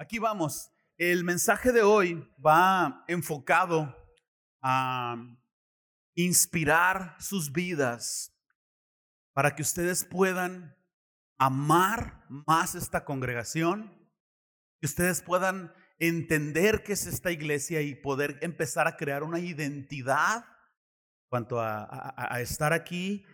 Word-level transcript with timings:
Aquí 0.00 0.18
vamos. 0.18 0.72
El 0.96 1.24
mensaje 1.24 1.72
de 1.72 1.82
hoy 1.82 2.26
va 2.42 3.04
enfocado 3.06 3.94
a 4.62 5.14
inspirar 6.14 7.16
sus 7.20 7.52
vidas 7.52 8.34
para 9.34 9.54
que 9.54 9.60
ustedes 9.60 10.06
puedan 10.06 10.74
amar 11.36 12.24
más 12.30 12.74
esta 12.74 13.04
congregación, 13.04 13.94
que 14.80 14.86
ustedes 14.86 15.20
puedan 15.20 15.70
entender 15.98 16.82
qué 16.82 16.94
es 16.94 17.06
esta 17.06 17.30
iglesia 17.30 17.82
y 17.82 17.94
poder 17.94 18.38
empezar 18.40 18.88
a 18.88 18.96
crear 18.96 19.22
una 19.22 19.38
identidad 19.38 20.46
cuanto 21.28 21.60
a, 21.60 22.40
estar 22.40 22.72
aquí. 22.72 23.26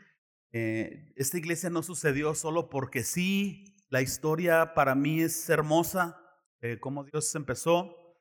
Eh, 0.50 1.12
esta 1.14 1.38
iglesia 1.38 1.70
no 1.70 1.84
sucedió 1.84 2.34
solo 2.34 2.70
porque 2.70 3.04
sí, 3.04 3.76
la 3.88 4.02
historia 4.02 4.74
para 4.74 4.96
mí 4.96 5.22
es 5.22 5.48
hermosa, 5.48 6.25
eh, 6.60 6.78
cómo 6.80 7.04
Dios 7.04 7.34
empezó. 7.34 8.16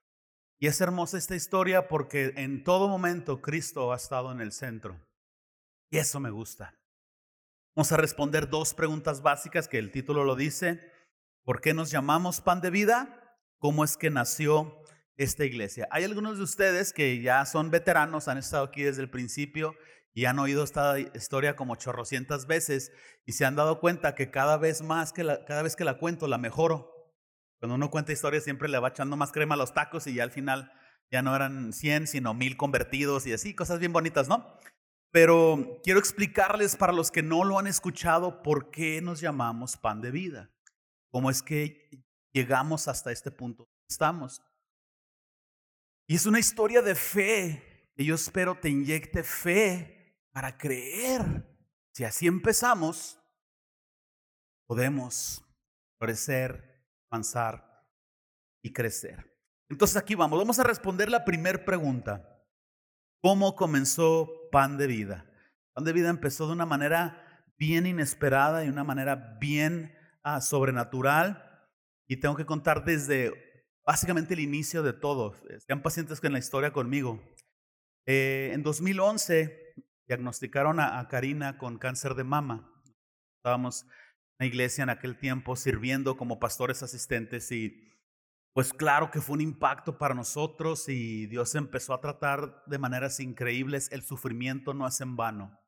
Y 0.57 0.67
es 0.67 0.79
hermosa 0.79 1.17
esta 1.17 1.35
historia 1.35 1.87
porque 1.87 2.33
en 2.37 2.63
todo 2.63 2.87
momento 2.87 3.41
Cristo 3.41 3.91
ha 3.91 3.97
estado 3.97 4.31
en 4.31 4.41
el 4.41 4.51
centro. 4.51 4.99
Y 5.89 5.97
eso 5.97 6.19
me 6.19 6.29
gusta. 6.29 6.73
Vamos 7.75 7.91
a 7.91 7.97
responder 7.97 8.49
dos 8.49 8.73
preguntas 8.73 9.21
básicas 9.21 9.67
que 9.67 9.77
el 9.77 9.91
título 9.91 10.23
lo 10.23 10.35
dice. 10.35 10.79
¿Por 11.43 11.59
qué 11.59 11.73
nos 11.73 11.91
llamamos 11.91 12.39
pan 12.39 12.61
de 12.61 12.69
vida? 12.69 13.37
¿Cómo 13.59 13.83
es 13.83 13.97
que 13.97 14.09
nació 14.09 14.81
esta 15.17 15.43
iglesia? 15.43 15.87
Hay 15.91 16.05
algunos 16.05 16.37
de 16.37 16.43
ustedes 16.43 16.93
que 16.93 17.21
ya 17.21 17.45
son 17.45 17.71
veteranos, 17.71 18.29
han 18.29 18.37
estado 18.37 18.63
aquí 18.63 18.83
desde 18.83 19.01
el 19.01 19.09
principio 19.09 19.75
y 20.13 20.25
han 20.25 20.39
oído 20.39 20.63
esta 20.63 20.97
historia 20.97 21.57
como 21.57 21.75
chorrocientas 21.75 22.47
veces 22.47 22.93
y 23.25 23.33
se 23.33 23.43
han 23.43 23.57
dado 23.57 23.81
cuenta 23.81 24.15
que 24.15 24.31
cada 24.31 24.57
vez 24.57 24.81
más 24.81 25.11
que 25.11 25.23
cada 25.45 25.61
vez 25.61 25.75
que 25.75 25.83
la 25.83 25.97
cuento 25.97 26.27
la 26.27 26.37
mejoro. 26.37 26.94
Cuando 27.65 27.77
uno 27.77 27.89
cuenta 27.89 28.11
historias 28.11 28.43
siempre 28.43 28.69
le 28.69 28.77
va 28.77 28.89
echando 28.89 29.17
más 29.17 29.31
crema 29.31 29.55
a 29.55 29.57
los 29.57 29.73
tacos 29.73 30.05
y 30.05 30.13
ya 30.13 30.21
al 30.21 30.29
final 30.29 30.71
ya 31.09 31.23
no 31.23 31.35
eran 31.35 31.73
100, 31.73 32.05
sino 32.05 32.35
mil 32.35 32.57
convertidos 32.57 33.25
y 33.25 33.33
así, 33.33 33.55
cosas 33.55 33.79
bien 33.79 33.91
bonitas, 33.91 34.27
¿no? 34.27 34.55
Pero 35.09 35.79
quiero 35.83 35.97
explicarles 35.97 36.75
para 36.75 36.93
los 36.93 37.09
que 37.09 37.23
no 37.23 37.43
lo 37.43 37.57
han 37.57 37.65
escuchado 37.65 38.43
por 38.43 38.69
qué 38.69 39.01
nos 39.01 39.19
llamamos 39.19 39.77
pan 39.77 39.99
de 39.99 40.11
vida. 40.11 40.51
Cómo 41.09 41.31
es 41.31 41.41
que 41.41 41.89
llegamos 42.33 42.87
hasta 42.87 43.11
este 43.11 43.31
punto 43.31 43.67
estamos. 43.89 44.43
Y 46.05 46.17
es 46.17 46.27
una 46.27 46.37
historia 46.37 46.83
de 46.83 46.93
fe 46.93 47.89
que 47.95 48.05
yo 48.05 48.13
espero 48.13 48.59
te 48.59 48.69
inyecte 48.69 49.23
fe 49.23 50.21
para 50.31 50.55
creer. 50.55 51.49
Si 51.93 52.03
así 52.03 52.27
empezamos, 52.27 53.19
podemos 54.67 55.43
florecer 55.97 56.74
avanzar 57.15 57.85
y 58.61 58.73
crecer. 58.73 59.33
Entonces 59.69 59.95
aquí 59.97 60.15
vamos, 60.15 60.37
vamos 60.37 60.59
a 60.59 60.63
responder 60.63 61.09
la 61.09 61.23
primera 61.23 61.63
pregunta. 61.63 62.29
¿Cómo 63.21 63.55
comenzó 63.55 64.29
Pan 64.51 64.77
de 64.77 64.87
Vida? 64.87 65.25
Pan 65.73 65.85
de 65.85 65.93
Vida 65.93 66.09
empezó 66.09 66.45
de 66.45 66.53
una 66.53 66.65
manera 66.65 67.53
bien 67.57 67.87
inesperada 67.87 68.65
y 68.65 68.69
una 68.69 68.83
manera 68.83 69.37
bien 69.39 69.95
ah, 70.23 70.41
sobrenatural. 70.41 71.41
Y 72.07 72.17
tengo 72.17 72.35
que 72.35 72.45
contar 72.45 72.83
desde 72.83 73.33
básicamente 73.85 74.33
el 74.33 74.41
inicio 74.41 74.83
de 74.83 74.93
todo. 74.93 75.33
Sean 75.65 75.81
pacientes 75.81 76.19
con 76.19 76.33
la 76.33 76.39
historia 76.39 76.73
conmigo. 76.73 77.23
Eh, 78.05 78.51
en 78.53 78.61
2011 78.61 79.73
diagnosticaron 80.05 80.79
a, 80.79 80.99
a 80.99 81.07
Karina 81.07 81.57
con 81.57 81.79
cáncer 81.79 82.13
de 82.13 82.25
mama. 82.25 82.71
Estábamos 83.37 83.87
una 84.39 84.47
iglesia 84.47 84.83
en 84.83 84.89
aquel 84.89 85.17
tiempo 85.17 85.55
sirviendo 85.55 86.17
como 86.17 86.39
pastores 86.39 86.83
asistentes 86.83 87.51
y 87.51 87.91
pues 88.53 88.71
claro 88.71 89.11
que 89.11 89.19
fue 89.19 89.33
un 89.33 89.41
impacto 89.41 89.97
para 89.97 90.15
nosotros 90.15 90.87
y 90.87 91.25
Dios 91.27 91.55
empezó 91.55 91.93
a 91.93 91.99
tratar 91.99 92.63
de 92.67 92.77
maneras 92.77 93.19
increíbles. 93.19 93.91
El 93.91 94.01
sufrimiento 94.01 94.73
no 94.73 94.87
es 94.87 95.01
en 95.01 95.17
vano. 95.17 95.59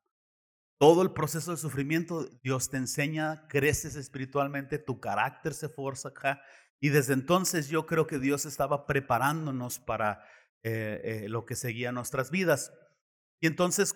Todo 0.80 1.02
el 1.02 1.12
proceso 1.12 1.52
de 1.52 1.58
sufrimiento, 1.58 2.30
Dios 2.44 2.70
te 2.70 2.78
enseña, 2.78 3.46
creces 3.50 3.98
espiritualmente, 3.98 4.80
tu 4.80 5.02
carácter 5.02 5.54
se 5.54 5.68
forja. 5.68 6.42
Y 6.80 6.88
desde 6.88 7.14
entonces 7.14 7.68
yo 7.68 7.86
creo 7.88 8.08
que 8.08 8.20
Dios 8.20 8.46
estaba 8.46 8.86
preparándonos 8.86 9.80
para 9.80 10.24
eh, 10.64 11.02
eh, 11.04 11.30
lo 11.30 11.46
que 11.46 11.56
seguía 11.56 11.92
nuestras 11.92 12.32
vidas. 12.32 12.72
Y 13.42 13.48
entonces 13.48 13.96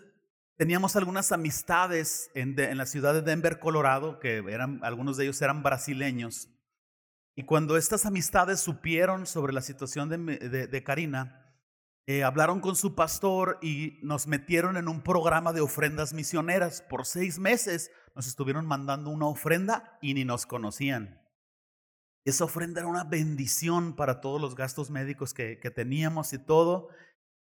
teníamos 0.62 0.96
algunas 0.96 1.32
amistades 1.32 2.30
en, 2.36 2.56
la 2.78 2.86
ciudad 2.86 3.16
de 3.16 3.24
Denver, 3.24 3.58
Colorado, 3.58 4.20
que 4.20 4.44
eran, 4.48 4.80
algunos 4.84 5.18
de 5.18 5.24
ellos 5.24 5.42
eran 5.42 5.64
brasileños. 5.64 6.50
Y 7.36 7.46
cuando 7.46 7.78
estas 7.78 8.06
amistades 8.06 8.60
supieron 8.60 9.26
sobre 9.26 9.54
la 9.54 9.62
situación 9.62 10.08
de, 10.08 10.84
Karina, 10.86 11.52
eh, 12.06 12.24
hablaron 12.24 12.60
con 12.60 12.76
su 12.76 12.94
pastor 12.94 13.58
y 13.64 13.98
nos 14.04 14.28
metieron 14.28 14.78
en 14.78 14.88
un 14.88 15.02
programa 15.02 15.52
de 15.52 15.62
ofrendas 15.62 16.14
misioneras. 16.14 16.84
Por 16.88 17.08
seis 17.08 17.40
meses 17.40 17.90
nos 18.16 18.28
estuvieron 18.28 18.68
mandando 18.68 19.10
una 19.10 19.26
ofrenda 19.26 19.98
y 20.00 20.14
ni 20.14 20.26
nos 20.26 20.46
conocían. 20.46 21.28
Esa 22.24 22.44
ofrenda 22.44 22.82
era 22.82 22.88
una 22.88 23.04
bendición 23.04 23.96
para 23.96 24.22
todos 24.22 24.40
los 24.40 24.54
gastos 24.54 24.92
médicos 24.92 25.34
que 25.34 25.56
teníamos 25.74 26.34
y 26.34 26.38
todo. 26.38 26.90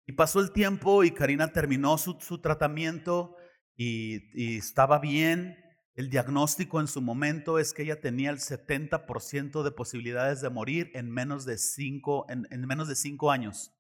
Y 0.06 0.12
pasó 0.12 0.40
el 0.40 0.52
tiempo 0.52 1.02
y 1.02 1.10
Karina 1.10 1.52
terminó 1.52 1.98
su, 1.98 2.14
tratamiento 2.40 3.36
y, 3.76 4.56
estaba 4.56 5.00
bien. 5.00 5.58
El 5.94 6.10
diagnóstico 6.10 6.80
en 6.80 6.86
su 6.86 7.02
momento 7.02 7.58
es 7.58 7.72
que 7.72 7.82
ella 7.82 8.00
tenía 8.00 8.30
el 8.30 8.38
70% 8.38 9.62
de 9.62 9.70
posibilidades 9.72 10.42
de 10.42 10.50
morir 10.50 10.90
en 10.94 11.10
menos 11.10 11.44
de, 11.44 11.58
cinco, 11.58 12.26
en, 12.28 12.46
en 12.50 12.66
menos 12.66 12.86
de 12.86 12.94
cinco 12.94 13.30
años. 13.32 13.72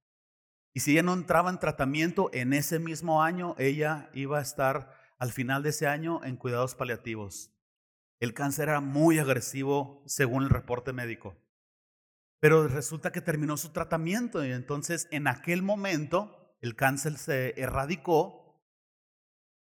Y 0.72 0.80
si 0.80 0.92
ella 0.92 1.02
no 1.02 1.14
entraba 1.14 1.50
en 1.50 1.60
tratamiento 1.60 2.30
en 2.32 2.52
ese 2.52 2.78
mismo 2.78 3.22
año, 3.22 3.54
ella 3.58 4.10
iba 4.12 4.38
a 4.38 4.42
estar 4.42 4.90
al 5.18 5.32
final 5.32 5.62
de 5.62 5.70
ese 5.70 5.86
año 5.86 6.24
en 6.24 6.36
cuidados 6.36 6.74
paliativos. 6.74 7.52
El 8.18 8.34
cáncer 8.34 8.70
era 8.70 8.80
muy 8.80 9.18
agresivo 9.18 10.02
según 10.06 10.42
el 10.42 10.50
reporte 10.50 10.92
médico. 10.92 11.36
Pero 12.40 12.68
resulta 12.68 13.12
que 13.12 13.20
terminó 13.20 13.56
su 13.56 13.70
tratamiento 13.70 14.44
y 14.44 14.52
entonces 14.52 15.08
en 15.10 15.26
aquel 15.26 15.62
momento 15.62 16.56
el 16.60 16.76
cáncer 16.76 17.16
se 17.16 17.58
erradicó 17.60 18.62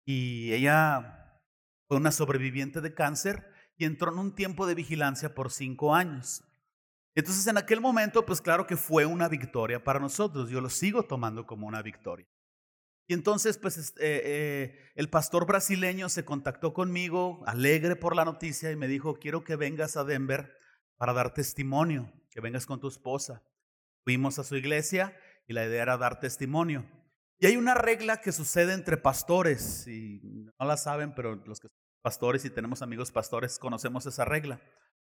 y 0.05 0.53
ella 0.53 1.41
fue 1.89 1.97
una 1.97 2.13
sobreviviente 2.13 2.81
de 2.81 2.95
cáncer 2.95 3.47
y 3.77 3.85
entró 3.85 4.13
en 4.13 4.19
un 4.19 4.35
tiempo 4.35 4.67
de 4.67 4.75
vigilancia 4.75 5.35
por 5.35 5.51
cinco 5.51 5.95
años. 5.95 6.45
Entonces 7.15 7.47
en 7.47 7.59
aquel 7.59 7.81
momento, 7.81 8.27
pues 8.27 8.41
claro 8.41 8.67
que 8.67 8.77
fue 8.77 9.07
una 9.07 9.29
victoria 9.29 9.83
para 9.83 9.99
nosotros. 9.99 10.51
Yo 10.51 10.61
lo 10.61 10.69
sigo 10.69 11.05
tomando 11.05 11.47
como 11.47 11.67
una 11.67 11.83
victoria. 11.83 12.29
Y 13.09 13.15
entonces, 13.15 13.59
pues 13.59 13.77
eh, 13.77 13.93
eh, 13.99 14.93
el 14.95 15.11
pastor 15.11 15.45
brasileño 15.45 16.09
se 16.09 16.25
contactó 16.25 16.73
conmigo, 16.73 17.43
alegre 17.45 17.97
por 17.97 18.15
la 18.15 18.25
noticia, 18.25 18.71
y 18.71 18.77
me 18.77 18.87
dijo, 18.87 19.15
quiero 19.15 19.43
que 19.43 19.57
vengas 19.57 19.97
a 19.97 20.05
Denver 20.05 20.57
para 20.97 21.13
dar 21.13 21.35
testimonio 21.35 22.13
que 22.31 22.41
vengas 22.41 22.67
con 22.67 22.81
tu 22.81 22.89
esposa. 22.89 23.43
Fuimos 24.05 24.39
a 24.39 24.45
su 24.45 24.57
iglesia 24.57 25.17
y 25.47 25.53
la 25.53 25.65
idea 25.65 25.83
era 25.83 25.97
dar 25.97 26.21
testimonio. 26.21 26.87
Y 27.39 27.47
hay 27.47 27.57
una 27.57 27.75
regla 27.75 28.21
que 28.21 28.33
sucede 28.33 28.75
entre 28.75 28.97
pastores, 28.99 29.87
y 29.89 30.21
no 30.59 30.67
la 30.67 30.77
saben, 30.77 31.15
pero 31.15 31.37
los 31.37 31.59
que 31.59 31.69
son 31.69 31.77
pastores 32.03 32.45
y 32.45 32.51
tenemos 32.51 32.83
amigos 32.83 33.11
pastores 33.13 33.59
conocemos 33.59 34.05
esa 34.07 34.25
regla. 34.25 34.61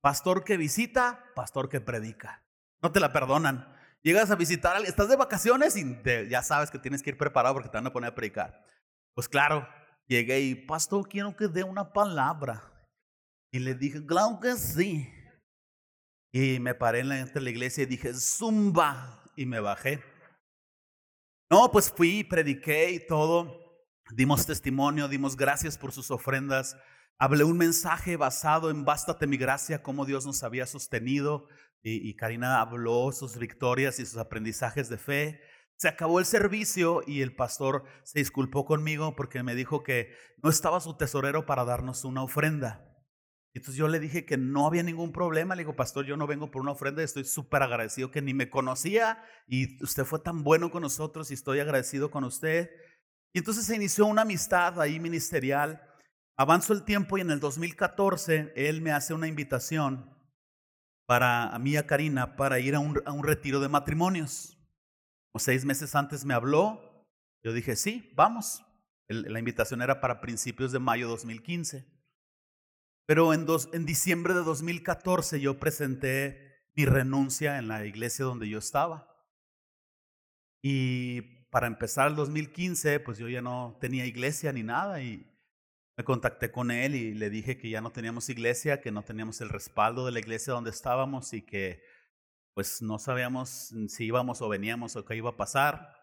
Pastor 0.03 0.45
que 0.45 0.57
visita, 0.57 1.25
pastor 1.35 1.69
que 1.69 1.81
predica. 1.81 2.45
No 2.83 2.93
te 2.93 3.01
la 3.01 3.13
perdonan. 3.13 3.75
Llegas 4.03 4.31
a 4.31 4.37
visitar, 4.37 4.81
estás 4.85 5.09
de 5.09 5.17
vacaciones 5.17 5.77
y 5.77 5.99
ya 6.29 6.43
sabes 6.43 6.71
que 6.71 6.79
tienes 6.79 7.03
que 7.03 7.11
ir 7.11 7.19
preparado 7.19 7.55
porque 7.55 7.69
te 7.69 7.77
van 7.77 7.87
a 7.87 7.93
poner 7.93 8.11
a 8.11 8.15
predicar. 8.15 8.65
Pues 9.15 9.29
claro, 9.29 9.69
llegué 10.07 10.41
y, 10.41 10.55
pastor, 10.55 11.09
quiero 11.09 11.37
que 11.37 11.49
dé 11.49 11.65
una 11.65 11.93
palabra. 11.93 12.63
Y 13.51 13.59
le 13.59 13.75
dije, 13.75 14.05
claro 14.07 14.39
que 14.41 14.57
sí. 14.57 15.13
Y 16.33 16.61
me 16.61 16.75
paré 16.75 17.01
en 17.01 17.09
la, 17.09 17.25
de 17.25 17.41
la 17.41 17.51
iglesia 17.51 17.83
y 17.83 17.87
dije, 17.87 18.15
zumba, 18.15 19.25
y 19.37 19.47
me 19.47 19.61
bajé. 19.61 20.03
No, 21.51 21.71
pues 21.73 21.91
fui, 21.91 22.23
prediqué 22.23 22.91
y 22.91 23.07
todo, 23.07 23.85
dimos 24.13 24.47
testimonio, 24.47 25.09
dimos 25.09 25.37
gracias 25.37 25.77
por 25.77 25.93
sus 25.93 26.11
ofrendas, 26.11 26.77
hablé 27.19 27.43
un 27.43 27.59
mensaje 27.59 28.17
basado 28.17 28.71
en 28.71 28.85
bástate 28.85 29.27
mi 29.27 29.37
gracia, 29.37 29.83
cómo 29.83 30.05
Dios 30.05 30.27
nos 30.27 30.43
había 30.45 30.67
sostenido, 30.67 31.49
y, 31.83 32.09
y 32.09 32.15
Karina 32.15 32.61
habló 32.61 33.11
sus 33.11 33.37
victorias 33.37 33.99
y 33.99 34.07
sus 34.07 34.19
aprendizajes 34.19 34.89
de 34.89 34.99
fe. 34.99 35.41
Se 35.77 35.89
acabó 35.89 36.19
el 36.21 36.27
servicio 36.27 37.03
y 37.07 37.23
el 37.23 37.35
pastor 37.35 37.85
se 38.05 38.19
disculpó 38.19 38.67
conmigo 38.67 39.17
porque 39.17 39.43
me 39.43 39.55
dijo 39.55 39.83
que 39.83 40.15
no 40.43 40.51
estaba 40.51 40.79
su 40.81 40.97
tesorero 40.99 41.47
para 41.47 41.65
darnos 41.65 42.05
una 42.05 42.23
ofrenda. 42.23 42.90
Entonces 43.53 43.77
yo 43.77 43.89
le 43.89 43.99
dije 43.99 44.25
que 44.25 44.37
no 44.37 44.67
había 44.67 44.83
ningún 44.83 45.13
problema. 45.13 45.55
Le 45.55 45.63
digo, 45.63 45.75
pastor, 45.75 46.07
yo 46.07 46.17
no 46.17 46.27
vengo 46.27 46.51
por 46.51 46.63
una 46.63 46.73
ofrenda, 46.73 47.03
estoy 47.03 47.25
súper 47.25 47.63
agradecido 47.63 48.11
que 48.11 48.23
ni 48.23 48.33
me 48.33 48.49
conocía 48.49 49.23
y 49.49 49.83
usted 49.83 50.05
fue 50.05 50.21
tan 50.21 50.45
bueno 50.45 50.71
con 50.71 50.83
nosotros 50.83 51.31
y 51.31 51.35
estoy 51.35 51.59
agradecido 51.59 52.11
con 52.11 52.25
usted. 52.25 52.71
Y 53.33 53.39
entonces 53.39 53.67
se 53.67 53.77
inició 53.77 54.07
una 54.07 54.23
amistad 54.23 54.81
ahí 54.81 55.01
ministerial. 55.01 55.83
Avanzó 56.37 56.73
el 56.73 56.85
tiempo 56.85 57.19
y 57.19 57.23
en 57.23 57.31
el 57.31 57.41
2014 57.41 58.53
él 58.55 58.81
me 58.81 58.93
hace 58.93 59.15
una 59.15 59.27
invitación 59.27 60.17
para 61.07 61.49
a 61.49 61.59
mí 61.59 61.73
y 61.73 61.77
a 61.77 61.87
Karina 61.87 62.37
para 62.37 62.61
ir 62.61 62.77
a 62.77 62.79
un, 62.79 63.03
a 63.05 63.13
un 63.13 63.25
retiro 63.25 63.59
de 63.61 63.69
matrimonios. 63.69 64.57
O 65.33 65.39
seis 65.39 65.65
meses 65.65 65.95
antes 65.95 66.25
me 66.25 66.35
habló, 66.35 67.05
yo 67.43 67.53
dije, 67.53 67.75
sí, 67.75 68.13
vamos. 68.15 68.65
la 69.09 69.39
invitación 69.39 69.83
era 69.83 70.01
para 70.01 70.21
principios 70.21 70.71
de 70.71 70.79
mayo 70.79 71.07
de 71.07 71.11
2015. 71.13 72.00
Pero 73.11 73.35
en, 73.35 73.87
diciembre 73.87 74.35
de 74.35 74.45
2014 74.45 75.41
yo 75.41 75.59
presenté 75.59 76.69
mi 76.77 76.85
renuncia 76.85 77.59
en 77.59 77.67
la 77.67 77.85
iglesia 77.85 78.25
donde 78.25 78.49
yo 78.49 78.61
estaba. 78.61 79.13
Y 80.63 81.23
para 81.51 81.67
empezar 81.67 82.07
el 82.07 82.15
2015, 82.15 83.01
pues 83.01 83.19
yo 83.19 83.29
ya 83.29 83.43
no 83.43 83.77
tenía 83.81 84.07
iglesia 84.07 84.53
ni 84.53 84.63
nada 84.63 85.03
y 85.03 85.29
me 85.97 86.05
contacté 86.05 86.53
con 86.53 86.71
él 86.71 86.95
y 86.95 87.13
le 87.13 87.31
dije 87.31 87.59
que 87.59 87.69
ya 87.69 87.81
no 87.81 87.91
teníamos 87.91 88.29
iglesia, 88.29 88.81
que 88.81 88.93
no 88.93 89.03
teníamos 89.03 89.41
el 89.41 89.49
respaldo 89.49 90.07
de 90.07 90.13
la 90.13 90.21
iglesia 90.21 90.53
donde 90.53 90.71
estábamos 90.71 91.33
y 91.33 91.43
que 91.43 91.83
pues 92.55 92.81
no 92.81 93.01
sabíamos 93.01 93.75
si 93.89 94.05
íbamos 94.05 94.41
o 94.41 94.49
veníamos 94.49 94.95
o 94.95 95.05
qué 95.05 95.17
iba 95.17 95.31
a 95.31 95.37
pasar. 95.37 95.97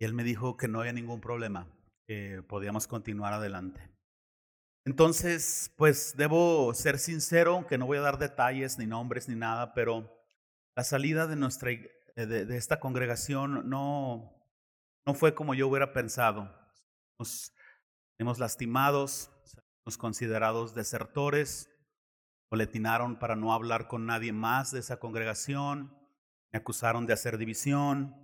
Y 0.00 0.04
él 0.04 0.14
me 0.14 0.24
dijo 0.24 0.56
que 0.56 0.66
no 0.66 0.80
había 0.80 0.92
ningún 0.92 1.20
problema, 1.20 1.68
que 2.08 2.42
podíamos 2.42 2.88
continuar 2.88 3.34
adelante. 3.34 3.93
Entonces, 4.84 5.72
pues 5.76 6.14
debo 6.16 6.74
ser 6.74 6.98
sincero, 6.98 7.66
que 7.66 7.78
no 7.78 7.86
voy 7.86 7.98
a 7.98 8.02
dar 8.02 8.18
detalles 8.18 8.78
ni 8.78 8.86
nombres 8.86 9.28
ni 9.28 9.34
nada, 9.34 9.74
pero 9.74 10.10
la 10.76 10.84
salida 10.84 11.26
de 11.26 11.36
nuestra 11.36 11.70
de, 12.16 12.44
de 12.44 12.56
esta 12.56 12.80
congregación 12.80 13.68
no 13.68 14.34
no 15.06 15.14
fue 15.14 15.34
como 15.34 15.54
yo 15.54 15.68
hubiera 15.68 15.92
pensado. 15.92 16.50
Nos 17.18 17.54
hemos 18.18 18.38
lastimados, 18.38 19.30
nos 19.84 19.98
considerados 19.98 20.74
desertores, 20.74 21.68
boletinaron 22.50 23.18
para 23.18 23.36
no 23.36 23.52
hablar 23.52 23.86
con 23.86 24.06
nadie 24.06 24.32
más 24.32 24.70
de 24.70 24.80
esa 24.80 24.98
congregación, 24.98 25.94
me 26.52 26.58
acusaron 26.58 27.06
de 27.06 27.12
hacer 27.12 27.36
división, 27.36 28.14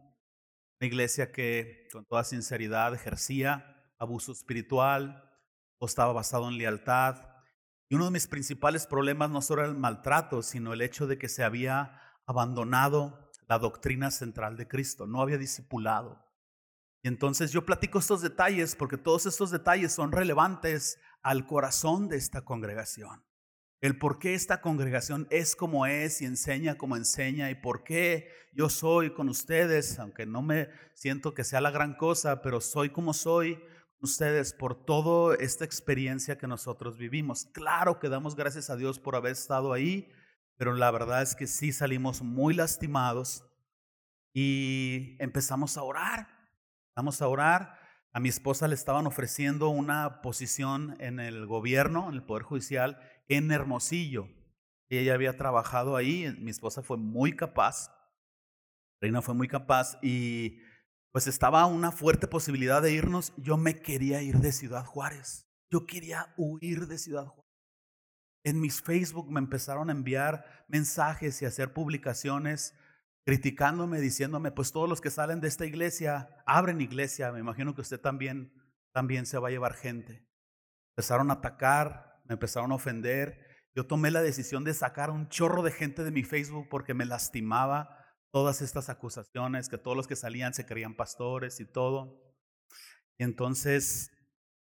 una 0.81 0.87
iglesia 0.87 1.33
que 1.33 1.89
con 1.93 2.07
toda 2.07 2.25
sinceridad 2.25 2.95
ejercía 2.95 3.93
abuso 3.99 4.33
espiritual 4.33 5.30
estaba 5.87 6.13
basado 6.13 6.49
en 6.49 6.59
lealtad. 6.59 7.27
Y 7.89 7.95
uno 7.95 8.07
de 8.07 8.11
mis 8.11 8.27
principales 8.27 8.87
problemas 8.87 9.31
no 9.31 9.43
solo 9.43 9.63
era 9.63 9.71
el 9.71 9.77
maltrato, 9.77 10.43
sino 10.43 10.73
el 10.73 10.83
hecho 10.83 11.07
de 11.07 11.19
que 11.19 11.29
se 11.29 11.45
había 11.45 12.01
abandonado 12.27 13.31
la 13.49 13.59
doctrina 13.59 14.13
central 14.13 14.57
de 14.57 14.69
Cristo, 14.69 15.09
no 15.09 15.21
había 15.21 15.37
discipulado. 15.37 16.25
Y 17.03 17.09
entonces 17.09 17.51
yo 17.51 17.67
platico 17.67 17.99
estos 17.99 18.23
detalles 18.23 18.77
porque 18.77 18.97
todos 18.97 19.27
estos 19.27 19.51
detalles 19.51 19.93
son 19.93 20.13
relevantes 20.13 21.01
al 21.23 21.47
corazón 21.47 22.09
de 22.09 22.17
esta 22.17 22.45
congregación. 22.45 23.25
El 23.81 23.99
por 23.99 24.19
qué 24.19 24.35
esta 24.35 24.61
congregación 24.61 25.27
es 25.31 25.57
como 25.57 25.87
es 25.87 26.21
y 26.21 26.27
enseña 26.27 26.77
como 26.77 26.97
enseña 26.97 27.51
y 27.51 27.55
por 27.55 27.83
qué 27.83 28.29
yo 28.53 28.69
soy 28.69 29.15
con 29.15 29.29
ustedes, 29.29 29.99
aunque 29.99 30.27
no 30.27 30.43
me 30.43 30.69
siento 30.95 31.33
que 31.33 31.45
sea 31.45 31.63
la 31.63 31.71
gran 31.71 31.97
cosa, 31.97 32.43
pero 32.43 32.61
soy 32.61 32.91
como 32.91 33.15
soy 33.15 33.61
ustedes 34.01 34.53
por 34.53 34.85
toda 34.85 35.37
esta 35.37 35.65
experiencia 35.65 36.39
que 36.39 36.47
nosotros 36.47 36.97
vivimos. 36.97 37.47
Claro 37.47 37.99
que 37.99 38.09
damos 38.09 38.37
gracias 38.37 38.71
a 38.71 38.77
Dios 38.77 38.99
por 38.99 39.17
haber 39.17 39.33
estado 39.33 39.73
ahí, 39.73 40.09
pero 40.57 40.75
la 40.75 40.91
verdad 40.91 41.23
es 41.23 41.35
que 41.35 41.47
sí 41.47 41.73
salimos 41.73 42.23
muy 42.23 42.55
lastimados 42.55 43.45
y 44.33 45.17
empezamos 45.19 45.77
a 45.77 45.83
orar 45.83 46.41
Vamos 47.01 47.23
a 47.23 47.29
orar. 47.29 47.79
A 48.13 48.21
mi 48.21 48.29
esposa 48.29 48.69
le 48.69 48.75
estaban 48.75 49.07
ofreciendo 49.07 49.71
una 49.71 50.21
posición 50.21 50.97
en 50.99 51.19
el 51.19 51.47
gobierno, 51.47 52.11
en 52.11 52.17
el 52.17 52.23
Poder 52.23 52.43
Judicial, 52.43 53.01
en 53.29 53.51
Hermosillo. 53.51 54.29
Ella 54.91 55.15
había 55.15 55.35
trabajado 55.35 55.97
ahí. 55.97 56.37
Mi 56.39 56.51
esposa 56.51 56.83
fue 56.83 56.99
muy 56.99 57.35
capaz. 57.35 57.91
Reina 59.01 59.23
fue 59.23 59.35
muy 59.35 59.49
capaz 59.49 59.99
y 60.03 60.59
pues 61.13 61.27
estaba 61.27 61.67
una 61.67 61.93
fuerte 61.93 62.29
posibilidad 62.29 62.83
de 62.83 62.93
irnos. 62.93 63.33
Yo 63.37 63.57
me 63.57 63.81
quería 63.81 64.23
ir 64.23 64.39
de 64.39 64.53
Ciudad 64.53 64.85
Juárez. 64.85 65.47
Yo 65.71 65.87
quería 65.87 66.33
huir 66.37 66.87
de 66.87 66.99
Ciudad 66.99 67.27
Juárez. 67.27 67.51
En 68.45 68.61
mis 68.61 68.81
Facebook 68.81 69.31
me 69.31 69.41
empezaron 69.41 69.91
a 69.91 69.93
enviar 69.93 70.65
mensajes 70.69 71.43
y 71.43 71.45
hacer 71.45 71.73
publicaciones 71.73 72.75
criticándome, 73.27 74.01
diciéndome, 74.01 74.51
pues 74.51 74.73
todos 74.73 74.89
los 74.89 75.01
que 75.01 75.11
salen 75.11 75.41
de 75.41 75.49
esta 75.49 75.67
iglesia 75.67 76.43
abren 76.47 76.81
iglesia, 76.81 77.33
me 77.33 77.41
imagino 77.41 77.75
que 77.75 77.83
usted 77.83 78.01
también, 78.01 78.53
también 78.93 79.27
se 79.27 79.39
va 79.39 79.49
a 79.49 79.51
llevar 79.51 79.75
gente. 79.75 80.27
Empezaron 80.97 81.31
a 81.31 81.35
atacar, 81.35 82.21
me 82.25 82.35
empezaron 82.35 82.73
a 82.73 82.77
ofender. 82.77 83.47
Yo 83.75 83.87
tomé 83.87 84.11
la 84.11 84.23
decisión 84.23 84.65
de 84.65 84.75
sacar 84.75 85.11
un 85.11 85.29
chorro 85.29 85.63
de 85.63 85.71
gente 85.71 86.03
de 86.03 86.11
mi 86.11 86.25
Facebook 86.25 86.69
porque 86.71 86.95
me 86.95 87.05
lastimaba 87.05 88.00
todas 88.31 88.63
estas 88.63 88.89
acusaciones, 88.89 89.69
que 89.69 89.79
todos 89.79 89.97
los 89.97 90.07
que 90.07 90.17
salían 90.17 90.55
se 90.55 90.67
creían 90.67 90.95
pastores 90.95 91.61
y 91.61 91.67
todo. 91.67 92.23
Y 93.19 93.25
entonces 93.25 94.11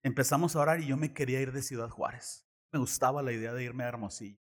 empezamos 0.02 0.56
a 0.56 0.60
orar 0.60 0.80
y 0.80 0.86
yo 0.86 0.96
me 0.96 1.14
quería 1.14 1.40
ir 1.40 1.52
de 1.52 1.62
Ciudad 1.62 1.88
Juárez. 1.88 2.46
Me 2.72 2.80
gustaba 2.80 3.22
la 3.22 3.32
idea 3.32 3.52
de 3.52 3.64
irme 3.64 3.84
a 3.84 3.88
Hermosillo. 3.88 4.38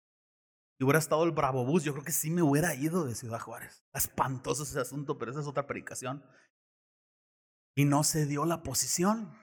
Si 0.76 0.84
hubiera 0.84 0.98
estado 0.98 1.22
el 1.22 1.30
Bravo 1.30 1.64
Bus, 1.64 1.84
yo 1.84 1.92
creo 1.92 2.04
que 2.04 2.12
sí 2.12 2.30
me 2.30 2.42
hubiera 2.42 2.74
ido 2.74 3.04
de 3.04 3.14
Ciudad 3.14 3.38
Juárez. 3.38 3.84
espantoso 3.92 4.64
ese 4.64 4.80
asunto, 4.80 5.18
pero 5.18 5.30
esa 5.30 5.40
es 5.40 5.46
otra 5.46 5.66
predicación. 5.66 6.24
Y 7.76 7.84
no 7.84 8.02
se 8.02 8.26
dio 8.26 8.44
la 8.44 8.62
posición. 8.62 9.38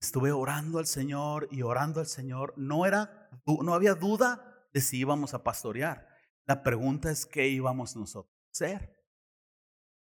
Estuve 0.00 0.32
orando 0.32 0.78
al 0.78 0.86
Señor 0.86 1.48
y 1.50 1.62
orando 1.62 2.00
al 2.00 2.06
Señor. 2.06 2.54
No, 2.56 2.86
era, 2.86 3.28
no 3.46 3.74
había 3.74 3.94
duda 3.94 4.68
de 4.72 4.80
si 4.80 4.98
íbamos 4.98 5.34
a 5.34 5.42
pastorear. 5.42 6.08
La 6.46 6.62
pregunta 6.62 7.10
es 7.10 7.26
qué 7.26 7.48
íbamos 7.48 7.96
nosotros 7.96 8.41
hacer. 8.52 9.02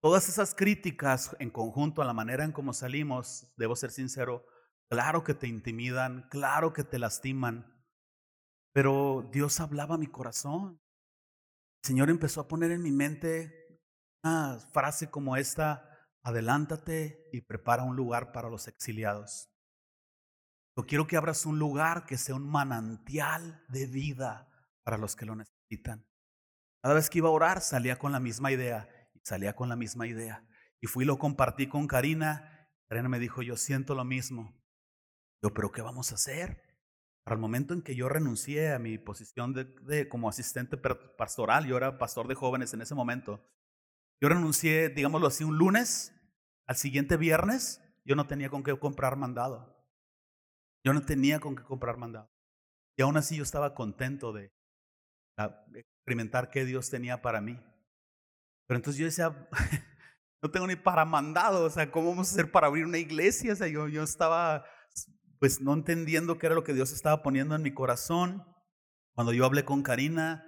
Todas 0.02 0.28
esas 0.28 0.56
críticas 0.56 1.36
en 1.40 1.52
conjunto 1.52 2.02
a 2.02 2.06
la 2.06 2.14
manera 2.14 2.44
en 2.44 2.52
cómo 2.52 2.74
salimos, 2.74 3.54
debo 3.56 3.76
ser 3.76 3.92
sincero, 3.92 4.46
claro 4.90 5.24
que 5.24 5.36
te 5.36 5.48
intimidan, 5.48 6.28
claro 6.30 6.74
que 6.74 6.84
te 6.84 6.98
lastiman, 6.98 7.86
pero 8.74 9.30
Dios 9.32 9.60
hablaba 9.60 9.96
a 9.96 10.00
mi 10.00 10.08
corazón. 10.08 10.82
El 11.84 11.88
Señor 11.88 12.10
empezó 12.10 12.42
a 12.42 12.48
poner 12.48 12.72
en 12.72 12.82
mi 12.82 12.92
mente 12.92 13.80
una 14.24 14.58
frase 14.72 15.12
como 15.12 15.38
esta, 15.38 15.88
adelántate 16.24 17.30
y 17.32 17.42
prepara 17.42 17.84
un 17.84 17.96
lugar 17.96 18.32
para 18.32 18.50
los 18.50 18.68
exiliados. 18.68 19.50
Yo 20.76 20.86
quiero 20.86 21.06
que 21.06 21.18
abras 21.18 21.46
un 21.46 21.60
lugar 21.60 22.06
que 22.06 22.18
sea 22.18 22.36
un 22.36 22.50
manantial 22.50 23.64
de 23.68 23.86
vida 23.86 24.50
para 24.84 24.98
los 24.98 25.16
que 25.16 25.26
lo 25.26 25.36
necesitan. 25.36 26.11
Cada 26.82 26.96
vez 26.96 27.10
que 27.10 27.20
iba 27.20 27.30
a 27.30 27.32
orar 27.32 27.62
salía 27.62 27.98
con 27.98 28.12
la 28.12 28.20
misma 28.20 28.52
idea 28.52 28.88
salía 29.24 29.56
con 29.56 29.70
la 29.70 29.76
misma 29.76 30.08
idea. 30.08 30.46
Y 30.82 30.88
fui 30.88 31.04
y 31.04 31.08
lo 31.08 31.20
compartí 31.20 31.68
con 31.68 31.88
Karina. 31.88 32.70
Karina 32.90 33.10
me 33.10 33.20
dijo, 33.20 33.42
yo 33.42 33.56
siento 33.56 33.96
lo 33.96 34.04
mismo. 34.04 34.60
Yo, 35.44 35.54
pero 35.54 35.72
¿qué 35.72 35.82
vamos 35.82 36.12
a 36.12 36.16
hacer? 36.16 36.62
Para 37.24 37.36
el 37.36 37.42
momento 37.42 37.74
en 37.74 37.82
que 37.82 37.96
yo 37.96 38.10
renuncié 38.10 38.74
a 38.74 38.80
mi 38.80 38.98
posición 38.98 39.54
de, 39.54 40.10
como 40.10 40.28
asistente 40.28 40.78
pastoral, 40.78 41.66
yo 41.68 41.78
era 41.78 41.98
pastor 41.98 42.28
de 42.28 42.36
jóvenes 42.36 42.74
en 42.74 42.82
ese 42.82 42.96
momento, 42.96 43.48
yo 44.20 44.30
renuncié, 44.30 44.90
digámoslo 44.90 45.28
así, 45.28 45.44
un 45.44 45.58
lunes, 45.58 46.16
al 46.68 46.76
siguiente 46.76 47.18
viernes, 47.18 47.82
yo 48.06 48.16
no 48.16 48.26
tenía 48.26 48.50
con 48.50 48.64
qué 48.64 48.78
comprar 48.78 49.18
mandado. 49.18 49.88
Yo 50.84 50.94
no 50.94 51.06
tenía 51.06 51.40
con 51.40 51.56
qué 51.56 51.64
comprar 51.64 51.98
mandado. 51.98 52.32
Y 52.98 53.04
aún 53.04 53.18
así 53.18 53.38
yo 53.38 53.44
estaba 53.44 53.76
contento 53.76 54.34
de 54.34 54.52
experimentar 56.02 56.50
qué 56.50 56.66
Dios 56.66 56.90
tenía 56.90 57.22
para 57.22 57.42
mí. 57.42 57.60
Pero 58.68 58.78
entonces 58.78 59.00
yo 59.00 59.06
decía, 59.06 59.48
no 60.42 60.50
tengo 60.50 60.68
ni 60.68 60.76
para 60.76 61.06
mandado, 61.06 61.66
o 61.66 61.70
sea, 61.70 61.92
¿cómo 61.92 62.10
vamos 62.10 62.30
a 62.30 62.34
hacer 62.34 62.52
para 62.52 62.68
abrir 62.68 62.86
una 62.86 62.98
iglesia? 62.98 63.54
O 63.54 63.56
sea, 63.56 63.68
yo, 63.68 63.88
yo 63.88 64.04
estaba 64.04 64.66
pues 65.40 65.60
no 65.60 65.74
entendiendo 65.74 66.38
qué 66.38 66.46
era 66.46 66.56
lo 66.56 66.64
que 66.64 66.74
Dios 66.74 66.92
estaba 66.92 67.24
poniendo 67.24 67.56
en 67.56 67.64
mi 67.64 67.74
corazón. 67.74 68.46
Cuando 69.16 69.34
yo 69.34 69.46
hablé 69.46 69.66
con 69.66 69.82
Karina, 69.82 70.46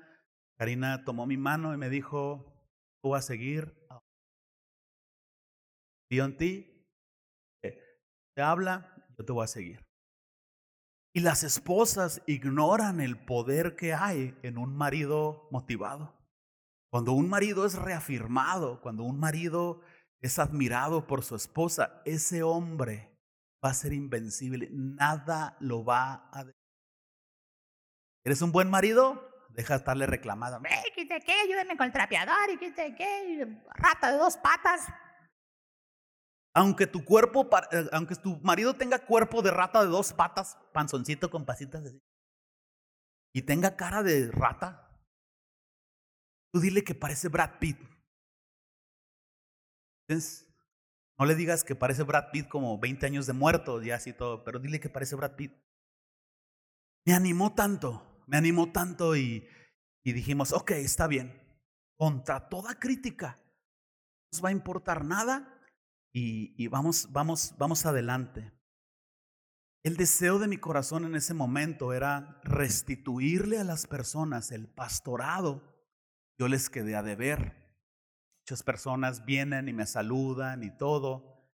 Karina 0.57 1.03
tomó 1.03 1.25
mi 1.25 1.35
mano 1.35 1.73
y 1.73 1.77
me 1.77 1.89
dijo, 1.89 2.53
tú 3.01 3.09
vas 3.09 3.25
a 3.25 3.27
seguir. 3.27 3.75
Y 6.11 6.19
en 6.19 6.37
ti, 6.37 6.87
te 8.35 8.41
habla, 8.41 8.93
yo 9.17 9.25
te 9.25 9.31
voy 9.31 9.43
a 9.43 9.47
seguir. 9.47 9.83
Y 11.15 11.19
las 11.19 11.43
esposas 11.43 12.23
ignoran 12.25 12.99
el 12.99 13.17
poder 13.17 13.75
que 13.75 13.93
hay 13.93 14.35
en 14.41 14.57
un 14.57 14.75
marido 14.75 15.47
motivado. 15.51 16.13
Cuando 16.89 17.13
un 17.13 17.29
marido 17.29 17.65
es 17.65 17.75
reafirmado, 17.75 18.81
cuando 18.81 19.03
un 19.03 19.19
marido 19.19 19.81
es 20.21 20.39
admirado 20.39 21.05
por 21.05 21.23
su 21.23 21.35
esposa, 21.35 22.01
ese 22.05 22.41
hombre 22.41 23.13
va 23.63 23.69
a 23.69 23.73
ser 23.73 23.93
invencible. 23.93 24.69
Nada 24.71 25.55
lo 25.59 25.85
va 25.85 26.29
a... 26.31 26.45
¿Eres 28.23 28.41
un 28.41 28.51
buen 28.51 28.69
marido? 28.69 29.29
Deja 29.49 29.75
de 29.75 29.77
estarle 29.79 30.07
reclamando. 30.07 30.61
¡Eh, 30.67 30.91
qué, 30.95 31.07
qué! 31.07 31.33
Ayúdenme 31.43 31.77
con 31.77 31.85
el 31.85 31.93
trapeador 31.93 32.49
y 32.51 32.57
qué, 32.57 32.73
qué, 32.73 33.61
rata 33.75 34.11
de 34.11 34.17
dos 34.17 34.37
patas. 34.37 34.87
Aunque 36.55 36.87
tu 36.87 37.03
cuerpo, 37.03 37.49
eh, 37.71 37.89
aunque 37.91 38.15
tu 38.15 38.37
marido 38.41 38.75
tenga 38.75 38.99
cuerpo 38.99 39.41
de 39.41 39.51
rata 39.51 39.81
de 39.81 39.87
dos 39.87 40.13
patas, 40.13 40.57
panzoncito 40.71 41.29
con 41.29 41.45
pasitas 41.45 41.85
así, 41.85 41.99
y 43.33 43.41
tenga 43.41 43.75
cara 43.75 44.03
de 44.03 44.29
rata, 44.31 44.83
Tú 46.53 46.59
dile 46.59 46.83
que 46.83 46.93
parece 46.93 47.29
Brad 47.29 47.57
Pitt. 47.59 47.79
No 51.17 51.25
le 51.25 51.33
digas 51.33 51.63
que 51.63 51.75
parece 51.75 52.03
Brad 52.03 52.29
Pitt 52.31 52.47
como 52.47 52.77
20 52.77 53.07
años 53.07 53.25
de 53.25 53.33
muerto, 53.33 53.81
ya 53.81 53.95
así 53.95 54.13
todo, 54.13 54.43
pero 54.43 54.59
dile 54.59 54.79
que 54.79 54.89
parece 54.89 55.15
Brad 55.15 55.35
Pitt. 55.35 55.51
Me 57.07 57.13
animó 57.15 57.55
tanto, 57.55 58.21
me 58.27 58.37
animó 58.37 58.71
tanto 58.71 59.15
y, 59.15 59.47
y 60.03 60.13
dijimos, 60.13 60.53
ok, 60.53 60.71
está 60.71 61.07
bien. 61.07 61.41
Contra 61.97 62.49
toda 62.49 62.79
crítica, 62.79 63.39
no 63.39 64.29
nos 64.33 64.45
va 64.45 64.49
a 64.49 64.53
importar 64.53 65.03
nada 65.03 65.52
y, 66.13 66.67
vamos, 66.67 67.11
vamos, 67.11 67.55
vamos 67.57 67.85
adelante. 67.87 68.51
El 69.81 69.97
deseo 69.97 70.37
de 70.37 70.47
mi 70.47 70.57
corazón 70.57 71.05
en 71.05 71.15
ese 71.15 71.33
momento 71.33 71.91
era 71.91 72.39
restituirle 72.43 73.59
a 73.59 73.63
las 73.63 73.87
personas 73.87 74.51
el 74.51 74.67
pastorado. 74.67 75.75
Yo 76.37 76.47
les 76.47 76.69
quedé 76.69 76.95
a 76.95 77.03
deber. 77.03 77.63
Muchas 78.43 78.61
personas 78.61 79.25
vienen 79.25 79.67
y 79.67 79.73
me 79.73 79.87
saludan 79.87 80.63
y 80.63 80.77
todo, 80.77 81.49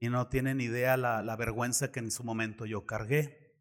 y 0.00 0.08
no 0.08 0.28
tienen 0.28 0.60
idea 0.60 0.96
la, 0.96 1.22
la 1.22 1.36
vergüenza 1.36 1.90
que 1.90 2.00
en 2.00 2.10
su 2.10 2.24
momento 2.24 2.66
yo 2.66 2.86
cargué. 2.86 3.56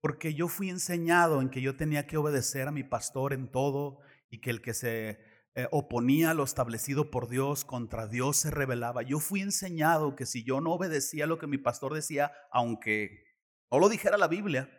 Porque 0.00 0.34
yo 0.34 0.48
fui 0.48 0.70
enseñado 0.70 1.40
en 1.40 1.50
que 1.50 1.60
yo 1.60 1.76
tenía 1.76 2.06
que 2.06 2.16
obedecer 2.16 2.66
a 2.66 2.72
mi 2.72 2.82
pastor 2.82 3.32
en 3.32 3.50
todo 3.50 4.00
y 4.30 4.40
que 4.40 4.50
el 4.50 4.60
que 4.60 4.74
se 4.74 5.20
eh, 5.58 5.68
oponía 5.70 6.34
lo 6.34 6.44
establecido 6.44 7.10
por 7.10 7.28
Dios 7.28 7.64
contra 7.64 8.06
Dios 8.06 8.36
se 8.36 8.50
rebelaba. 8.50 9.02
Yo 9.02 9.18
fui 9.20 9.40
enseñado 9.40 10.16
que 10.16 10.26
si 10.26 10.44
yo 10.44 10.60
no 10.60 10.72
obedecía 10.72 11.26
lo 11.26 11.38
que 11.38 11.46
mi 11.46 11.58
pastor 11.58 11.94
decía, 11.94 12.32
aunque 12.50 13.24
no 13.70 13.78
lo 13.78 13.88
dijera 13.88 14.16
la 14.16 14.28
Biblia, 14.28 14.70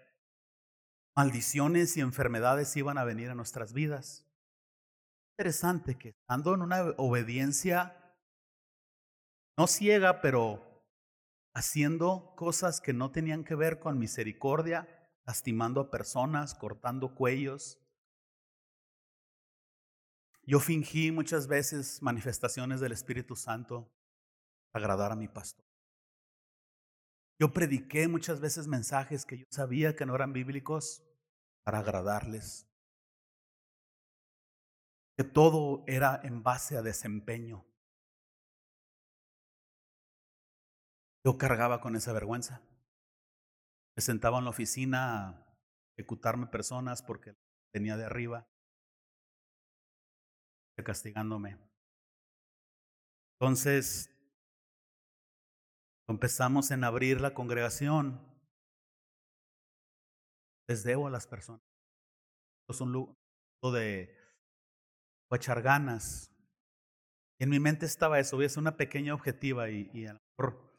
maldiciones 1.15 1.97
y 1.97 2.01
enfermedades 2.01 2.75
iban 2.77 2.97
a 2.97 3.03
venir 3.03 3.29
a 3.29 3.35
nuestras 3.35 3.73
vidas 3.73 4.29
interesante 5.39 5.97
que 5.97 6.09
estando 6.09 6.53
en 6.53 6.61
una 6.61 6.93
obediencia 6.97 7.95
no 9.57 9.67
ciega, 9.67 10.19
pero 10.19 10.83
haciendo 11.55 12.33
cosas 12.35 12.81
que 12.81 12.91
no 12.91 13.11
tenían 13.11 13.45
que 13.45 13.55
ver 13.55 13.79
con 13.79 13.97
misericordia, 13.97 14.89
lastimando 15.25 15.79
a 15.79 15.91
personas, 15.91 16.55
cortando 16.55 17.15
cuellos. 17.15 17.78
Yo 20.49 20.59
fingí 20.59 21.11
muchas 21.11 21.45
veces 21.45 22.01
manifestaciones 22.01 22.79
del 22.79 22.91
Espíritu 22.91 23.35
Santo 23.35 23.87
para 24.71 24.83
agradar 24.85 25.11
a 25.11 25.15
mi 25.15 25.27
pastor. 25.27 25.63
Yo 27.39 27.53
prediqué 27.53 28.07
muchas 28.07 28.41
veces 28.41 28.65
mensajes 28.65 29.27
que 29.27 29.37
yo 29.37 29.45
sabía 29.51 29.95
que 29.95 30.07
no 30.07 30.15
eran 30.15 30.33
bíblicos 30.33 31.03
para 31.63 31.77
agradarles 31.77 32.67
que 35.17 35.23
todo 35.23 35.83
era 35.85 36.19
en 36.23 36.41
base 36.41 36.77
a 36.77 36.81
desempeño. 36.81 37.63
Yo 41.23 41.37
cargaba 41.37 41.79
con 41.79 41.95
esa 41.95 42.11
vergüenza. 42.11 42.63
Me 43.95 44.01
sentaba 44.01 44.39
en 44.39 44.45
la 44.45 44.49
oficina 44.49 45.27
a 45.27 45.57
ejecutarme 45.95 46.47
personas 46.47 47.03
porque 47.03 47.35
tenía 47.71 47.97
de 47.97 48.05
arriba, 48.05 48.47
castigándome. 50.83 51.57
Entonces, 53.39 54.09
empezamos 56.07 56.71
en 56.71 56.83
abrir 56.83 57.21
la 57.21 57.33
congregación. 57.33 58.19
Les 60.67 60.83
debo 60.83 61.07
a 61.07 61.11
las 61.11 61.25
personas. 61.25 61.61
Es 62.67 62.81
un 62.81 62.91
lugar 62.91 63.15
de 63.73 64.15
echar 65.31 65.61
ganas. 65.61 66.31
En 67.39 67.49
mi 67.49 67.59
mente 67.59 67.85
estaba 67.85 68.19
eso, 68.19 68.35
voy 68.35 68.47
una 68.57 68.75
pequeña 68.75 69.13
objetiva 69.13 69.69
y, 69.69 69.89
y 69.93 70.05
a 70.05 70.13
lo 70.13 70.19
mejor 70.37 70.75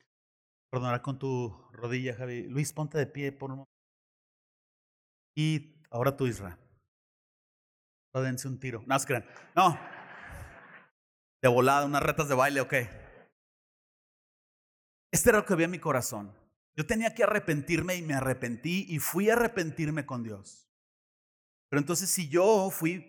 perdonar 0.71 1.03
con 1.03 1.19
tu 1.19 1.49
rodilla, 1.73 2.15
Javi. 2.15 2.43
Luis, 2.45 2.73
ponte 2.73 2.99
de 2.99 3.07
pie 3.07 3.33
por 3.33 3.51
un. 3.51 3.65
Y 5.35 5.83
ahora 5.91 6.17
tú, 6.17 6.27
Isra. 8.13 8.23
Dense 8.23 8.49
un 8.49 8.59
tiro. 8.59 8.83
No, 8.87 8.99
crean. 8.99 9.25
No. 9.55 9.79
De 11.43 11.49
volada, 11.49 11.87
unas 11.87 12.03
retas 12.03 12.29
de 12.29 12.35
baile, 12.35 12.61
ok. 12.61 12.75
Este 15.13 15.31
era 15.31 15.39
lo 15.39 15.45
que 15.45 15.55
había 15.55 15.65
en 15.65 15.73
mi 15.73 15.79
corazón. 15.79 16.35
Yo 16.77 16.87
tenía 16.87 17.15
que 17.15 17.25
arrepentirme 17.25 17.97
y 17.97 18.03
me 18.03 18.15
arrepentí 18.15 18.87
y 18.89 18.99
fui 18.99 19.29
a 19.29 19.35
arrepentirme 19.35 20.07
con 20.07 20.23
Dios. 20.23 20.69
Pero 21.69 21.81
entonces 21.81 22.11
si 22.11 22.29
yo 22.29 22.71
fui 22.71 23.07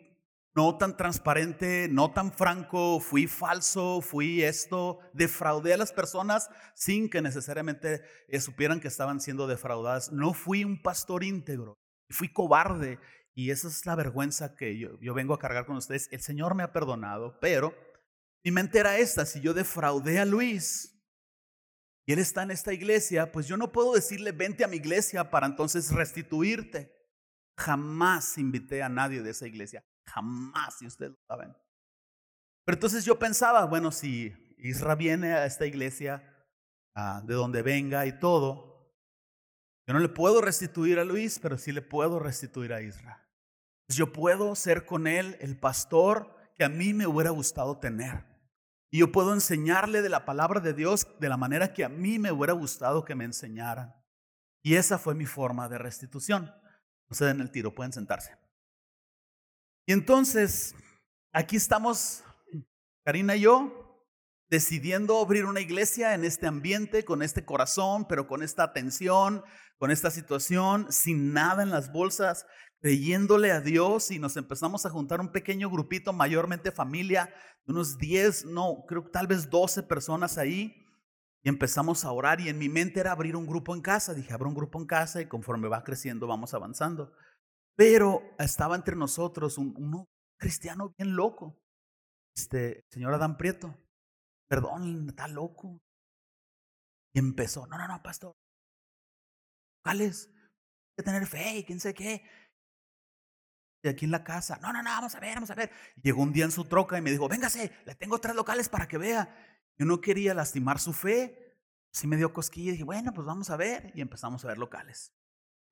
no 0.54 0.78
tan 0.78 0.98
transparente, 0.98 1.88
no 1.90 2.12
tan 2.12 2.34
franco, 2.34 3.00
fui 3.00 3.28
falso, 3.28 4.02
fui 4.02 4.44
esto, 4.44 5.00
defraudé 5.14 5.74
a 5.74 5.78
las 5.78 5.94
personas 5.94 6.50
sin 6.76 7.10
que 7.10 7.22
necesariamente 7.22 8.02
eh, 8.28 8.42
supieran 8.42 8.82
que 8.82 8.90
estaban 8.90 9.22
siendo 9.22 9.48
defraudadas. 9.48 10.12
No 10.12 10.34
fui 10.34 10.64
un 10.64 10.82
pastor 10.82 11.24
íntegro, 11.24 11.78
fui 12.10 12.34
cobarde 12.34 13.00
y 13.34 13.52
esa 13.52 13.68
es 13.68 13.86
la 13.86 13.96
vergüenza 13.96 14.56
que 14.56 14.78
yo, 14.78 15.14
vengo 15.14 15.34
a 15.34 15.40
cargar 15.40 15.66
con 15.66 15.78
ustedes. 15.78 16.10
El 16.12 16.22
Señor 16.22 16.56
me 16.56 16.64
ha 16.64 16.74
perdonado, 16.74 17.40
pero 17.40 17.74
mi 18.44 18.52
mente 18.52 18.80
era 18.80 18.98
esta, 18.98 19.26
si 19.26 19.40
yo 19.42 19.54
defraudé 19.54 20.20
a 20.20 20.26
Luis 20.26 20.92
y 22.06 22.14
él 22.14 22.20
está 22.20 22.44
en 22.44 22.52
esta 22.52 22.74
iglesia, 22.74 23.32
pues 23.32 23.48
yo 23.48 23.58
no 23.58 23.72
puedo 23.72 23.94
decirle 23.94 24.32
vente 24.32 24.64
a 24.64 24.68
mi 24.68 24.78
iglesia 24.78 25.30
para 25.30 25.48
entonces 25.48 25.92
restituirte. 25.92 26.92
Jamás 27.58 28.38
invité 28.38 28.82
a 28.82 28.90
nadie 28.90 29.22
de 29.22 29.30
esa 29.30 29.48
iglesia. 29.48 29.86
Jamás, 30.06 30.80
si 30.80 30.88
ustedes 30.88 31.12
lo 31.12 31.20
saben. 31.28 31.56
Pero 32.66 32.76
entonces 32.76 33.06
yo 33.06 33.20
pensaba, 33.20 33.66
bueno, 33.66 33.92
si 33.92 34.34
Isra 34.58 34.96
viene 34.96 35.34
a 35.34 35.46
esta 35.46 35.66
iglesia, 35.66 36.24
ah, 36.96 37.22
de 37.26 37.34
donde 37.34 37.62
venga 37.62 38.06
y 38.06 38.20
todo, 38.20 38.72
yo 39.88 39.94
no 39.94 40.00
le 40.00 40.10
puedo 40.10 40.42
restituir 40.42 41.00
a 41.00 41.06
Luis, 41.06 41.40
pero 41.40 41.58
sí 41.58 41.72
le 41.72 41.82
puedo 41.82 42.20
restituir 42.20 42.74
a 42.74 42.82
Yo 43.96 44.14
puedo 44.14 44.56
ser 44.56 44.86
con 44.86 45.08
él 45.08 45.38
el 45.40 45.58
pastor 45.58 46.36
que 46.56 46.64
a 46.64 46.70
mí 46.70 46.94
me 46.94 47.08
hubiera 47.08 47.32
gustado 47.32 47.80
tener. 47.80 48.26
Y 48.92 49.00
yo 49.00 49.12
puedo 49.12 49.34
enseñarle 49.34 50.02
de 50.02 50.10
la 50.10 50.26
palabra 50.26 50.60
de 50.60 50.74
Dios 50.74 51.08
de 51.20 51.30
la 51.30 51.38
manera 51.38 51.74
que 51.74 51.86
a 51.86 51.90
mí 51.90 52.20
me 52.20 52.32
hubiera 52.32 52.54
gustado 52.54 53.06
que 53.06 53.16
me 53.16 53.24
enseñaran. 53.24 53.96
Y 54.62 54.76
esa 54.76 54.98
fue 54.98 55.16
mi 55.16 55.26
forma 55.26 55.70
de 55.70 55.78
restitución. 55.78 56.54
No 57.10 57.16
se 57.16 57.26
den 57.26 57.42
el 57.42 57.52
tiro, 57.52 57.74
pueden 57.74 57.94
sentarse. 57.94 58.38
Y 59.88 59.94
entonces, 59.94 60.76
aquí 61.32 61.56
estamos, 61.56 62.24
Karina 63.04 63.36
y 63.36 63.42
yo, 63.42 64.06
decidiendo 64.50 65.20
abrir 65.20 65.46
una 65.46 65.62
iglesia 65.62 66.14
en 66.14 66.26
este 66.26 66.46
ambiente, 66.46 67.06
con 67.06 67.24
este 67.24 67.46
corazón, 67.46 68.06
pero 68.08 68.28
con 68.28 68.44
esta 68.44 68.64
atención, 68.64 69.44
con 69.78 69.92
esta 69.92 70.12
situación, 70.12 70.92
sin 70.92 71.34
nada 71.34 71.64
en 71.64 71.70
las 71.70 71.92
bolsas, 71.92 72.46
creyéndole 72.82 73.52
a 73.52 73.62
Dios 73.62 74.12
y 74.12 74.20
nos 74.20 74.36
empezamos 74.38 74.86
a 74.86 74.90
juntar 74.90 75.22
un 75.22 75.32
pequeño 75.32 75.70
grupito, 75.70 76.12
mayormente 76.12 76.72
familia, 76.72 77.34
unos 77.68 77.98
10, 77.98 78.46
no, 78.46 78.84
creo 78.88 79.06
que 79.06 79.12
tal 79.12 79.28
vez 79.28 79.50
12 79.50 79.84
personas 79.84 80.38
ahí. 80.38 80.76
Y 81.44 81.50
empezamos 81.50 82.06
a 82.06 82.12
orar 82.12 82.40
y 82.40 82.50
en 82.50 82.60
mi 82.60 82.70
mente 82.70 83.00
era 83.00 83.12
abrir 83.12 83.36
un 83.36 83.48
grupo 83.48 83.74
en 83.74 83.82
casa. 83.82 84.14
Dije, 84.14 84.32
abro 84.34 84.50
un 84.50 84.56
grupo 84.56 84.80
en 84.80 84.86
casa 84.86 85.22
y 85.22 85.28
conforme 85.28 85.68
va 85.70 85.84
creciendo 85.84 86.28
vamos 86.28 86.54
avanzando. 86.54 87.14
Pero 87.76 88.22
estaba 88.38 88.76
entre 88.76 88.96
nosotros 88.96 89.58
un, 89.58 90.06
cristiano 90.38 90.94
bien 90.98 91.16
loco, 91.16 91.60
este 92.36 92.86
señor 92.90 93.14
Adán 93.14 93.38
Prieto. 93.38 93.76
Perdón, 94.48 95.08
está 95.10 95.28
loco. 95.28 95.80
Y 97.14 97.20
empezó, 97.20 97.66
no, 97.68 97.78
no, 97.78 97.88
no, 97.88 98.02
pastor. 98.04 98.34
¿Cuáles? 99.84 100.28
Hay 100.28 100.96
que 100.98 101.04
tener 101.04 101.26
fe 101.26 101.64
quién 101.66 101.80
sé 101.80 101.94
qué. 101.94 102.24
Y 103.84 103.88
aquí 103.88 104.06
en 104.06 104.12
la 104.12 104.24
casa, 104.24 104.60
no, 104.62 104.72
no, 104.72 104.84
no, 104.84 104.90
vamos 104.90 105.16
a 105.16 105.20
ver, 105.20 105.36
vamos 105.36 105.50
a 105.50 105.56
ver. 105.56 105.72
Llegó 106.02 106.22
un 106.22 106.32
día 106.32 106.46
en 106.46 106.52
su 106.52 106.66
troca 106.66 106.98
y 106.98 107.02
me 107.02 107.12
dijo, 107.12 107.28
véngase, 107.28 107.72
le 107.86 107.96
tengo 107.96 108.20
tres 108.20 108.36
locales 108.36 108.70
para 108.70 108.88
que 108.88 108.98
vea. 108.98 109.36
Yo 109.78 109.86
no 109.86 110.02
quería 110.02 110.34
lastimar 110.34 110.80
su 110.80 110.94
fe. 110.94 111.58
Sí 111.92 112.08
me 112.08 112.18
dio 112.18 112.32
cosquilla 112.32 112.70
y 112.70 112.72
dije, 112.74 112.84
bueno, 112.84 113.12
pues 113.14 113.26
vamos 113.26 113.50
a 113.50 113.58
ver. 113.58 113.92
Y 113.96 114.02
empezamos 114.02 114.46
a 114.46 114.50
ver 114.50 114.60
locales. 114.60 115.14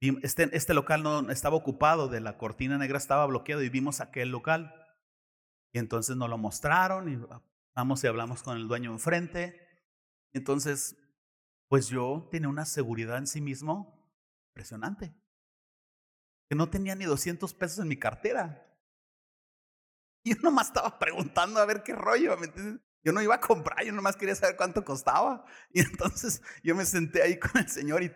Este, 0.01 0.49
este 0.55 0.73
local 0.73 1.03
no 1.03 1.29
estaba 1.29 1.57
ocupado, 1.57 2.07
de 2.07 2.21
la 2.21 2.37
cortina 2.37 2.77
negra 2.77 2.97
estaba 2.97 3.25
bloqueado 3.25 3.61
y 3.61 3.69
vimos 3.69 3.99
aquel 3.99 4.29
local. 4.29 4.73
Y 5.71 5.77
entonces 5.77 6.15
nos 6.15 6.29
lo 6.29 6.37
mostraron 6.37 7.09
y 7.09 7.19
vamos 7.75 8.03
y 8.03 8.07
hablamos 8.07 8.41
con 8.41 8.57
el 8.57 8.67
dueño 8.67 8.91
enfrente. 8.91 9.59
Entonces, 10.33 10.95
pues 11.67 11.89
yo 11.89 12.27
tenía 12.31 12.49
una 12.49 12.65
seguridad 12.65 13.17
en 13.17 13.27
sí 13.27 13.41
mismo 13.41 13.99
impresionante. 14.49 15.13
Que 16.49 16.55
no 16.55 16.69
tenía 16.69 16.95
ni 16.95 17.05
200 17.05 17.53
pesos 17.53 17.79
en 17.79 17.87
mi 17.87 17.97
cartera. 17.97 18.65
Yo 20.23 20.35
nomás 20.41 20.67
estaba 20.67 20.99
preguntando 20.99 21.59
a 21.59 21.65
ver 21.65 21.83
qué 21.83 21.93
rollo. 21.93 22.35
Yo 23.03 23.13
no 23.13 23.21
iba 23.21 23.35
a 23.35 23.39
comprar, 23.39 23.85
yo 23.85 23.93
nomás 23.93 24.17
quería 24.17 24.35
saber 24.35 24.57
cuánto 24.57 24.83
costaba. 24.83 25.45
Y 25.73 25.81
entonces 25.81 26.41
yo 26.63 26.75
me 26.75 26.85
senté 26.85 27.21
ahí 27.21 27.39
con 27.39 27.57
el 27.57 27.69
Señor 27.69 28.03
y 28.03 28.11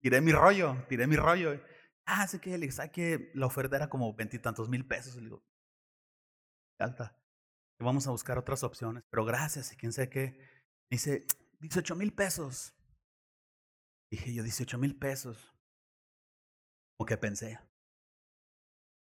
tiré 0.00 0.20
mi 0.20 0.32
rollo, 0.32 0.84
tiré 0.88 1.06
mi 1.06 1.16
rollo. 1.16 1.60
Ah, 2.06 2.26
sé 2.26 2.40
que, 2.40 2.56
le 2.56 2.68
que 2.90 3.30
la 3.34 3.46
oferta 3.46 3.76
era 3.76 3.88
como 3.88 4.14
veintitantos 4.14 4.68
mil 4.68 4.86
pesos. 4.86 5.14
Le 5.16 5.22
digo, 5.22 5.44
alta. 6.78 7.14
Vamos 7.80 8.08
a 8.08 8.10
buscar 8.10 8.38
otras 8.38 8.64
opciones, 8.64 9.04
pero 9.08 9.24
gracias 9.24 9.72
y 9.72 9.76
quién 9.76 9.92
sé 9.92 10.08
qué. 10.08 10.40
Dice, 10.90 11.26
18 11.60 11.94
mil 11.94 12.12
pesos. 12.12 12.74
Dije 14.10 14.32
yo, 14.32 14.42
18 14.42 14.78
mil 14.78 14.98
pesos. 14.98 15.54
¿O 16.98 17.06
qué 17.06 17.16
pensé? 17.16 17.58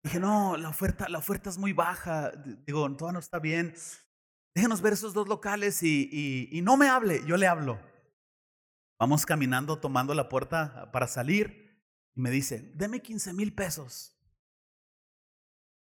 Dije, 0.02 0.20
no, 0.20 0.56
la 0.56 0.68
oferta, 0.68 1.08
la 1.08 1.18
oferta 1.18 1.50
es 1.50 1.58
muy 1.58 1.72
baja. 1.72 2.30
Digo, 2.66 2.94
todo 2.96 3.12
no 3.12 3.18
está 3.18 3.38
bien. 3.38 3.74
Déjenos 4.54 4.80
ver 4.80 4.92
esos 4.92 5.14
dos 5.14 5.28
locales 5.28 5.82
y, 5.82 6.48
y, 6.50 6.62
no 6.62 6.76
me 6.76 6.88
hable, 6.88 7.24
yo 7.26 7.36
le 7.36 7.46
hablo. 7.46 7.80
Vamos 8.98 9.24
caminando, 9.24 9.78
tomando 9.78 10.14
la 10.14 10.28
puerta 10.28 10.90
para 10.92 11.06
salir. 11.06 11.84
Y 12.14 12.20
me 12.20 12.30
dice, 12.30 12.72
deme 12.74 13.00
15 13.00 13.32
mil 13.32 13.54
pesos. 13.54 14.16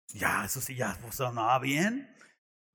Ya, 0.07 0.45
eso 0.45 0.61
sí, 0.61 0.75
ya 0.75 0.97
sonaba 1.11 1.59
bien. 1.59 2.15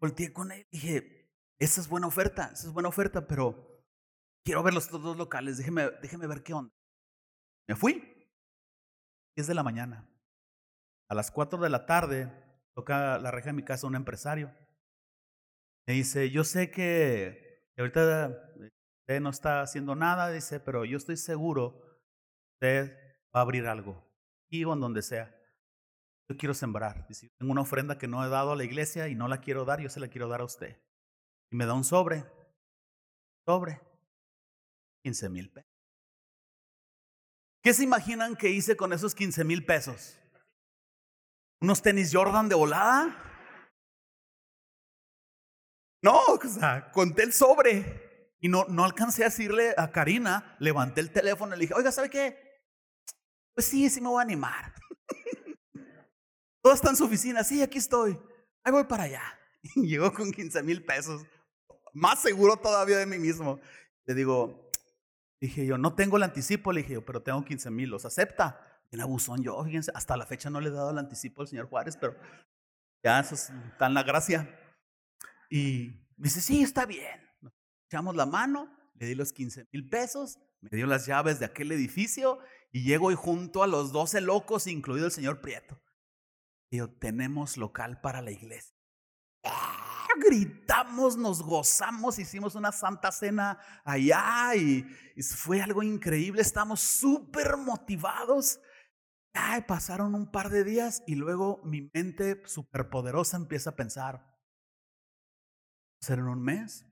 Volteé 0.01 0.33
con 0.33 0.53
él 0.53 0.67
y 0.71 0.79
dije, 0.79 1.33
esa 1.59 1.81
es 1.81 1.89
buena 1.89 2.07
oferta, 2.07 2.51
esa 2.53 2.69
es 2.69 2.73
buena 2.73 2.89
oferta, 2.89 3.27
pero 3.27 3.85
quiero 4.45 4.63
ver 4.63 4.75
los 4.75 4.89
dos 4.91 5.17
locales, 5.17 5.59
déjeme, 5.59 5.91
déjeme 6.03 6.27
ver 6.27 6.43
qué 6.43 6.55
onda. 6.55 6.73
Me 7.67 7.75
fui. 7.75 8.18
10 9.39 9.47
de 9.47 9.55
la 9.55 9.63
mañana. 9.63 10.05
A 11.09 11.15
las 11.15 11.31
4 11.31 11.61
de 11.61 11.71
la 11.71 11.87
tarde 11.87 12.29
toca 12.75 13.21
la 13.21 13.31
reja 13.31 13.51
de 13.51 13.53
mi 13.53 13.63
casa 13.63 13.87
un 13.87 13.95
empresario. 13.95 14.53
Me 15.87 15.95
dice, 15.95 16.29
yo 16.33 16.43
sé 16.43 16.73
que 16.73 17.71
ahorita 17.79 18.37
usted 19.01 19.21
no 19.21 19.31
está 19.31 19.61
haciendo 19.61 19.95
nada, 19.95 20.29
dice, 20.33 20.59
pero 20.59 20.85
yo 20.85 20.97
estoy 20.97 21.17
seguro 21.17 21.81
usted 22.55 22.93
va 23.33 23.39
a 23.39 23.43
abrir 23.43 23.69
algo, 23.69 24.05
aquí 24.49 24.65
o 24.65 24.73
en 24.73 24.81
donde 24.81 25.03
sea. 25.03 25.33
Yo 26.29 26.37
quiero 26.37 26.53
sembrar. 26.53 27.07
Dice, 27.07 27.31
tengo 27.39 27.53
una 27.53 27.61
ofrenda 27.61 27.97
que 27.97 28.09
no 28.09 28.27
he 28.27 28.29
dado 28.29 28.51
a 28.51 28.57
la 28.57 28.65
iglesia 28.65 29.07
y 29.07 29.15
no 29.15 29.29
la 29.29 29.41
quiero 29.41 29.65
dar, 29.65 29.81
yo 29.81 29.89
se 29.89 30.01
la 30.01 30.09
quiero 30.09 30.27
dar 30.27 30.41
a 30.41 30.47
usted. 30.47 30.83
Y 31.53 31.55
me 31.55 31.65
da 31.65 31.75
un 31.75 31.85
sobre. 31.85 32.25
Sobre. 33.47 33.81
15 35.05 35.29
mil 35.29 35.49
pesos. 35.49 35.68
¿Qué 37.69 37.75
se 37.75 37.85
imaginan 37.85 38.35
que 38.35 38.49
hice 38.49 38.79
con 38.79 38.95
esos 38.95 39.15
15 39.15 39.45
mil 39.45 39.63
pesos? 39.63 40.19
¿Unos 41.61 41.83
tenis 41.83 42.09
Jordan 42.11 42.49
de 42.49 42.55
volada? 42.55 43.15
No, 46.03 46.19
o 46.19 46.41
sea, 46.49 46.91
conté 46.93 47.25
el 47.25 47.35
sobre 47.35 48.33
y 48.41 48.49
no, 48.49 48.65
no 48.71 48.87
alcancé 48.87 49.23
a 49.23 49.27
decirle 49.27 49.75
a 49.77 49.93
Karina, 49.93 50.57
levanté 50.61 51.03
el 51.03 51.11
teléfono 51.11 51.55
y 51.55 51.59
le 51.59 51.63
dije, 51.65 51.75
oiga, 51.75 51.93
¿sabe 51.93 52.09
qué? 52.09 52.39
Pues 53.55 53.67
sí, 53.67 53.91
sí 53.91 54.01
me 54.01 54.09
voy 54.09 54.21
a 54.21 54.23
animar. 54.23 54.73
Todo 56.63 56.73
está 56.73 56.89
en 56.89 56.97
su 56.97 57.05
oficina, 57.05 57.45
sí, 57.45 57.61
aquí 57.61 57.77
estoy. 57.77 58.19
Ahí 58.65 58.73
voy 58.73 58.85
para 58.85 59.03
allá. 59.03 59.23
Y 59.75 59.89
llegó 59.89 60.11
con 60.15 60.33
15 60.33 60.63
mil 60.63 60.83
pesos, 60.87 61.27
más 61.93 62.23
seguro 62.23 62.57
todavía 62.57 62.97
de 62.97 63.05
mí 63.05 63.19
mismo. 63.19 63.61
Le 64.07 64.15
digo, 64.15 64.68
dije 65.41 65.67
yo, 65.67 65.79
no 65.79 65.95
tengo 65.95 66.17
el 66.17 66.23
anticipo, 66.23 66.73
le 66.73 66.83
dije 66.83 66.95
yo, 66.95 67.05
pero 67.05 67.23
tengo 67.23 67.45
15 67.45 67.71
mil, 67.71 67.91
¿los 67.91 68.05
acepta? 68.05 68.61
En 68.91 69.01
abusón 69.01 69.43
yo, 69.43 69.63
fíjense, 69.65 69.93
hasta 69.95 70.17
la 70.17 70.27
fecha 70.27 70.51
no 70.51 70.61
le 70.61 70.69
he 70.69 70.73
dado 70.73 70.91
el 70.91 70.99
anticipo 70.99 71.43
al 71.43 71.49
señor 71.49 71.69
Juárez, 71.69 71.97
pero 71.97 72.17
ya 73.03 73.21
eso 73.21 73.35
es 73.35 73.53
tan 73.79 73.95
la 73.95 74.03
gracia. 74.03 74.49
Y 75.51 75.93
me 76.17 76.25
dice, 76.25 76.41
sí, 76.41 76.63
está 76.63 76.87
bien. 76.87 77.21
Echamos 77.87 78.17
la 78.17 78.27
mano, 78.27 78.69
le 78.95 79.07
di 79.07 79.15
los 79.15 79.33
15 79.33 79.69
mil 79.73 79.89
pesos, 79.89 80.39
me 80.61 80.71
dio 80.71 80.87
las 80.87 81.07
llaves 81.07 81.39
de 81.39 81.47
aquel 81.47 81.73
edificio 81.73 82.39
y 82.73 82.83
llego 82.83 83.11
y 83.13 83.15
junto 83.15 83.63
a 83.63 83.67
los 83.67 83.93
12 83.93 84.21
locos, 84.21 84.67
incluido 84.67 85.07
el 85.07 85.13
señor 85.13 85.41
Prieto. 85.41 85.81
Y 86.71 86.79
yo, 86.79 86.91
tenemos 86.91 87.57
local 87.57 88.01
para 88.01 88.21
la 88.21 88.31
iglesia. 88.31 88.78
Gritamos, 90.19 91.17
nos 91.17 91.43
gozamos, 91.43 92.19
hicimos 92.19 92.55
una 92.55 92.73
santa 92.73 93.13
cena 93.13 93.59
allá 93.85 94.55
y, 94.55 94.83
fue 95.23 95.61
algo 95.61 95.83
increíble. 95.83 96.43
Estamos 96.43 96.81
súper 96.81 97.57
motivados. 97.57 98.61
Pasaron 99.67 100.15
un 100.15 100.31
par 100.31 100.51
de 100.51 100.65
días 100.65 101.03
y 101.07 101.15
luego 101.15 101.61
mi 101.65 101.91
mente 101.95 102.43
superpoderosa 102.45 103.37
empieza 103.37 103.71
a 103.71 103.77
pensar, 103.77 104.37
¿ser 106.01 106.19
en 106.19 106.27
un 106.27 106.43
mes? 106.43 106.85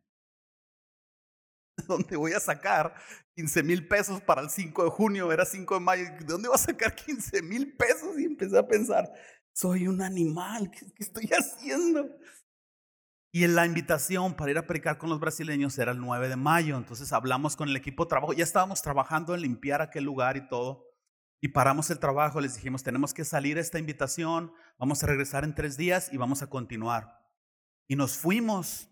¿Dónde 1.88 2.16
voy 2.16 2.32
a 2.32 2.40
sacar 2.40 2.94
15 3.34 3.62
mil 3.62 3.88
pesos 3.88 4.20
para 4.20 4.42
el 4.42 4.50
5 4.50 4.84
de 4.84 4.90
junio? 4.90 5.32
Era 5.32 5.44
5 5.44 5.74
de 5.74 5.80
mayo. 5.80 6.04
¿De 6.04 6.24
dónde 6.24 6.48
voy 6.48 6.54
a 6.54 6.58
sacar 6.58 6.94
15 6.94 7.42
mil 7.42 7.76
pesos? 7.76 8.18
Y 8.18 8.24
empecé 8.24 8.56
a 8.58 8.66
pensar, 8.66 9.12
soy 9.52 9.88
un 9.88 10.02
animal, 10.02 10.70
¿qué, 10.70 10.86
¿qué, 10.92 11.02
estoy 11.02 11.24
haciendo? 11.32 12.08
Y 13.32 13.46
la 13.46 13.66
invitación 13.66 14.34
para 14.34 14.50
ir 14.50 14.58
a 14.58 14.66
predicar 14.66 14.98
con 14.98 15.10
los 15.10 15.20
brasileños 15.20 15.78
era 15.78 15.92
el 15.92 15.98
9 15.98 16.28
de 16.28 16.36
mayo. 16.36 16.76
Entonces 16.76 17.12
hablamos 17.12 17.56
con 17.56 17.68
el 17.68 17.76
equipo 17.76 18.04
de 18.04 18.10
trabajo. 18.10 18.32
Ya 18.32 18.44
estábamos 18.44 18.80
trabajando 18.82 19.34
en 19.34 19.42
limpiar 19.42 19.82
aquel 19.82 20.04
lugar 20.04 20.36
y 20.36 20.48
todo. 20.48 20.86
Y 21.40 21.48
paramos 21.48 21.90
el 21.90 21.98
trabajo, 21.98 22.40
les 22.40 22.54
dijimos, 22.54 22.82
tenemos 22.82 23.12
que 23.12 23.24
salir 23.24 23.58
esta 23.58 23.78
invitación, 23.78 24.52
vamos 24.78 25.02
a 25.02 25.06
regresar 25.06 25.44
en 25.44 25.54
tres 25.54 25.76
días 25.76 26.12
y 26.12 26.16
vamos 26.16 26.42
a 26.42 26.48
continuar. 26.48 27.22
Y 27.86 27.96
nos 27.96 28.16
fuimos. 28.16 28.88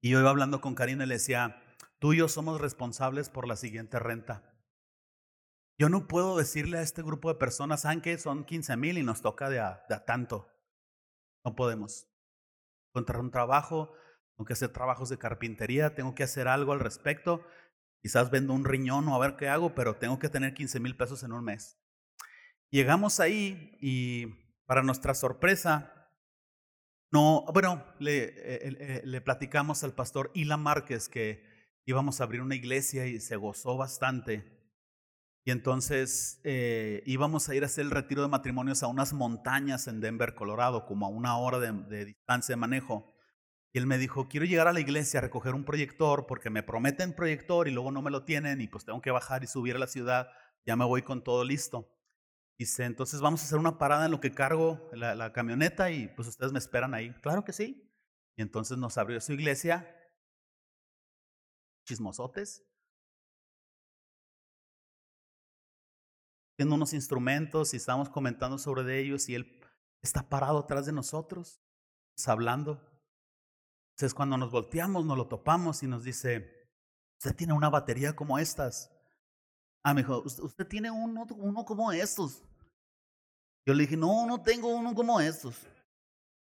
Y 0.00 0.10
yo 0.10 0.20
iba 0.20 0.30
hablando 0.30 0.60
con 0.60 0.74
Karina 0.74 1.04
y 1.04 1.06
le 1.06 1.14
decía, 1.14 1.62
tú 1.98 2.12
y 2.12 2.18
yo 2.18 2.28
somos 2.28 2.60
responsables 2.60 3.28
por 3.28 3.46
la 3.46 3.56
siguiente 3.56 3.98
renta. 3.98 4.42
Yo 5.78 5.88
no 5.88 6.08
puedo 6.08 6.36
decirle 6.36 6.78
a 6.78 6.82
este 6.82 7.02
grupo 7.02 7.28
de 7.28 7.38
personas, 7.38 7.82
¿saben 7.82 8.02
que 8.02 8.18
son 8.18 8.44
15 8.44 8.76
mil 8.76 8.98
y 8.98 9.02
nos 9.02 9.22
toca 9.22 9.48
de 9.48 9.62
tanto? 10.06 10.48
No 11.44 11.54
podemos. 11.54 12.06
Encontrar 12.90 13.20
un 13.20 13.30
trabajo, 13.30 13.92
tengo 14.36 14.46
que 14.46 14.52
hacer 14.52 14.70
trabajos 14.70 15.08
de 15.08 15.18
carpintería, 15.18 15.94
tengo 15.94 16.14
que 16.14 16.22
hacer 16.22 16.48
algo 16.48 16.72
al 16.72 16.80
respecto. 16.80 17.44
Quizás 18.02 18.30
vendo 18.30 18.52
un 18.52 18.64
riñón 18.64 19.06
o 19.08 19.14
a 19.14 19.18
ver 19.18 19.36
qué 19.36 19.48
hago, 19.48 19.74
pero 19.74 19.96
tengo 19.96 20.18
que 20.18 20.28
tener 20.28 20.54
15 20.54 20.80
mil 20.80 20.96
pesos 20.96 21.22
en 21.22 21.32
un 21.32 21.44
mes. 21.44 21.78
Llegamos 22.70 23.20
ahí 23.20 23.76
y 23.80 24.26
para 24.66 24.82
nuestra 24.82 25.14
sorpresa, 25.14 26.10
no, 27.12 27.44
bueno, 27.52 27.84
le, 27.98 28.32
eh, 28.36 29.02
le 29.04 29.20
platicamos 29.20 29.82
al 29.82 29.94
pastor 29.94 30.30
Ila 30.34 30.56
Márquez 30.56 31.08
que 31.08 31.44
íbamos 31.84 32.20
a 32.20 32.24
abrir 32.24 32.40
una 32.40 32.54
iglesia 32.54 33.06
y 33.06 33.20
se 33.20 33.36
gozó 33.36 33.76
bastante. 33.76 34.59
Y 35.50 35.52
entonces 35.52 36.40
eh, 36.44 37.02
íbamos 37.06 37.48
a 37.48 37.56
ir 37.56 37.64
a 37.64 37.66
hacer 37.66 37.84
el 37.84 37.90
retiro 37.90 38.22
de 38.22 38.28
matrimonios 38.28 38.84
a 38.84 38.86
unas 38.86 39.12
montañas 39.12 39.88
en 39.88 40.00
Denver, 40.00 40.36
Colorado, 40.36 40.86
como 40.86 41.06
a 41.06 41.08
una 41.08 41.36
hora 41.38 41.58
de, 41.58 42.04
distancia 42.04 42.52
de 42.52 42.56
manejo. 42.56 43.12
Y 43.72 43.78
él 43.78 43.88
me 43.88 43.98
dijo, 43.98 44.28
quiero 44.28 44.46
llegar 44.46 44.68
a 44.68 44.72
la 44.72 44.78
iglesia 44.78 45.18
a 45.18 45.22
recoger 45.22 45.56
un 45.56 45.64
proyector 45.64 46.28
porque 46.28 46.50
me 46.50 46.62
prometen 46.62 47.16
proyector 47.16 47.66
y 47.66 47.72
luego 47.72 47.90
no 47.90 48.00
me 48.00 48.12
lo 48.12 48.24
tienen 48.24 48.60
y 48.60 48.68
pues 48.68 48.84
tengo 48.84 49.02
que 49.02 49.10
bajar 49.10 49.42
y 49.42 49.48
subir 49.48 49.74
a 49.74 49.80
la 49.80 49.88
ciudad. 49.88 50.28
Ya 50.66 50.76
me 50.76 50.84
voy 50.84 51.02
con 51.02 51.24
todo 51.24 51.42
listo. 51.42 51.98
Dice, 52.56 52.84
entonces 52.84 53.20
vamos 53.20 53.42
a 53.42 53.46
hacer 53.46 53.58
una 53.58 53.76
parada 53.76 54.04
en 54.04 54.12
lo 54.12 54.20
que 54.20 54.32
cargo 54.32 54.88
la, 54.92 55.16
la 55.16 55.32
camioneta 55.32 55.90
y 55.90 56.06
pues 56.14 56.28
ustedes 56.28 56.52
me 56.52 56.60
esperan 56.60 56.94
ahí. 56.94 57.12
Claro 57.22 57.44
que 57.44 57.52
sí. 57.52 57.92
Y 58.36 58.42
entonces 58.42 58.78
nos 58.78 58.96
abrió 58.98 59.20
su 59.20 59.32
iglesia. 59.32 59.96
Chismosotes. 61.88 62.69
Tiene 66.60 66.74
unos 66.74 66.92
instrumentos 66.92 67.72
y 67.72 67.78
estamos 67.78 68.10
comentando 68.10 68.58
sobre 68.58 69.00
ellos 69.00 69.30
y 69.30 69.34
él 69.34 69.50
está 70.02 70.28
parado 70.28 70.58
atrás 70.58 70.84
de 70.84 70.92
nosotros, 70.92 71.58
hablando. 72.26 72.78
Entonces 73.92 74.12
cuando 74.12 74.36
nos 74.36 74.50
volteamos, 74.50 75.06
nos 75.06 75.16
lo 75.16 75.26
topamos 75.26 75.82
y 75.82 75.86
nos 75.86 76.04
dice, 76.04 76.68
usted 77.18 77.34
tiene 77.34 77.54
una 77.54 77.70
batería 77.70 78.14
como 78.14 78.38
estas. 78.38 78.90
Ah, 79.82 79.94
me 79.94 80.02
dijo, 80.02 80.20
usted 80.20 80.66
tiene 80.68 80.90
uno, 80.90 81.26
uno 81.30 81.64
como 81.64 81.92
estos. 81.92 82.42
Yo 83.64 83.72
le 83.72 83.84
dije, 83.84 83.96
no, 83.96 84.26
no 84.26 84.42
tengo 84.42 84.68
uno 84.68 84.94
como 84.94 85.18
estos. 85.18 85.56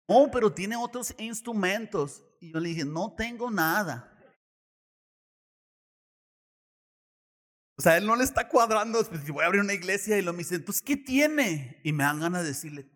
Oh, 0.09 0.29
pero 0.29 0.53
tiene 0.53 0.75
otros 0.75 1.15
instrumentos. 1.21 2.21
Y 2.41 2.53
yo 2.53 2.59
le 2.59 2.71
dije, 2.71 2.85
no 2.85 3.15
tengo 3.15 3.49
nada. 3.49 4.13
O 7.81 7.83
sea, 7.83 7.97
él 7.97 8.07
no 8.07 8.15
le 8.15 8.25
está 8.25 8.47
cuadrando, 8.47 9.03
pues, 9.09 9.23
si 9.25 9.33
voy 9.33 9.43
a 9.43 9.47
abrir 9.47 9.63
una 9.63 9.73
iglesia 9.73 10.19
y 10.19 10.21
lo 10.21 10.35
me 10.35 10.41
dice, 10.41 10.57
entonces, 10.57 10.83
¿qué 10.83 10.99
tiene? 10.99 11.81
Y 11.83 11.95
me 11.95 12.05
dan 12.05 12.21
ganas 12.21 12.43
de 12.43 12.49
decirle, 12.49 12.87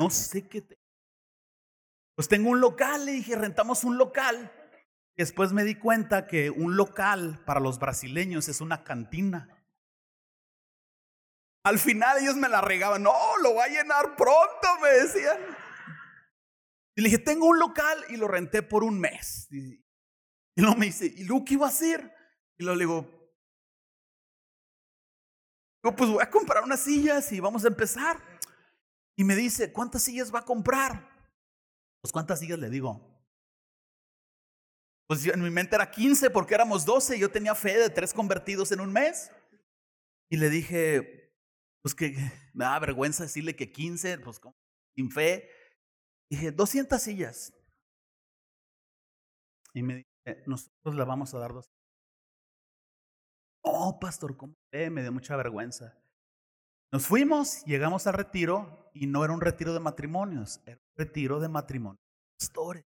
no 0.00 0.10
sé 0.10 0.48
qué 0.48 0.60
te... 0.60 0.76
Pues 2.16 2.26
tengo 2.26 2.50
un 2.50 2.60
local, 2.60 3.06
le 3.06 3.12
dije, 3.12 3.36
rentamos 3.36 3.84
un 3.84 3.98
local. 3.98 4.52
Después 5.16 5.52
me 5.52 5.62
di 5.62 5.76
cuenta 5.76 6.26
que 6.26 6.50
un 6.50 6.76
local 6.76 7.40
para 7.46 7.60
los 7.60 7.78
brasileños 7.78 8.48
es 8.48 8.60
una 8.60 8.82
cantina. 8.82 9.64
Al 11.64 11.78
final 11.78 12.18
ellos 12.18 12.34
me 12.34 12.48
la 12.48 12.60
regaban, 12.60 13.04
no, 13.04 13.36
lo 13.42 13.54
va 13.54 13.66
a 13.66 13.68
llenar 13.68 14.16
pronto, 14.16 14.80
me 14.82 14.88
decían. 14.88 15.38
Y 16.96 17.02
le 17.02 17.10
dije, 17.10 17.22
tengo 17.22 17.46
un 17.46 17.60
local 17.60 18.04
y 18.08 18.16
lo 18.16 18.26
renté 18.26 18.62
por 18.62 18.82
un 18.82 18.98
mes. 18.98 19.46
Y 19.52 19.80
luego 20.56 20.74
me 20.76 20.86
dice, 20.86 21.06
¿y 21.06 21.22
luego 21.22 21.44
qué 21.44 21.54
iba 21.54 21.66
a 21.66 21.70
hacer? 21.70 22.13
Y 22.58 22.64
luego 22.64 22.76
le 22.76 22.84
digo, 22.84 23.30
digo, 25.82 25.96
pues 25.96 26.10
voy 26.10 26.22
a 26.22 26.30
comprar 26.30 26.64
unas 26.64 26.80
sillas 26.80 27.30
y 27.32 27.40
vamos 27.40 27.64
a 27.64 27.68
empezar. 27.68 28.20
Y 29.16 29.24
me 29.24 29.36
dice, 29.36 29.72
¿cuántas 29.72 30.02
sillas 30.02 30.34
va 30.34 30.40
a 30.40 30.44
comprar? 30.44 31.14
Pues 32.00 32.12
¿cuántas 32.12 32.40
sillas 32.40 32.58
le 32.58 32.68
digo? 32.68 33.00
Pues 35.06 35.26
en 35.26 35.42
mi 35.42 35.50
mente 35.50 35.76
era 35.76 35.90
15 35.90 36.30
porque 36.30 36.54
éramos 36.54 36.84
12 36.84 37.16
y 37.16 37.20
yo 37.20 37.30
tenía 37.30 37.54
fe 37.54 37.78
de 37.78 37.90
tres 37.90 38.12
convertidos 38.12 38.72
en 38.72 38.80
un 38.80 38.92
mes. 38.92 39.30
Y 40.30 40.36
le 40.36 40.50
dije, 40.50 41.32
pues 41.82 41.94
que 41.94 42.14
me 42.54 42.64
da 42.64 42.78
vergüenza 42.78 43.24
decirle 43.24 43.54
que 43.54 43.70
15, 43.70 44.18
pues 44.18 44.40
sin 44.94 45.10
fe. 45.10 45.50
Dije, 46.30 46.52
200 46.52 47.00
sillas. 47.00 47.52
Y 49.74 49.82
me 49.82 49.96
dice, 49.96 50.42
nosotros 50.46 50.94
le 50.94 51.04
vamos 51.04 51.34
a 51.34 51.38
dar 51.38 51.52
dos. 51.52 51.70
Oh, 53.64 53.98
pastor, 53.98 54.36
¿cómo 54.36 54.54
Me 54.72 55.02
dio 55.02 55.10
mucha 55.10 55.36
vergüenza. 55.36 55.96
Nos 56.92 57.06
fuimos, 57.06 57.64
llegamos 57.64 58.06
al 58.06 58.14
retiro 58.14 58.90
y 58.92 59.06
no 59.06 59.24
era 59.24 59.32
un 59.32 59.40
retiro 59.40 59.72
de 59.72 59.80
matrimonios, 59.80 60.60
era 60.66 60.76
un 60.76 60.96
retiro 60.96 61.40
de 61.40 61.48
matrimonios. 61.48 62.04
Pastores. 62.38 62.84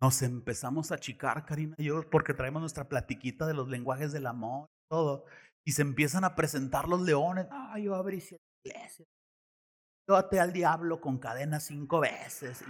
Nos 0.00 0.20
empezamos 0.20 0.92
a 0.92 0.96
achicar, 0.96 1.46
Karina 1.46 1.74
y 1.78 1.84
yo, 1.84 2.08
porque 2.10 2.34
traemos 2.34 2.60
nuestra 2.60 2.88
platiquita 2.88 3.46
de 3.46 3.54
los 3.54 3.68
lenguajes 3.68 4.12
del 4.12 4.26
amor 4.26 4.68
y 4.68 4.88
todo. 4.90 5.24
Y 5.64 5.72
se 5.72 5.80
empiezan 5.80 6.24
a 6.24 6.36
presentar 6.36 6.86
los 6.86 7.00
leones. 7.00 7.46
Ay, 7.50 7.84
yo 7.84 7.94
abrí 7.94 8.20
siete 8.20 8.44
iglesias. 8.64 9.08
Yo 10.06 10.16
até 10.16 10.40
al 10.40 10.52
diablo 10.52 11.00
con 11.00 11.18
cadena 11.18 11.58
cinco 11.58 12.00
veces. 12.00 12.62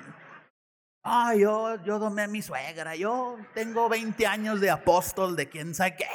Ay, 1.03 1.41
yo, 1.41 1.83
yo 1.85 1.99
domé 1.99 2.23
a 2.23 2.29
mi 2.29 2.41
suegra. 2.41 2.95
Yo 2.95 3.37
tengo 3.53 3.89
20 3.89 4.27
años 4.27 4.61
de 4.61 4.71
apóstol 4.71 5.35
de 5.35 5.49
quién 5.49 5.75
sabe 5.75 5.97
qué. 5.97 6.07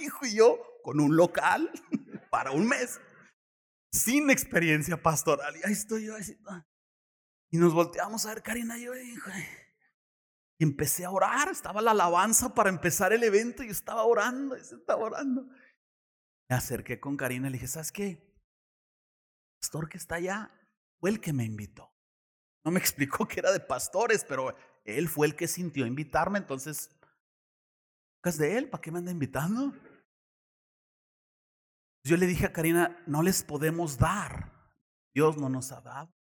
Y 0.00 0.34
yo 0.34 0.58
con 0.82 1.00
un 1.00 1.16
local 1.16 1.70
para 2.30 2.52
un 2.52 2.68
mes. 2.68 3.00
Sin 3.92 4.30
experiencia 4.30 5.02
pastoral. 5.02 5.56
Y 5.56 5.66
ahí 5.66 5.72
estoy 5.72 6.06
yo. 6.06 6.14
Y 7.50 7.58
nos 7.58 7.74
volteamos 7.74 8.24
a 8.26 8.34
ver, 8.34 8.42
Karina 8.42 8.78
y 8.78 8.84
yo. 8.84 8.94
hijo 8.94 9.30
y 10.60 10.64
empecé 10.64 11.06
a 11.06 11.10
orar, 11.10 11.48
estaba 11.48 11.80
la 11.80 11.92
alabanza 11.92 12.52
para 12.52 12.68
empezar 12.68 13.14
el 13.14 13.24
evento 13.24 13.62
y 13.62 13.70
estaba 13.70 14.04
orando, 14.04 14.58
y 14.58 14.60
estaba 14.60 15.02
orando. 15.02 15.48
Me 16.50 16.54
acerqué 16.54 17.00
con 17.00 17.16
Karina 17.16 17.48
y 17.48 17.52
le 17.52 17.56
dije, 17.56 17.66
¿sabes 17.66 17.90
qué? 17.90 18.30
Pastor 19.58 19.88
que 19.88 19.96
está 19.96 20.16
allá 20.16 20.52
fue 20.98 21.08
el 21.08 21.18
que 21.18 21.32
me 21.32 21.44
invitó. 21.44 21.90
No 22.62 22.70
me 22.70 22.78
explicó 22.78 23.26
que 23.26 23.40
era 23.40 23.52
de 23.52 23.60
pastores, 23.60 24.22
pero 24.22 24.54
él 24.84 25.08
fue 25.08 25.28
el 25.28 25.34
que 25.34 25.48
sintió 25.48 25.86
invitarme, 25.86 26.36
entonces, 26.36 26.90
¿qué 28.22 28.28
es 28.28 28.36
de 28.36 28.58
él? 28.58 28.68
¿Para 28.68 28.82
qué 28.82 28.90
me 28.90 28.98
anda 28.98 29.12
invitando? 29.12 29.72
Yo 32.02 32.16
le 32.16 32.26
dije 32.26 32.46
a 32.46 32.52
Karina, 32.52 33.02
no 33.06 33.22
les 33.22 33.42
podemos 33.42 33.98
dar. 33.98 34.52
Dios 35.14 35.36
no 35.36 35.48
nos 35.48 35.72
ha 35.72 35.80
dado. 35.80 36.14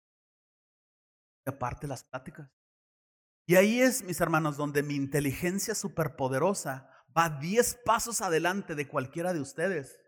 Y 1.46 1.50
aparte 1.50 1.86
las 1.86 2.04
pláticas. 2.04 2.50
Y 3.46 3.56
ahí 3.56 3.80
es, 3.80 4.02
mis 4.02 4.20
hermanos, 4.20 4.56
donde 4.56 4.82
mi 4.82 4.94
inteligencia 4.94 5.74
superpoderosa 5.74 6.90
va 7.16 7.28
10 7.28 7.82
pasos 7.84 8.20
adelante 8.20 8.74
de 8.74 8.88
cualquiera 8.88 9.32
de 9.32 9.40
ustedes. 9.40 10.00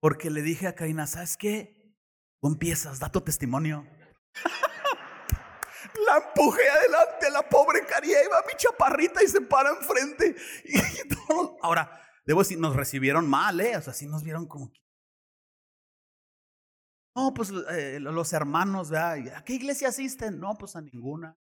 Porque 0.00 0.30
le 0.30 0.42
dije 0.42 0.66
a 0.66 0.74
Karina, 0.74 1.06
¿sabes 1.06 1.36
qué? 1.36 1.94
Tú 2.40 2.48
empiezas, 2.48 2.98
da 2.98 3.10
tu 3.10 3.20
testimonio. 3.20 3.86
la 6.06 6.16
empujé 6.16 6.68
adelante, 6.68 7.30
la 7.30 7.48
pobre 7.48 7.84
Karina 7.86 8.18
iba 8.24 8.42
mi 8.46 8.54
chaparrita 8.56 9.22
y 9.22 9.28
se 9.28 9.40
para 9.42 9.70
enfrente. 9.70 10.36
Y, 10.64 10.78
ahora, 11.62 12.00
debo 12.30 12.40
decir, 12.40 12.60
nos 12.60 12.76
recibieron 12.76 13.28
mal, 13.28 13.60
¿eh? 13.60 13.76
O 13.76 13.82
sea, 13.82 13.92
sí 13.92 14.06
nos 14.06 14.22
vieron 14.22 14.46
como 14.46 14.72
no, 17.16 17.34
pues 17.34 17.52
eh, 17.72 17.98
los 17.98 18.32
hermanos, 18.32 18.92
¿a 18.92 19.44
qué 19.44 19.54
iglesia 19.54 19.88
asisten? 19.88 20.38
No, 20.38 20.56
pues 20.56 20.76
a 20.76 20.80
ninguna. 20.80 21.36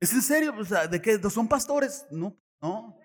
¿Es 0.00 0.12
en 0.12 0.22
serio? 0.22 0.52
Pues, 0.54 0.70
¿De 0.90 1.00
qué? 1.00 1.18
¿Son 1.30 1.46
pastores? 1.48 2.04
No, 2.10 2.36
no. 2.60 2.98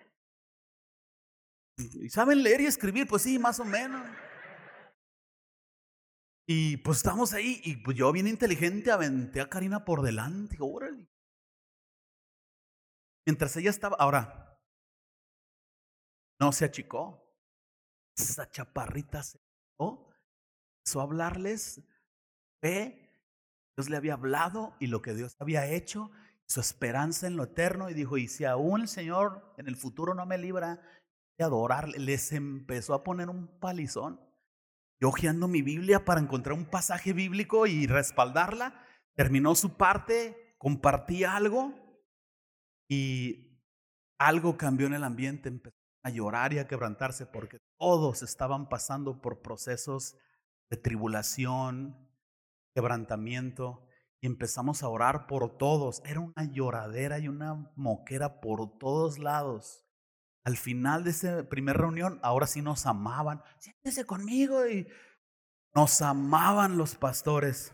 ¿Y 1.78 2.08
saben 2.10 2.42
leer 2.42 2.62
y 2.62 2.66
escribir? 2.66 3.06
Pues 3.06 3.22
sí, 3.22 3.38
más 3.38 3.60
o 3.60 3.64
menos. 3.64 4.04
Y 6.48 6.78
pues 6.78 6.98
estamos 6.98 7.32
ahí, 7.32 7.60
y 7.64 7.76
pues 7.76 7.96
yo 7.96 8.10
bien 8.10 8.26
inteligente 8.26 8.90
aventé 8.90 9.40
a 9.40 9.48
Karina 9.48 9.84
por 9.84 10.02
delante, 10.02 10.56
órale. 10.60 11.08
Mientras 13.24 13.56
ella 13.56 13.70
estaba, 13.70 13.96
ahora, 14.00 14.51
no 16.42 16.50
se 16.50 16.64
achicó. 16.64 17.24
Esa 18.16 18.50
chaparrita 18.50 19.22
se 19.22 19.38
achicó 19.38 20.12
empezó 20.78 21.00
a 21.00 21.04
hablarles 21.04 21.80
fe, 22.60 23.08
Dios 23.76 23.88
le 23.88 23.96
había 23.96 24.14
hablado 24.14 24.74
y 24.80 24.88
lo 24.88 25.02
que 25.02 25.14
Dios 25.14 25.36
había 25.38 25.68
hecho, 25.68 26.10
su 26.44 26.60
esperanza 26.60 27.28
en 27.28 27.36
lo 27.36 27.44
eterno, 27.44 27.88
y 27.88 27.94
dijo, 27.94 28.16
y 28.18 28.26
si 28.26 28.44
aún 28.44 28.80
el 28.80 28.88
Señor 28.88 29.54
en 29.56 29.68
el 29.68 29.76
futuro 29.76 30.14
no 30.14 30.26
me 30.26 30.36
libra 30.36 30.82
de 31.38 31.44
adorarle, 31.44 32.00
les 32.00 32.32
empezó 32.32 32.94
a 32.94 33.04
poner 33.04 33.30
un 33.30 33.46
palizón. 33.60 34.20
Yo 35.00 35.10
hojeando 35.10 35.46
mi 35.46 35.62
Biblia 35.62 36.04
para 36.04 36.20
encontrar 36.20 36.58
un 36.58 36.66
pasaje 36.66 37.12
bíblico 37.12 37.68
y 37.68 37.86
respaldarla, 37.86 38.84
terminó 39.14 39.54
su 39.54 39.76
parte, 39.76 40.56
compartí 40.58 41.22
algo 41.22 41.72
y 42.88 43.60
algo 44.18 44.56
cambió 44.56 44.88
en 44.88 44.94
el 44.94 45.04
ambiente, 45.04 45.48
empezó 45.48 45.81
a 46.02 46.10
llorar 46.10 46.52
y 46.52 46.58
a 46.58 46.66
quebrantarse 46.66 47.26
porque 47.26 47.58
todos 47.78 48.22
estaban 48.22 48.68
pasando 48.68 49.20
por 49.20 49.42
procesos 49.42 50.16
de 50.70 50.76
tribulación, 50.76 52.08
quebrantamiento, 52.74 53.86
y 54.20 54.26
empezamos 54.26 54.82
a 54.82 54.88
orar 54.88 55.26
por 55.26 55.58
todos. 55.58 56.00
Era 56.04 56.20
una 56.20 56.44
lloradera 56.50 57.18
y 57.18 57.28
una 57.28 57.72
moquera 57.76 58.40
por 58.40 58.78
todos 58.78 59.18
lados. 59.18 59.84
Al 60.44 60.56
final 60.56 61.04
de 61.04 61.10
esa 61.10 61.48
primera 61.48 61.78
reunión, 61.78 62.18
ahora 62.22 62.46
sí 62.46 62.62
nos 62.62 62.86
amaban. 62.86 63.42
Siéntese 63.58 64.04
conmigo 64.06 64.66
y 64.66 64.88
nos 65.74 66.00
amaban 66.02 66.76
los 66.76 66.94
pastores. 66.96 67.72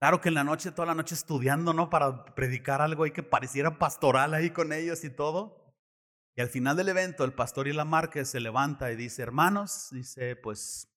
Claro 0.00 0.20
que 0.20 0.28
en 0.28 0.34
la 0.34 0.44
noche, 0.44 0.70
toda 0.70 0.86
la 0.86 0.94
noche 0.94 1.14
estudiando, 1.14 1.72
¿no? 1.72 1.90
Para 1.90 2.24
predicar 2.34 2.82
algo 2.82 3.06
y 3.06 3.10
que 3.10 3.22
pareciera 3.22 3.78
pastoral 3.78 4.34
ahí 4.34 4.50
con 4.50 4.72
ellos 4.72 5.02
y 5.04 5.10
todo. 5.10 5.63
Y 6.36 6.40
al 6.40 6.48
final 6.48 6.76
del 6.76 6.88
evento, 6.88 7.24
el 7.24 7.32
pastor 7.32 7.68
y 7.68 7.72
la 7.72 7.84
Márquez 7.84 8.28
se 8.28 8.40
levanta 8.40 8.90
y 8.90 8.96
dice, 8.96 9.22
hermanos, 9.22 9.88
dice, 9.92 10.36
pues 10.36 10.94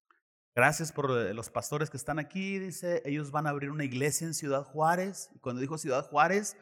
Gracias 0.58 0.90
por 0.90 1.08
eh, 1.12 1.32
los 1.34 1.50
pastores 1.50 1.88
que 1.88 1.96
están 1.96 2.18
aquí. 2.18 2.58
Dice, 2.58 3.00
ellos 3.04 3.30
van 3.30 3.46
a 3.46 3.50
abrir 3.50 3.70
una 3.70 3.84
iglesia 3.84 4.26
en 4.26 4.34
Ciudad 4.34 4.64
Juárez. 4.64 5.30
Cuando 5.40 5.60
dijo 5.60 5.78
Ciudad 5.78 6.04
Juárez, 6.08 6.56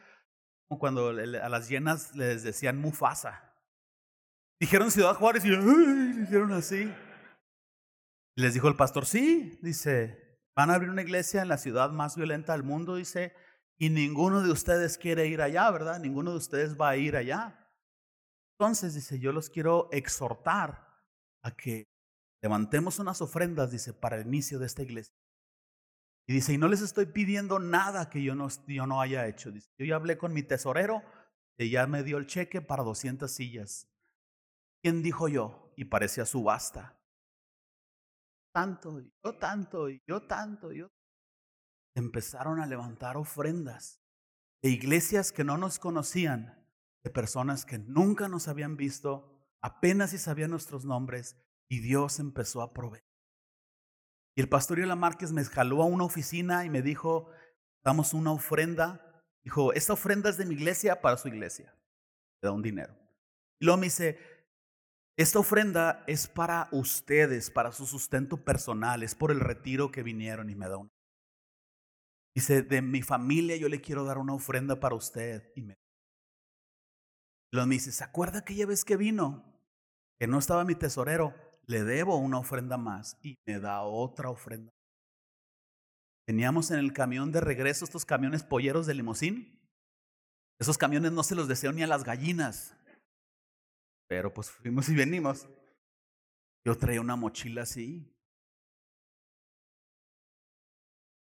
como 0.68 0.78
cuando 0.78 1.08
a 1.08 1.48
las 1.48 1.70
llenas 1.70 2.14
les 2.14 2.42
decían 2.42 2.76
Mufasa. 2.76 3.54
Dijeron 4.60 4.90
Ciudad 4.90 5.14
Juárez 5.14 5.46
y 5.46 5.48
dijeron 5.48 6.52
así. 6.52 6.92
Les 8.36 8.52
dijo 8.52 8.68
el 8.68 8.76
pastor, 8.76 9.06
sí, 9.06 9.58
dice, 9.62 10.42
van 10.54 10.68
a 10.68 10.74
abrir 10.74 10.90
una 10.90 11.00
iglesia 11.00 11.40
en 11.40 11.48
la 11.48 11.56
ciudad 11.56 11.88
más 11.90 12.16
violenta 12.16 12.52
del 12.52 12.64
mundo, 12.64 12.96
dice, 12.96 13.32
y 13.78 13.88
ninguno 13.88 14.42
de 14.42 14.50
ustedes 14.50 14.98
quiere 14.98 15.26
ir 15.26 15.40
allá, 15.40 15.70
¿verdad? 15.70 16.00
Ninguno 16.00 16.32
de 16.32 16.36
ustedes 16.36 16.76
va 16.78 16.90
a 16.90 16.96
ir 16.98 17.16
allá. 17.16 17.65
Entonces, 18.58 18.94
dice, 18.94 19.18
yo 19.18 19.32
los 19.32 19.50
quiero 19.50 19.88
exhortar 19.92 20.86
a 21.42 21.50
que 21.54 21.86
Levantemos 22.42 22.98
unas 22.98 23.22
ofrendas, 23.22 23.70
dice, 23.70 23.92
para 23.92 24.16
el 24.16 24.26
inicio 24.26 24.58
de 24.58 24.66
esta 24.66 24.82
iglesia. 24.82 25.16
Y 26.28 26.34
dice, 26.34 26.52
y 26.52 26.58
no 26.58 26.68
les 26.68 26.80
estoy 26.80 27.06
pidiendo 27.06 27.58
nada 27.58 28.10
que 28.10 28.22
yo 28.22 28.34
no, 28.34 28.48
yo 28.66 28.86
no 28.86 29.00
haya 29.00 29.26
hecho. 29.26 29.50
Dice, 29.50 29.68
yo 29.78 29.86
ya 29.86 29.96
hablé 29.96 30.18
con 30.18 30.32
mi 30.32 30.42
tesorero 30.42 31.02
y 31.58 31.70
ya 31.70 31.86
me 31.86 32.02
dio 32.02 32.18
el 32.18 32.26
cheque 32.26 32.60
para 32.60 32.82
200 32.82 33.30
sillas. 33.30 33.88
¿Quién 34.82 35.02
dijo 35.02 35.28
yo? 35.28 35.72
Y 35.76 35.86
parecía 35.86 36.26
subasta. 36.26 37.00
Tanto, 38.52 39.00
yo 39.00 39.38
tanto, 39.38 39.90
y 39.90 40.00
yo 40.06 40.26
tanto, 40.26 40.72
yo. 40.72 40.88
Empezaron 41.94 42.60
a 42.60 42.66
levantar 42.66 43.16
ofrendas 43.16 44.02
de 44.62 44.70
iglesias 44.70 45.32
que 45.32 45.44
no 45.44 45.58
nos 45.58 45.78
conocían, 45.78 46.65
personas 47.10 47.64
que 47.64 47.78
nunca 47.78 48.28
nos 48.28 48.48
habían 48.48 48.76
visto, 48.76 49.32
apenas 49.60 50.10
si 50.10 50.18
sabían 50.18 50.50
nuestros 50.50 50.84
nombres, 50.84 51.36
y 51.68 51.80
Dios 51.80 52.20
empezó 52.20 52.62
a 52.62 52.72
proveer. 52.72 53.04
Y 54.36 54.42
el 54.42 54.48
pastor 54.48 54.78
Yola 54.78 54.96
Márquez 54.96 55.32
me 55.32 55.44
jaló 55.44 55.82
a 55.82 55.86
una 55.86 56.04
oficina 56.04 56.64
y 56.64 56.70
me 56.70 56.82
dijo, 56.82 57.30
damos 57.82 58.12
una 58.12 58.32
ofrenda. 58.32 59.24
Dijo, 59.42 59.72
esta 59.72 59.94
ofrenda 59.94 60.28
es 60.28 60.36
de 60.36 60.44
mi 60.44 60.54
iglesia 60.54 61.00
para 61.00 61.16
su 61.16 61.28
iglesia. 61.28 61.74
Le 62.42 62.48
da 62.48 62.52
un 62.52 62.62
dinero. 62.62 62.94
Y 63.58 63.64
luego 63.64 63.80
me 63.80 63.86
dice, 63.86 64.18
esta 65.16 65.38
ofrenda 65.38 66.04
es 66.06 66.26
para 66.26 66.68
ustedes, 66.72 67.50
para 67.50 67.72
su 67.72 67.86
sustento 67.86 68.44
personal, 68.44 69.02
es 69.02 69.14
por 69.14 69.30
el 69.30 69.40
retiro 69.40 69.90
que 69.90 70.02
vinieron 70.02 70.50
y 70.50 70.54
me 70.54 70.68
da 70.68 70.76
una. 70.76 70.90
Dice, 72.34 72.60
de 72.60 72.82
mi 72.82 73.00
familia 73.00 73.56
yo 73.56 73.70
le 73.70 73.80
quiero 73.80 74.04
dar 74.04 74.18
una 74.18 74.34
ofrenda 74.34 74.78
para 74.78 74.94
usted. 74.94 75.50
Y 75.56 75.62
me... 75.62 75.78
luego 77.52 77.66
me 77.66 77.74
dice, 77.76 77.92
¿se 77.92 78.04
acuerda 78.04 78.40
aquella 78.40 78.66
vez 78.66 78.84
que 78.84 78.96
vino? 78.96 79.44
Que 80.18 80.26
no 80.26 80.38
estaba 80.38 80.64
mi 80.64 80.74
tesorero 80.74 81.34
le 81.66 81.82
debo 81.82 82.16
una 82.16 82.38
ofrenda 82.38 82.76
más 82.76 83.18
y 83.22 83.38
me 83.46 83.58
da 83.58 83.82
otra 83.82 84.30
ofrenda. 84.30 84.72
Teníamos 86.26 86.70
en 86.70 86.78
el 86.78 86.92
camión 86.92 87.32
de 87.32 87.40
regreso 87.40 87.84
estos 87.84 88.04
camiones 88.04 88.42
polleros 88.42 88.86
de 88.86 88.94
limosín. 88.94 89.60
Esos 90.60 90.78
camiones 90.78 91.12
no 91.12 91.22
se 91.22 91.34
los 91.34 91.48
deseo 91.48 91.72
ni 91.72 91.82
a 91.82 91.86
las 91.86 92.04
gallinas. 92.04 92.74
Pero 94.08 94.32
pues 94.32 94.50
fuimos 94.50 94.88
y 94.88 94.94
venimos. 94.94 95.48
Yo 96.64 96.76
traía 96.76 97.00
una 97.00 97.16
mochila 97.16 97.62
así. 97.62 98.12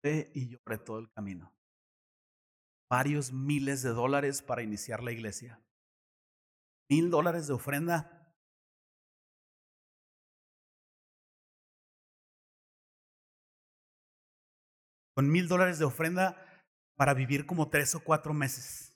Y 0.03 0.49
lloré 0.49 0.77
todo 0.77 0.99
el 0.99 1.11
camino. 1.11 1.53
Varios 2.89 3.33
miles 3.33 3.81
de 3.83 3.89
dólares 3.89 4.41
para 4.41 4.63
iniciar 4.63 5.03
la 5.03 5.11
iglesia. 5.11 5.59
Mil 6.89 7.09
dólares 7.09 7.47
de 7.47 7.53
ofrenda 7.53 8.17
con 15.17 15.31
mil 15.31 15.47
dólares 15.47 15.79
de 15.79 15.85
ofrenda 15.85 16.37
para 16.95 17.15
vivir 17.15 17.47
como 17.47 17.69
tres 17.69 17.95
o 17.95 18.03
cuatro 18.03 18.35
meses. 18.35 18.95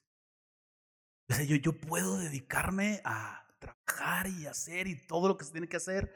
Yo, 1.47 1.56
yo 1.56 1.80
puedo 1.80 2.19
dedicarme 2.19 3.01
a 3.04 3.47
trabajar 3.58 4.27
y 4.27 4.45
hacer 4.45 4.86
y 4.86 5.08
todo 5.08 5.27
lo 5.27 5.38
que 5.38 5.45
se 5.45 5.51
tiene 5.51 5.67
que 5.67 5.77
hacer 5.77 6.13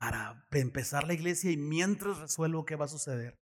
para 0.00 0.44
empezar 0.50 1.06
la 1.06 1.14
iglesia 1.14 1.52
y 1.52 1.56
mientras 1.56 2.18
resuelvo 2.18 2.64
qué 2.64 2.74
va 2.74 2.86
a 2.86 2.88
suceder. 2.88 3.38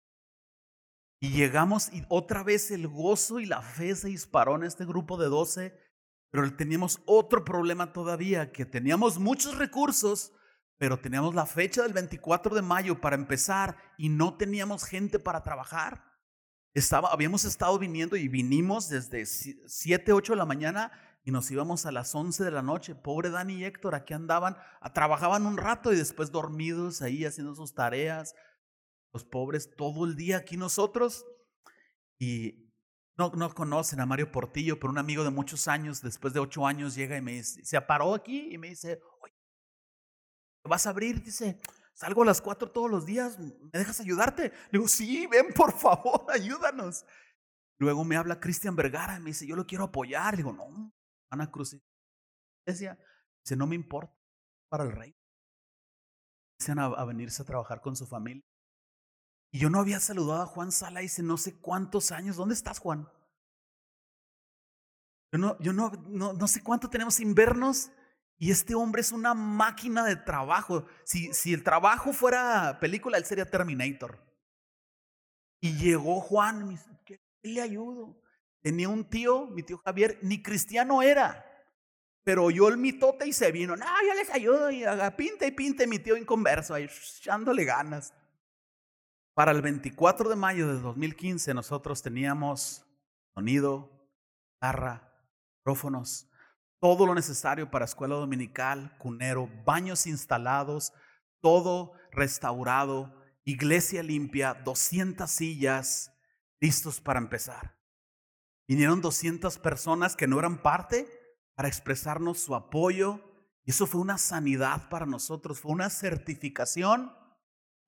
Y 1.20 1.30
llegamos 1.30 1.92
y 1.92 2.04
otra 2.08 2.42
vez 2.42 2.72
el 2.72 2.88
gozo 2.88 3.38
y 3.38 3.46
la 3.46 3.62
fe 3.62 3.94
se 3.94 4.08
disparó 4.08 4.56
en 4.56 4.64
este 4.64 4.84
grupo 4.84 5.16
de 5.16 5.28
doce, 5.28 5.78
pero 6.34 6.52
teníamos 6.52 7.00
otro 7.06 7.44
problema 7.44 7.92
todavía, 7.92 8.50
que 8.50 8.66
teníamos 8.66 9.20
muchos 9.20 9.56
recursos, 9.56 10.32
pero 10.78 10.98
teníamos 10.98 11.32
la 11.32 11.46
fecha 11.46 11.84
del 11.84 11.92
24 11.92 12.56
de 12.56 12.60
mayo 12.60 13.00
para 13.00 13.14
empezar 13.14 13.76
y 13.96 14.08
no 14.08 14.36
teníamos 14.36 14.82
gente 14.82 15.20
para 15.20 15.44
trabajar. 15.44 16.04
Estaba, 16.72 17.12
habíamos 17.12 17.44
estado 17.44 17.78
viniendo 17.78 18.16
y 18.16 18.26
vinimos 18.26 18.88
desde 18.88 19.26
7, 19.26 20.12
8 20.12 20.32
de 20.32 20.36
la 20.36 20.44
mañana 20.44 20.90
y 21.22 21.30
nos 21.30 21.48
íbamos 21.52 21.86
a 21.86 21.92
las 21.92 22.12
11 22.12 22.42
de 22.42 22.50
la 22.50 22.62
noche. 22.62 22.96
Pobre 22.96 23.30
Dani 23.30 23.54
y 23.58 23.64
Héctor, 23.64 23.94
aquí 23.94 24.12
andaban, 24.12 24.56
trabajaban 24.92 25.46
un 25.46 25.56
rato 25.56 25.92
y 25.92 25.96
después 25.96 26.32
dormidos 26.32 27.00
ahí 27.00 27.24
haciendo 27.24 27.54
sus 27.54 27.74
tareas. 27.74 28.34
Los 29.12 29.24
pobres 29.24 29.76
todo 29.76 30.04
el 30.04 30.16
día 30.16 30.38
aquí 30.38 30.56
nosotros. 30.56 31.24
Y 32.18 32.63
no, 33.16 33.30
no 33.30 33.54
conocen 33.54 34.00
a 34.00 34.06
Mario 34.06 34.32
Portillo, 34.32 34.78
pero 34.78 34.90
un 34.90 34.98
amigo 34.98 35.22
de 35.24 35.30
muchos 35.30 35.68
años, 35.68 36.02
después 36.02 36.34
de 36.34 36.40
ocho 36.40 36.66
años, 36.66 36.94
llega 36.94 37.16
y 37.16 37.22
me 37.22 37.32
dice, 37.32 37.64
se 37.64 37.80
paró 37.80 38.14
aquí 38.14 38.52
y 38.52 38.58
me 38.58 38.68
dice, 38.68 39.00
vas 40.64 40.86
a 40.86 40.90
abrir? 40.90 41.22
Dice, 41.22 41.60
salgo 41.94 42.22
a 42.22 42.26
las 42.26 42.40
cuatro 42.40 42.70
todos 42.70 42.90
los 42.90 43.06
días, 43.06 43.38
¿me 43.38 43.78
dejas 43.78 44.00
ayudarte? 44.00 44.48
Le 44.70 44.78
digo, 44.78 44.88
sí, 44.88 45.26
ven 45.26 45.52
por 45.54 45.72
favor, 45.72 46.26
ayúdanos. 46.32 47.04
Luego 47.78 48.04
me 48.04 48.16
habla 48.16 48.40
Cristian 48.40 48.76
Vergara 48.76 49.16
y 49.16 49.20
me 49.20 49.30
dice, 49.30 49.46
yo 49.46 49.56
lo 49.56 49.66
quiero 49.66 49.84
apoyar. 49.84 50.34
Le 50.34 50.38
digo, 50.38 50.52
no, 50.52 50.92
Ana 51.30 51.50
Cruz. 51.50 51.76
Dice, 52.66 52.96
no 53.56 53.66
me 53.66 53.74
importa, 53.74 54.16
para 54.68 54.84
el 54.84 54.92
rey. 54.92 55.14
Dicen 56.58 56.78
a, 56.78 56.86
a, 56.86 57.04
venirse 57.04 57.42
a 57.42 57.44
trabajar 57.44 57.80
con 57.80 57.96
su 57.96 58.06
familia. 58.06 58.44
Y 59.54 59.60
yo 59.60 59.70
no 59.70 59.78
había 59.78 60.00
saludado 60.00 60.42
a 60.42 60.46
Juan 60.46 60.72
Sala 60.72 60.98
dice 60.98 61.22
no 61.22 61.36
sé 61.36 61.54
cuántos 61.54 62.10
años. 62.10 62.34
¿Dónde 62.34 62.56
estás, 62.56 62.80
Juan? 62.80 63.08
Yo 65.30 65.38
no, 65.38 65.56
yo 65.60 65.72
no, 65.72 65.92
no, 66.08 66.32
no 66.32 66.48
sé 66.48 66.60
cuánto 66.60 66.90
tenemos 66.90 67.14
sin 67.14 67.36
vernos. 67.36 67.92
Y 68.36 68.50
este 68.50 68.74
hombre 68.74 69.00
es 69.00 69.12
una 69.12 69.32
máquina 69.32 70.04
de 70.04 70.16
trabajo. 70.16 70.86
Si, 71.04 71.32
si 71.32 71.54
el 71.54 71.62
trabajo 71.62 72.12
fuera 72.12 72.80
película, 72.80 73.16
él 73.16 73.26
sería 73.26 73.48
Terminator. 73.48 74.18
Y 75.60 75.76
llegó 75.76 76.20
Juan, 76.20 76.64
me 76.64 76.70
dice, 76.70 76.90
¿qué 77.04 77.20
le 77.44 77.60
ayudo? 77.60 78.20
Tenía 78.60 78.88
un 78.88 79.08
tío, 79.08 79.46
mi 79.46 79.62
tío 79.62 79.78
Javier, 79.78 80.18
ni 80.22 80.42
cristiano 80.42 81.00
era. 81.00 81.46
Pero 82.24 82.42
oyó 82.42 82.66
el 82.66 82.76
mitote 82.76 83.28
y 83.28 83.32
se 83.32 83.52
vino. 83.52 83.76
No, 83.76 83.86
yo 84.04 84.14
les 84.14 84.30
ayudo. 84.30 84.72
Y 84.72 84.82
haga 84.82 85.14
pinta 85.14 85.46
y 85.46 85.52
pinta. 85.52 85.86
mi 85.86 86.00
tío 86.00 86.16
inconverso, 86.16 86.74
ahí 86.74 86.86
echándole 86.86 87.64
ganas. 87.64 88.12
Para 89.34 89.50
el 89.50 89.62
24 89.62 90.30
de 90.30 90.36
mayo 90.36 90.68
de 90.68 90.80
2015, 90.80 91.54
nosotros 91.54 92.02
teníamos 92.02 92.86
sonido, 93.34 94.08
guitarra, 94.54 95.12
micrófonos, 95.58 96.30
todo 96.78 97.04
lo 97.04 97.16
necesario 97.16 97.68
para 97.68 97.84
escuela 97.84 98.14
dominical, 98.14 98.96
cunero, 98.98 99.50
baños 99.64 100.06
instalados, 100.06 100.92
todo 101.40 101.94
restaurado, 102.12 103.12
iglesia 103.44 104.04
limpia, 104.04 104.54
200 104.54 105.28
sillas 105.28 106.12
listos 106.60 107.00
para 107.00 107.18
empezar. 107.18 107.76
Vinieron 108.68 109.00
200 109.00 109.58
personas 109.58 110.14
que 110.14 110.28
no 110.28 110.38
eran 110.38 110.62
parte 110.62 111.08
para 111.56 111.66
expresarnos 111.66 112.38
su 112.38 112.54
apoyo 112.54 113.18
y 113.64 113.72
eso 113.72 113.88
fue 113.88 114.00
una 114.00 114.16
sanidad 114.16 114.88
para 114.88 115.06
nosotros, 115.06 115.58
fue 115.58 115.72
una 115.72 115.90
certificación 115.90 117.23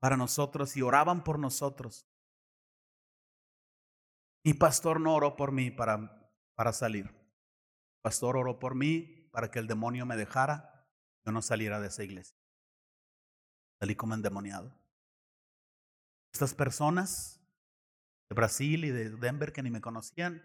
para 0.07 0.16
nosotros 0.16 0.77
y 0.77 0.83
oraban 0.83 1.25
por 1.25 1.37
nosotros. 1.37 2.07
Mi 4.45 4.55
pastor 4.55 5.01
no 5.01 5.16
oró 5.16 5.35
por 5.35 5.51
mí 5.51 5.73
para, 5.73 6.31
para 6.55 6.73
salir 6.73 7.12
pastor 8.07 8.37
oró 8.37 8.61
por 8.61 8.77
mí 8.77 9.29
para 9.33 9.51
que 9.51 9.59
el 9.59 9.66
demonio 9.66 10.07
me 10.07 10.16
dejara, 10.16 10.87
yo 11.25 11.33
no 11.33 11.42
saliera 11.42 11.81
de 11.81 11.88
esa 11.88 12.05
iglesia. 12.05 12.37
Salí 13.81 13.97
como 13.97 14.14
endemoniado. 14.14 14.73
Estas 16.33 16.55
personas 16.55 17.40
de 18.31 18.37
Brasil 18.37 18.85
y 18.85 18.90
de 18.90 19.11
Denver 19.11 19.53
que 19.53 19.64
ni 19.64 19.73
me 19.73 19.81
conocían, 19.81 20.40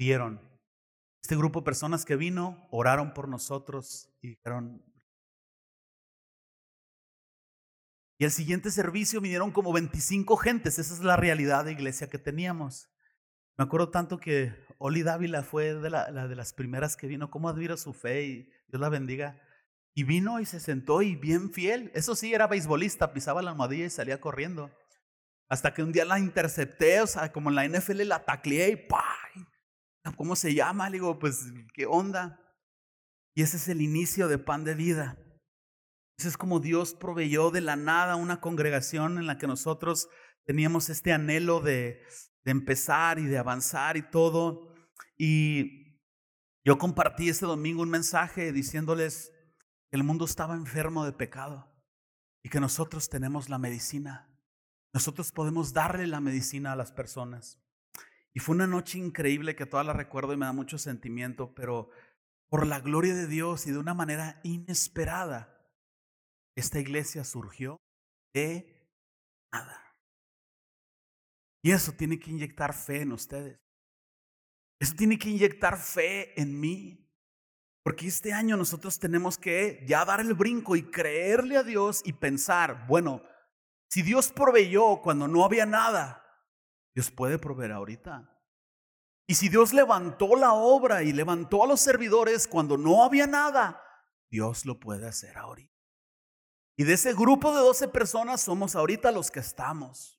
dieron. 0.00 0.40
Este 1.22 1.36
grupo 1.36 1.60
de 1.60 1.66
personas 1.66 2.04
que 2.04 2.16
vino, 2.16 2.66
oraron 2.72 3.14
por 3.14 3.28
nosotros 3.28 4.10
y 4.20 4.30
dijeron... 4.30 4.82
Y 8.18 8.24
el 8.24 8.32
siguiente 8.32 8.70
servicio 8.72 9.20
vinieron 9.20 9.52
como 9.52 9.72
25 9.72 10.36
gentes, 10.36 10.78
esa 10.78 10.92
es 10.92 11.00
la 11.00 11.16
realidad 11.16 11.64
de 11.64 11.72
iglesia 11.72 12.10
que 12.10 12.18
teníamos. 12.18 12.90
Me 13.56 13.64
acuerdo 13.64 13.90
tanto 13.90 14.18
que 14.18 14.52
Oli 14.78 15.02
Dávila 15.02 15.42
fue 15.42 15.74
de, 15.74 15.90
la, 15.90 16.10
de 16.10 16.36
las 16.36 16.52
primeras 16.52 16.96
que 16.96 17.06
vino. 17.06 17.30
¿Cómo 17.30 17.48
admiro 17.48 17.76
su 17.76 17.92
fe? 17.92 18.24
Y 18.24 18.50
Dios 18.68 18.80
la 18.80 18.88
bendiga. 18.88 19.40
Y 19.94 20.04
vino 20.04 20.40
y 20.40 20.46
se 20.46 20.60
sentó 20.60 21.02
y 21.02 21.16
bien 21.16 21.52
fiel. 21.52 21.90
Eso 21.94 22.14
sí, 22.14 22.34
era 22.34 22.46
beisbolista, 22.46 23.12
pisaba 23.12 23.42
la 23.42 23.50
almohadilla 23.50 23.86
y 23.86 23.90
salía 23.90 24.20
corriendo. 24.20 24.70
Hasta 25.48 25.72
que 25.74 25.82
un 25.82 25.92
día 25.92 26.04
la 26.04 26.18
intercepté, 26.18 27.00
o 27.00 27.06
sea, 27.06 27.32
como 27.32 27.50
en 27.50 27.56
la 27.56 27.66
NFL 27.66 28.02
la 28.02 28.24
tacleé 28.24 28.70
y 28.70 28.76
¡pay! 28.76 29.46
¿Cómo 30.16 30.36
se 30.36 30.54
llama? 30.54 30.88
Le 30.88 30.98
digo, 30.98 31.18
pues, 31.18 31.46
¿qué 31.74 31.86
onda? 31.86 32.40
Y 33.34 33.42
ese 33.42 33.56
es 33.56 33.68
el 33.68 33.80
inicio 33.80 34.28
de 34.28 34.38
pan 34.38 34.64
de 34.64 34.74
vida. 34.74 35.18
Es 36.26 36.36
como 36.36 36.58
Dios 36.58 36.94
proveyó 36.94 37.50
de 37.50 37.60
la 37.60 37.76
nada 37.76 38.16
una 38.16 38.40
congregación 38.40 39.18
en 39.18 39.26
la 39.26 39.38
que 39.38 39.46
nosotros 39.46 40.08
teníamos 40.44 40.88
este 40.88 41.12
anhelo 41.12 41.60
de, 41.60 42.02
de 42.44 42.50
empezar 42.50 43.20
y 43.20 43.26
de 43.26 43.38
avanzar 43.38 43.96
y 43.96 44.02
todo. 44.02 44.74
Y 45.16 46.02
yo 46.64 46.76
compartí 46.76 47.28
este 47.28 47.46
domingo 47.46 47.82
un 47.82 47.90
mensaje 47.90 48.52
diciéndoles 48.52 49.32
que 49.90 49.96
el 49.96 50.02
mundo 50.02 50.24
estaba 50.24 50.56
enfermo 50.56 51.04
de 51.04 51.12
pecado 51.12 51.72
y 52.42 52.48
que 52.48 52.58
nosotros 52.58 53.08
tenemos 53.08 53.48
la 53.48 53.58
medicina. 53.58 54.28
Nosotros 54.92 55.30
podemos 55.30 55.72
darle 55.72 56.08
la 56.08 56.20
medicina 56.20 56.72
a 56.72 56.76
las 56.76 56.90
personas. 56.90 57.62
Y 58.34 58.40
fue 58.40 58.56
una 58.56 58.66
noche 58.66 58.98
increíble 58.98 59.54
que 59.54 59.66
toda 59.66 59.84
la 59.84 59.92
recuerdo 59.92 60.32
y 60.32 60.36
me 60.36 60.46
da 60.46 60.52
mucho 60.52 60.78
sentimiento, 60.78 61.54
pero 61.54 61.90
por 62.48 62.66
la 62.66 62.80
gloria 62.80 63.14
de 63.14 63.28
Dios 63.28 63.66
y 63.66 63.70
de 63.70 63.78
una 63.78 63.94
manera 63.94 64.40
inesperada, 64.42 65.57
esta 66.60 66.80
iglesia 66.80 67.24
surgió 67.24 67.80
de 68.34 68.88
nada. 69.52 69.82
Y 71.62 71.72
eso 71.72 71.92
tiene 71.92 72.18
que 72.18 72.30
inyectar 72.30 72.74
fe 72.74 73.02
en 73.02 73.12
ustedes. 73.12 73.60
Eso 74.80 74.94
tiene 74.96 75.18
que 75.18 75.28
inyectar 75.28 75.76
fe 75.76 76.40
en 76.40 76.58
mí. 76.58 77.04
Porque 77.82 78.06
este 78.06 78.32
año 78.32 78.56
nosotros 78.56 78.98
tenemos 78.98 79.38
que 79.38 79.84
ya 79.86 80.04
dar 80.04 80.20
el 80.20 80.34
brinco 80.34 80.76
y 80.76 80.90
creerle 80.90 81.56
a 81.56 81.62
Dios 81.62 82.02
y 82.04 82.12
pensar, 82.12 82.86
bueno, 82.86 83.22
si 83.88 84.02
Dios 84.02 84.30
proveyó 84.30 85.00
cuando 85.00 85.26
no 85.26 85.44
había 85.44 85.64
nada, 85.64 86.24
Dios 86.94 87.10
puede 87.10 87.38
proveer 87.38 87.72
ahorita. 87.72 88.34
Y 89.26 89.34
si 89.34 89.48
Dios 89.48 89.72
levantó 89.72 90.36
la 90.36 90.52
obra 90.52 91.02
y 91.02 91.12
levantó 91.12 91.64
a 91.64 91.66
los 91.66 91.80
servidores 91.80 92.46
cuando 92.46 92.76
no 92.76 93.04
había 93.04 93.26
nada, 93.26 93.82
Dios 94.30 94.64
lo 94.66 94.78
puede 94.78 95.06
hacer 95.06 95.36
ahorita. 95.38 95.77
Y 96.78 96.84
de 96.84 96.94
ese 96.94 97.12
grupo 97.12 97.52
de 97.52 97.60
12 97.60 97.88
personas 97.88 98.40
somos 98.40 98.76
ahorita 98.76 99.10
los 99.10 99.32
que 99.32 99.40
estamos. 99.40 100.16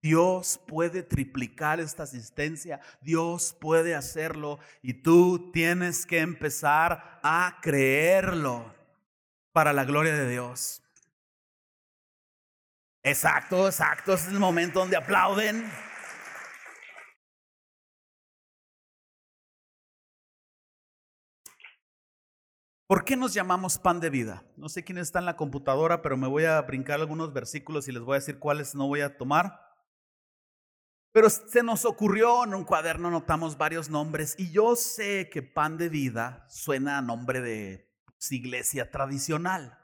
Dios 0.00 0.60
puede 0.68 1.02
triplicar 1.02 1.80
esta 1.80 2.04
asistencia, 2.04 2.80
Dios 3.00 3.56
puede 3.60 3.96
hacerlo 3.96 4.60
y 4.82 4.94
tú 4.94 5.50
tienes 5.50 6.06
que 6.06 6.20
empezar 6.20 7.18
a 7.24 7.58
creerlo. 7.60 8.72
para 9.52 9.72
la 9.72 9.84
gloria 9.84 10.12
de 10.14 10.28
Dios. 10.28 10.82
Exacto, 13.04 13.66
exacto. 13.66 14.14
Es 14.14 14.26
el 14.26 14.40
momento 14.40 14.80
donde 14.80 14.96
aplauden. 14.96 15.70
¿Por 22.86 23.06
qué 23.06 23.16
nos 23.16 23.32
llamamos 23.32 23.78
pan 23.78 23.98
de 23.98 24.10
vida? 24.10 24.44
No 24.56 24.68
sé 24.68 24.84
quién 24.84 24.98
está 24.98 25.18
en 25.18 25.24
la 25.24 25.36
computadora, 25.36 26.02
pero 26.02 26.18
me 26.18 26.28
voy 26.28 26.44
a 26.44 26.60
brincar 26.60 27.00
algunos 27.00 27.32
versículos 27.32 27.88
y 27.88 27.92
les 27.92 28.02
voy 28.02 28.16
a 28.16 28.20
decir 28.20 28.38
cuáles 28.38 28.74
no 28.74 28.86
voy 28.88 29.00
a 29.00 29.16
tomar. 29.16 29.58
Pero 31.10 31.30
se 31.30 31.62
nos 31.62 31.86
ocurrió 31.86 32.44
en 32.44 32.52
un 32.54 32.64
cuaderno, 32.64 33.10
notamos 33.10 33.56
varios 33.56 33.88
nombres 33.88 34.34
y 34.36 34.50
yo 34.50 34.76
sé 34.76 35.30
que 35.30 35.42
pan 35.42 35.78
de 35.78 35.88
vida 35.88 36.44
suena 36.50 36.98
a 36.98 37.02
nombre 37.02 37.40
de 37.40 37.90
pues, 38.04 38.32
iglesia 38.32 38.90
tradicional. 38.90 39.78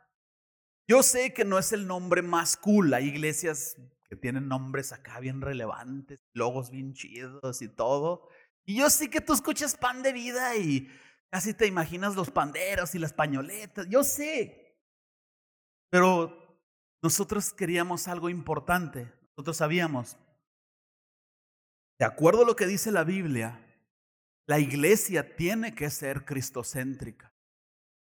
Yo 0.87 1.03
sé 1.03 1.33
que 1.33 1.47
no 1.47 1.59
es 1.59 1.73
el 1.73 1.87
nombre 1.87 2.21
más 2.21 2.59
cool, 2.59 2.93
hay 2.93 3.07
iglesias 3.07 3.77
que 4.11 4.17
tienen 4.17 4.47
nombres 4.47 4.93
acá 4.93 5.21
bien 5.21 5.41
relevantes, 5.41 6.19
logos 6.35 6.71
bien 6.71 6.93
chidos 6.93 7.63
y 7.63 7.69
todo. 7.69 8.29
Y 8.67 8.77
yo 8.77 8.91
sé 8.91 9.09
que 9.09 9.23
tú 9.23 9.33
escuchas 9.33 9.75
pan 9.75 10.03
de 10.03 10.13
vida 10.13 10.57
y 10.57 10.89
Casi 11.31 11.55
te 11.55 11.67
imaginas 11.67 12.17
los 12.17 12.31
panderos 12.31 12.95
y 12.95 12.99
las 12.99 13.13
pañoletas, 13.13 13.87
yo 13.89 14.03
sé. 14.03 14.77
Pero 15.89 16.37
nosotros 17.03 17.53
queríamos 17.53 18.09
algo 18.09 18.29
importante. 18.29 19.13
Nosotros 19.37 19.57
sabíamos, 19.57 20.17
de 21.99 22.05
acuerdo 22.05 22.43
a 22.43 22.47
lo 22.47 22.57
que 22.57 22.67
dice 22.67 22.91
la 22.91 23.05
Biblia, 23.05 23.65
la 24.47 24.59
iglesia 24.59 25.37
tiene 25.37 25.75
que 25.75 25.89
ser 25.91 26.25
cristocéntrica. 26.25 27.33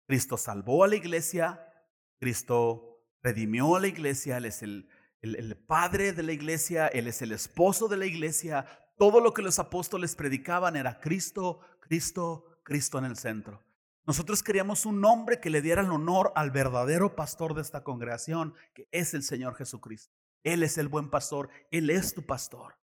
Cristo 0.06 0.38
salvó 0.38 0.84
a 0.84 0.88
la 0.88 0.96
iglesia, 0.96 1.74
Cristo 2.20 3.08
redimió 3.22 3.76
a 3.76 3.80
la 3.80 3.88
iglesia, 3.88 4.38
Él 4.38 4.46
es 4.46 4.62
el, 4.62 4.90
el, 5.22 5.36
el, 5.38 5.56
padre 5.56 6.12
de 6.12 6.24
la 6.24 6.34
iglesia, 6.34 6.88
Él 6.88 7.08
es 7.08 7.22
el 7.22 7.32
esposo 7.32 7.88
de 7.88 7.98
la 7.98 8.06
iglesia. 8.06 8.66
Todo 8.98 9.22
lo 9.22 9.34
que 9.34 9.42
los 9.42 9.60
apóstoles 9.60 10.16
predicaban 10.16 10.76
era 10.76 11.00
Cristo, 11.00 11.62
Cristo, 11.80 12.53
Cristo 12.64 12.98
en 12.98 13.06
el 13.06 13.18
centro. 13.18 13.62
Nosotros 14.06 14.44
queríamos 14.44 14.86
un 14.86 15.00
nombre 15.00 15.40
que 15.40 15.50
le 15.50 15.62
diera 15.62 15.82
el 15.82 15.92
honor 15.92 16.34
al 16.36 16.52
verdadero 16.52 17.16
pastor 17.16 17.54
de 17.54 17.62
esta 17.62 17.84
congregación, 17.84 18.54
que 18.74 18.88
es 18.92 19.14
el 19.14 19.24
Señor 19.24 19.56
Jesucristo. 19.56 20.14
Él 20.44 20.64
es 20.64 20.78
el 20.78 20.90
buen 20.90 21.10
pastor, 21.10 21.50
Él 21.72 21.90
es 21.90 22.14
tu 22.14 22.26
pastor. 22.26 22.76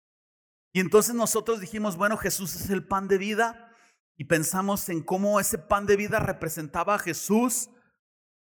Y 0.71 0.79
entonces 0.79 1.15
nosotros 1.15 1.59
dijimos, 1.59 1.97
bueno, 1.97 2.15
Jesús 2.15 2.55
es 2.55 2.69
el 2.69 2.87
pan 2.87 3.07
de 3.07 3.17
vida 3.17 3.75
y 4.15 4.25
pensamos 4.25 4.87
en 4.87 5.01
cómo 5.01 5.39
ese 5.39 5.57
pan 5.57 5.85
de 5.85 5.97
vida 5.97 6.19
representaba 6.19 6.95
a 6.95 6.99
Jesús 6.99 7.69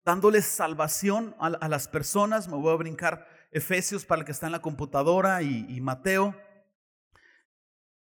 dándoles 0.04 0.46
salvación 0.46 1.36
a, 1.40 1.68
las 1.68 1.88
personas. 1.88 2.48
Me 2.48 2.58
voy 2.58 2.74
a 2.74 2.78
brincar 2.78 3.28
Efesios 3.52 4.06
para 4.06 4.22
el 4.22 4.26
que 4.26 4.32
está 4.32 4.48
en 4.48 4.52
la 4.52 4.62
computadora 4.62 5.42
y, 5.44 5.66
y 5.70 5.80
Mateo. 5.80 6.36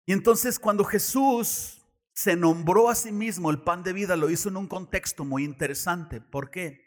Y 0.05 0.13
entonces 0.13 0.59
cuando 0.59 0.83
Jesús 0.83 1.84
se 2.15 2.37
nombró 2.37 2.89
a 2.89 2.95
sí 2.95 3.11
mismo 3.11 3.51
el 3.51 3.61
pan 3.61 3.83
de 3.83 3.91
vida, 3.91 4.15
lo 4.15 4.29
hizo 4.29 4.47
en 4.47 4.55
un 4.55 4.67
contexto 4.67 5.25
muy 5.25 5.43
interesante. 5.43 6.21
¿Por 6.21 6.49
qué? 6.49 6.81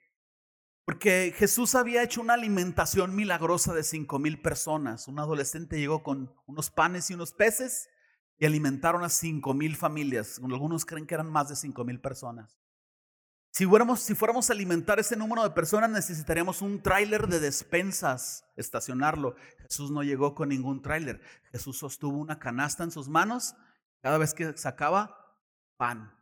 Porque 0.86 1.34
Jesús 1.36 1.74
había 1.74 2.02
hecho 2.02 2.22
una 2.22 2.32
alimentación 2.32 3.14
milagrosa 3.14 3.74
de 3.74 3.84
cinco 3.84 4.18
mil 4.18 4.40
personas. 4.40 5.06
Un 5.06 5.18
adolescente 5.18 5.78
llegó 5.78 6.02
con 6.02 6.34
unos 6.46 6.70
panes 6.70 7.10
y 7.10 7.14
unos 7.14 7.32
peces 7.34 7.90
y 8.38 8.46
alimentaron 8.46 9.04
a 9.04 9.10
cinco 9.10 9.52
mil 9.52 9.76
familias. 9.76 10.40
Algunos 10.42 10.86
creen 10.86 11.06
que 11.06 11.14
eran 11.14 11.30
más 11.30 11.50
de 11.50 11.56
cinco 11.56 11.84
mil 11.84 12.00
personas. 12.00 12.58
Si 13.50 13.66
fuéramos, 13.66 14.00
si 14.00 14.14
fuéramos 14.14 14.48
a 14.48 14.54
alimentar 14.54 14.98
ese 14.98 15.14
número 15.14 15.42
de 15.42 15.50
personas, 15.50 15.90
necesitaríamos 15.90 16.62
un 16.62 16.82
tráiler 16.82 17.26
de 17.26 17.40
despensas, 17.40 18.46
estacionarlo. 18.56 19.36
Jesús 19.58 19.90
no 19.90 20.02
llegó 20.02 20.34
con 20.34 20.48
ningún 20.48 20.80
tráiler. 20.80 21.20
Jesús 21.52 21.76
sostuvo 21.76 22.16
una 22.16 22.38
canasta 22.38 22.82
en 22.82 22.92
sus 22.92 23.08
manos 23.08 23.54
cada 24.00 24.16
vez 24.16 24.32
que 24.32 24.56
sacaba 24.56 25.17
pan, 25.78 26.12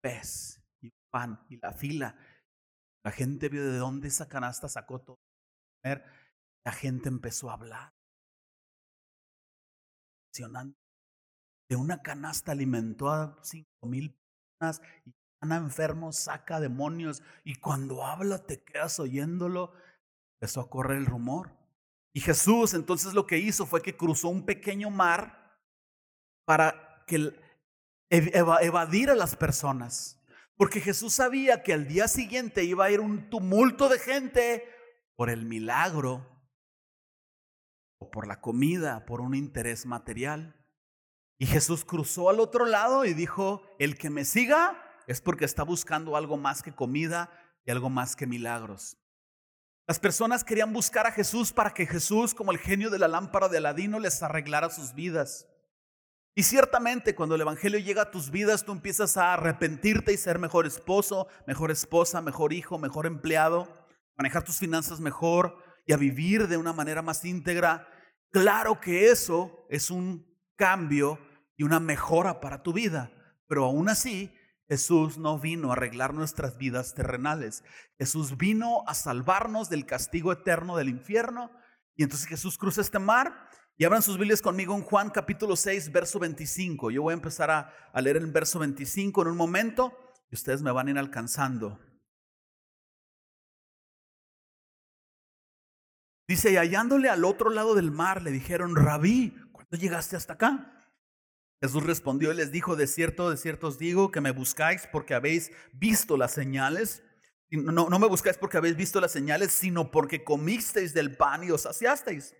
pez 0.00 0.62
y 0.80 0.92
pan 1.10 1.44
y 1.48 1.56
la 1.56 1.72
fila, 1.72 2.16
la 3.04 3.10
gente 3.10 3.48
vio 3.48 3.64
de 3.64 3.78
dónde 3.78 4.08
esa 4.08 4.28
canasta 4.28 4.68
sacó 4.68 5.00
todo. 5.00 5.18
La 5.82 6.72
gente 6.72 7.08
empezó 7.08 7.50
a 7.50 7.54
hablar. 7.54 7.92
De 11.68 11.76
una 11.76 12.00
canasta 12.02 12.52
alimentó 12.52 13.10
a 13.10 13.38
cinco 13.42 13.86
mil 13.86 14.14
personas 14.58 14.80
y 15.04 15.12
Ana 15.40 15.56
enfermo 15.56 16.12
saca 16.12 16.58
demonios 16.58 17.22
y 17.44 17.56
cuando 17.56 18.04
habla 18.04 18.44
te 18.44 18.62
quedas 18.62 18.98
oyéndolo. 18.98 19.72
Empezó 20.40 20.60
a 20.60 20.70
correr 20.70 20.98
el 20.98 21.06
rumor. 21.06 21.56
Y 22.12 22.20
Jesús 22.20 22.74
entonces 22.74 23.14
lo 23.14 23.26
que 23.26 23.38
hizo 23.38 23.66
fue 23.66 23.82
que 23.82 23.96
cruzó 23.96 24.28
un 24.28 24.44
pequeño 24.44 24.90
mar 24.90 25.60
para 26.44 27.04
que 27.06 27.38
evadir 28.10 29.10
a 29.10 29.14
las 29.14 29.36
personas. 29.36 30.20
Porque 30.56 30.80
Jesús 30.80 31.14
sabía 31.14 31.62
que 31.62 31.72
al 31.72 31.86
día 31.86 32.08
siguiente 32.08 32.64
iba 32.64 32.86
a 32.86 32.90
ir 32.90 33.00
un 33.00 33.30
tumulto 33.30 33.88
de 33.88 33.98
gente 33.98 34.68
por 35.14 35.30
el 35.30 35.44
milagro 35.44 36.26
o 37.98 38.10
por 38.10 38.26
la 38.26 38.40
comida, 38.40 39.06
por 39.06 39.20
un 39.20 39.34
interés 39.34 39.86
material. 39.86 40.56
Y 41.38 41.46
Jesús 41.46 41.84
cruzó 41.84 42.28
al 42.30 42.40
otro 42.40 42.64
lado 42.64 43.04
y 43.04 43.14
dijo, 43.14 43.62
el 43.78 43.96
que 43.96 44.10
me 44.10 44.24
siga 44.24 44.82
es 45.06 45.20
porque 45.20 45.44
está 45.44 45.62
buscando 45.62 46.16
algo 46.16 46.36
más 46.36 46.62
que 46.62 46.74
comida 46.74 47.30
y 47.64 47.70
algo 47.70 47.88
más 47.88 48.16
que 48.16 48.26
milagros. 48.26 48.96
Las 49.86 50.00
personas 50.00 50.44
querían 50.44 50.72
buscar 50.72 51.06
a 51.06 51.12
Jesús 51.12 51.52
para 51.52 51.72
que 51.72 51.86
Jesús, 51.86 52.34
como 52.34 52.52
el 52.52 52.58
genio 52.58 52.90
de 52.90 52.98
la 52.98 53.08
lámpara 53.08 53.48
de 53.48 53.58
Aladino, 53.58 54.00
les 54.00 54.22
arreglara 54.22 54.68
sus 54.68 54.92
vidas. 54.94 55.46
Y 56.34 56.44
ciertamente 56.44 57.14
cuando 57.14 57.34
el 57.34 57.40
Evangelio 57.40 57.78
llega 57.80 58.02
a 58.02 58.10
tus 58.10 58.30
vidas, 58.30 58.64
tú 58.64 58.72
empiezas 58.72 59.16
a 59.16 59.34
arrepentirte 59.34 60.12
y 60.12 60.16
ser 60.16 60.38
mejor 60.38 60.66
esposo, 60.66 61.26
mejor 61.46 61.70
esposa, 61.70 62.20
mejor 62.20 62.52
hijo, 62.52 62.78
mejor 62.78 63.06
empleado, 63.06 63.68
manejar 64.16 64.44
tus 64.44 64.58
finanzas 64.58 65.00
mejor 65.00 65.58
y 65.86 65.92
a 65.92 65.96
vivir 65.96 66.46
de 66.46 66.56
una 66.56 66.72
manera 66.72 67.02
más 67.02 67.24
íntegra. 67.24 67.88
Claro 68.30 68.80
que 68.80 69.10
eso 69.10 69.66
es 69.68 69.90
un 69.90 70.26
cambio 70.54 71.18
y 71.56 71.64
una 71.64 71.80
mejora 71.80 72.40
para 72.40 72.62
tu 72.62 72.72
vida, 72.72 73.10
pero 73.48 73.64
aún 73.64 73.88
así 73.88 74.32
Jesús 74.68 75.16
no 75.16 75.38
vino 75.38 75.70
a 75.70 75.72
arreglar 75.72 76.12
nuestras 76.12 76.58
vidas 76.58 76.94
terrenales. 76.94 77.64
Jesús 77.98 78.36
vino 78.36 78.84
a 78.86 78.94
salvarnos 78.94 79.70
del 79.70 79.86
castigo 79.86 80.30
eterno 80.30 80.76
del 80.76 80.90
infierno. 80.90 81.50
Y 81.96 82.02
entonces 82.02 82.28
Jesús 82.28 82.58
cruza 82.58 82.82
este 82.82 82.98
mar 82.98 83.48
y 83.80 83.84
abran 83.84 84.02
sus 84.02 84.18
Biblias 84.18 84.42
conmigo 84.42 84.74
en 84.74 84.82
Juan 84.82 85.08
capítulo 85.08 85.54
6, 85.54 85.92
verso 85.92 86.18
25. 86.18 86.90
Yo 86.90 87.02
voy 87.02 87.12
a 87.12 87.14
empezar 87.14 87.48
a, 87.48 88.00
leer 88.00 88.16
el 88.16 88.26
verso 88.26 88.58
25 88.58 89.22
en 89.22 89.28
un 89.28 89.36
momento 89.36 89.96
y 90.32 90.34
ustedes 90.34 90.62
me 90.62 90.72
van 90.72 90.88
a 90.88 90.90
ir 90.90 90.98
alcanzando. 90.98 91.78
Dice, 96.26 96.50
y 96.50 96.56
hallándole 96.56 97.08
al 97.08 97.24
otro 97.24 97.50
lado 97.50 97.76
del 97.76 97.92
mar, 97.92 98.20
le 98.20 98.32
dijeron, 98.32 98.74
Rabí, 98.74 99.32
¿cuándo 99.52 99.76
llegaste 99.76 100.16
hasta 100.16 100.32
acá? 100.32 100.90
Jesús 101.62 101.84
respondió 101.84 102.32
y 102.32 102.36
les 102.36 102.50
dijo, 102.50 102.74
de 102.74 102.88
cierto, 102.88 103.30
de 103.30 103.36
cierto 103.36 103.68
os 103.68 103.78
digo 103.78 104.10
que 104.10 104.20
me 104.20 104.32
buscáis 104.32 104.88
porque 104.90 105.14
habéis 105.14 105.52
visto 105.72 106.16
las 106.16 106.32
señales. 106.32 107.04
No, 107.50 107.88
no 107.88 107.98
me 108.00 108.08
buscáis 108.08 108.38
porque 108.38 108.56
habéis 108.56 108.74
visto 108.74 109.00
las 109.00 109.12
señales, 109.12 109.52
sino 109.52 109.92
porque 109.92 110.24
comisteis 110.24 110.94
del 110.94 111.16
pan 111.16 111.44
y 111.44 111.52
os 111.52 111.62
saciasteis. 111.62 112.34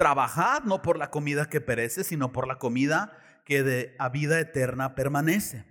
Trabajad 0.00 0.62
no 0.62 0.80
por 0.80 0.96
la 0.96 1.10
comida 1.10 1.50
que 1.50 1.60
perece, 1.60 2.04
sino 2.04 2.32
por 2.32 2.48
la 2.48 2.58
comida 2.58 3.12
que 3.44 3.62
de 3.62 3.94
a 3.98 4.08
vida 4.08 4.40
eterna 4.40 4.94
permanece, 4.94 5.66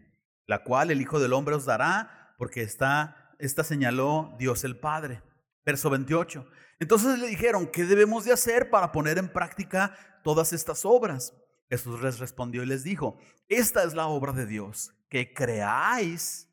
la 0.45 0.63
cual 0.63 0.91
el 0.91 1.01
Hijo 1.01 1.19
del 1.19 1.33
Hombre 1.33 1.55
os 1.55 1.65
dará, 1.65 2.35
porque 2.37 2.61
está, 2.61 3.33
esta 3.39 3.63
señaló 3.63 4.35
Dios 4.37 4.63
el 4.63 4.79
Padre. 4.79 5.23
Verso 5.65 5.89
28. 5.89 6.47
Entonces 6.79 7.17
le 7.17 7.25
dijeron, 7.25 7.71
¿qué 7.73 7.85
debemos 7.85 8.23
de 8.23 8.31
hacer 8.31 8.69
para 8.69 8.91
poner 8.91 9.17
en 9.17 9.29
práctica 9.29 9.95
todas 10.23 10.53
estas 10.53 10.85
obras? 10.85 11.33
Jesús 11.67 11.99
les 12.03 12.19
respondió 12.19 12.61
y 12.61 12.67
les 12.67 12.83
dijo, 12.83 13.17
esta 13.47 13.81
es 13.81 13.95
la 13.95 14.05
obra 14.05 14.31
de 14.31 14.45
Dios, 14.45 14.93
que 15.09 15.33
creáis 15.33 16.47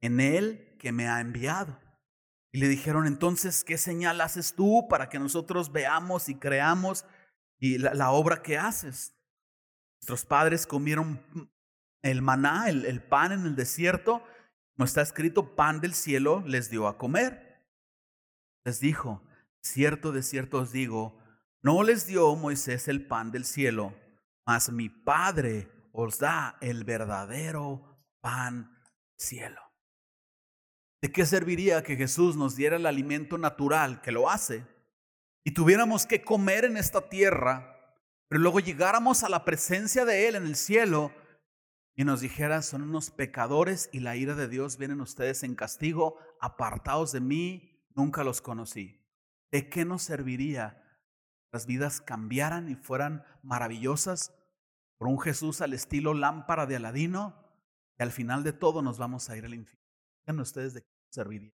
en 0.00 0.18
Él 0.18 0.78
que 0.78 0.92
me 0.92 1.10
ha 1.10 1.20
enviado. 1.20 1.78
Y 2.52 2.58
le 2.58 2.68
dijeron, 2.68 3.06
entonces, 3.06 3.64
¿qué 3.64 3.78
señal 3.78 4.20
haces 4.20 4.54
tú 4.54 4.86
para 4.88 5.08
que 5.08 5.18
nosotros 5.18 5.72
veamos 5.72 6.28
y 6.28 6.34
creamos 6.34 7.06
y 7.58 7.78
la, 7.78 8.10
obra 8.10 8.42
que 8.42 8.58
haces? 8.58 9.16
Nuestros 10.02 10.26
padres 10.26 10.66
comieron 10.66 11.24
el 12.02 12.20
maná, 12.20 12.68
el, 12.68 13.02
pan 13.02 13.32
en 13.32 13.46
el 13.46 13.56
desierto. 13.56 14.22
No 14.76 14.84
está 14.84 15.00
escrito, 15.00 15.56
pan 15.56 15.80
del 15.80 15.94
cielo 15.94 16.42
les 16.46 16.68
dio 16.68 16.88
a 16.88 16.98
comer. 16.98 17.66
Les 18.64 18.80
dijo, 18.80 19.22
cierto 19.62 20.12
de 20.12 20.22
cierto 20.22 20.58
os 20.58 20.72
digo, 20.72 21.18
no 21.62 21.82
les 21.82 22.06
dio 22.06 22.36
Moisés 22.36 22.86
el 22.86 23.06
pan 23.06 23.30
del 23.30 23.46
cielo, 23.46 23.94
mas 24.44 24.70
mi 24.70 24.90
Padre 24.90 25.70
os 25.92 26.18
da 26.18 26.58
el 26.60 26.84
verdadero 26.84 28.04
pan 28.20 28.70
del 28.72 29.14
cielo. 29.16 29.71
¿De 31.02 31.10
qué 31.10 31.26
serviría 31.26 31.82
que 31.82 31.96
Jesús 31.96 32.36
nos 32.36 32.54
diera 32.54 32.76
el 32.76 32.86
alimento 32.86 33.36
natural 33.36 34.00
que 34.02 34.12
lo 34.12 34.30
hace 34.30 34.64
y 35.42 35.50
tuviéramos 35.50 36.06
que 36.06 36.22
comer 36.22 36.64
en 36.64 36.76
esta 36.76 37.08
tierra, 37.08 37.96
pero 38.28 38.40
luego 38.40 38.60
llegáramos 38.60 39.24
a 39.24 39.28
la 39.28 39.44
presencia 39.44 40.04
de 40.04 40.28
Él 40.28 40.36
en 40.36 40.46
el 40.46 40.54
cielo 40.54 41.10
y 41.96 42.04
nos 42.04 42.20
dijera, 42.20 42.62
son 42.62 42.82
unos 42.82 43.10
pecadores 43.10 43.90
y 43.92 43.98
la 43.98 44.14
ira 44.14 44.36
de 44.36 44.46
Dios 44.46 44.78
vienen 44.78 45.00
ustedes 45.00 45.42
en 45.42 45.56
castigo, 45.56 46.18
apartados 46.40 47.10
de 47.10 47.20
mí, 47.20 47.84
nunca 47.96 48.22
los 48.22 48.40
conocí? 48.40 49.04
¿De 49.50 49.68
qué 49.68 49.84
nos 49.84 50.04
serviría 50.04 50.80
las 51.50 51.66
vidas 51.66 52.00
cambiaran 52.00 52.70
y 52.70 52.76
fueran 52.76 53.24
maravillosas 53.42 54.32
por 54.98 55.08
un 55.08 55.18
Jesús 55.18 55.62
al 55.62 55.74
estilo 55.74 56.14
lámpara 56.14 56.66
de 56.66 56.76
Aladino 56.76 57.34
y 57.98 58.04
al 58.04 58.12
final 58.12 58.44
de 58.44 58.52
todo 58.52 58.82
nos 58.82 58.98
vamos 58.98 59.28
a 59.28 59.36
ir 59.36 59.44
al 59.44 59.54
infierno? 59.54 59.82
ustedes 60.40 60.74
de 60.74 60.91
serviría? 61.12 61.52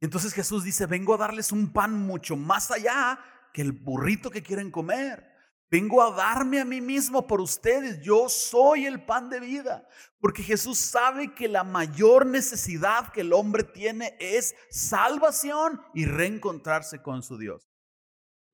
Entonces 0.00 0.34
Jesús 0.34 0.64
dice, 0.64 0.86
vengo 0.86 1.14
a 1.14 1.18
darles 1.18 1.52
un 1.52 1.72
pan 1.72 1.94
mucho 1.94 2.36
más 2.36 2.70
allá 2.70 3.18
que 3.52 3.62
el 3.62 3.72
burrito 3.72 4.30
que 4.30 4.42
quieren 4.42 4.70
comer. 4.70 5.36
Vengo 5.68 6.00
a 6.00 6.14
darme 6.14 6.60
a 6.60 6.64
mí 6.64 6.80
mismo 6.80 7.26
por 7.26 7.40
ustedes. 7.40 8.00
Yo 8.02 8.28
soy 8.28 8.86
el 8.86 9.04
pan 9.04 9.30
de 9.30 9.40
vida. 9.40 9.88
Porque 10.20 10.42
Jesús 10.42 10.78
sabe 10.78 11.34
que 11.34 11.48
la 11.48 11.64
mayor 11.64 12.26
necesidad 12.26 13.10
que 13.12 13.22
el 13.22 13.32
hombre 13.32 13.64
tiene 13.64 14.16
es 14.20 14.54
salvación 14.70 15.80
y 15.92 16.04
reencontrarse 16.04 17.02
con 17.02 17.22
su 17.22 17.36
Dios. 17.36 17.68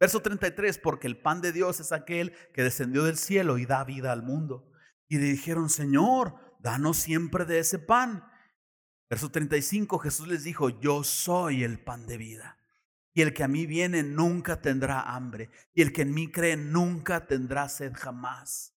Verso 0.01 0.21
33, 0.21 0.79
porque 0.79 1.07
el 1.07 1.21
pan 1.21 1.43
de 1.43 1.53
Dios 1.53 1.81
es 1.81 1.93
aquel 1.93 2.35
que 2.55 2.63
descendió 2.63 3.05
del 3.05 3.19
cielo 3.19 3.59
y 3.59 3.67
da 3.67 3.85
vida 3.85 4.11
al 4.11 4.23
mundo. 4.23 4.73
Y 5.07 5.19
le 5.19 5.27
dijeron, 5.27 5.69
Señor, 5.69 6.35
danos 6.61 6.97
siempre 6.97 7.45
de 7.45 7.59
ese 7.59 7.79
pan. 7.79 8.25
Verso 9.13 9.31
35, 9.31 9.99
Jesús 9.99 10.27
les 10.27 10.43
dijo, 10.43 10.71
yo 10.71 11.05
soy 11.05 11.65
el 11.65 11.79
pan 11.79 12.07
de 12.07 12.17
vida. 12.17 12.57
Y 13.13 13.21
el 13.21 13.35
que 13.35 13.45
a 13.45 13.49
mí 13.49 13.67
viene 13.67 14.03
nunca 14.03 14.63
tendrá 14.63 15.03
hambre. 15.03 15.51
Y 15.75 15.83
el 15.83 15.93
que 15.93 16.01
en 16.01 16.15
mí 16.15 16.33
cree 16.33 16.57
nunca 16.57 17.27
tendrá 17.27 17.69
sed 17.69 17.93
jamás. 17.95 18.75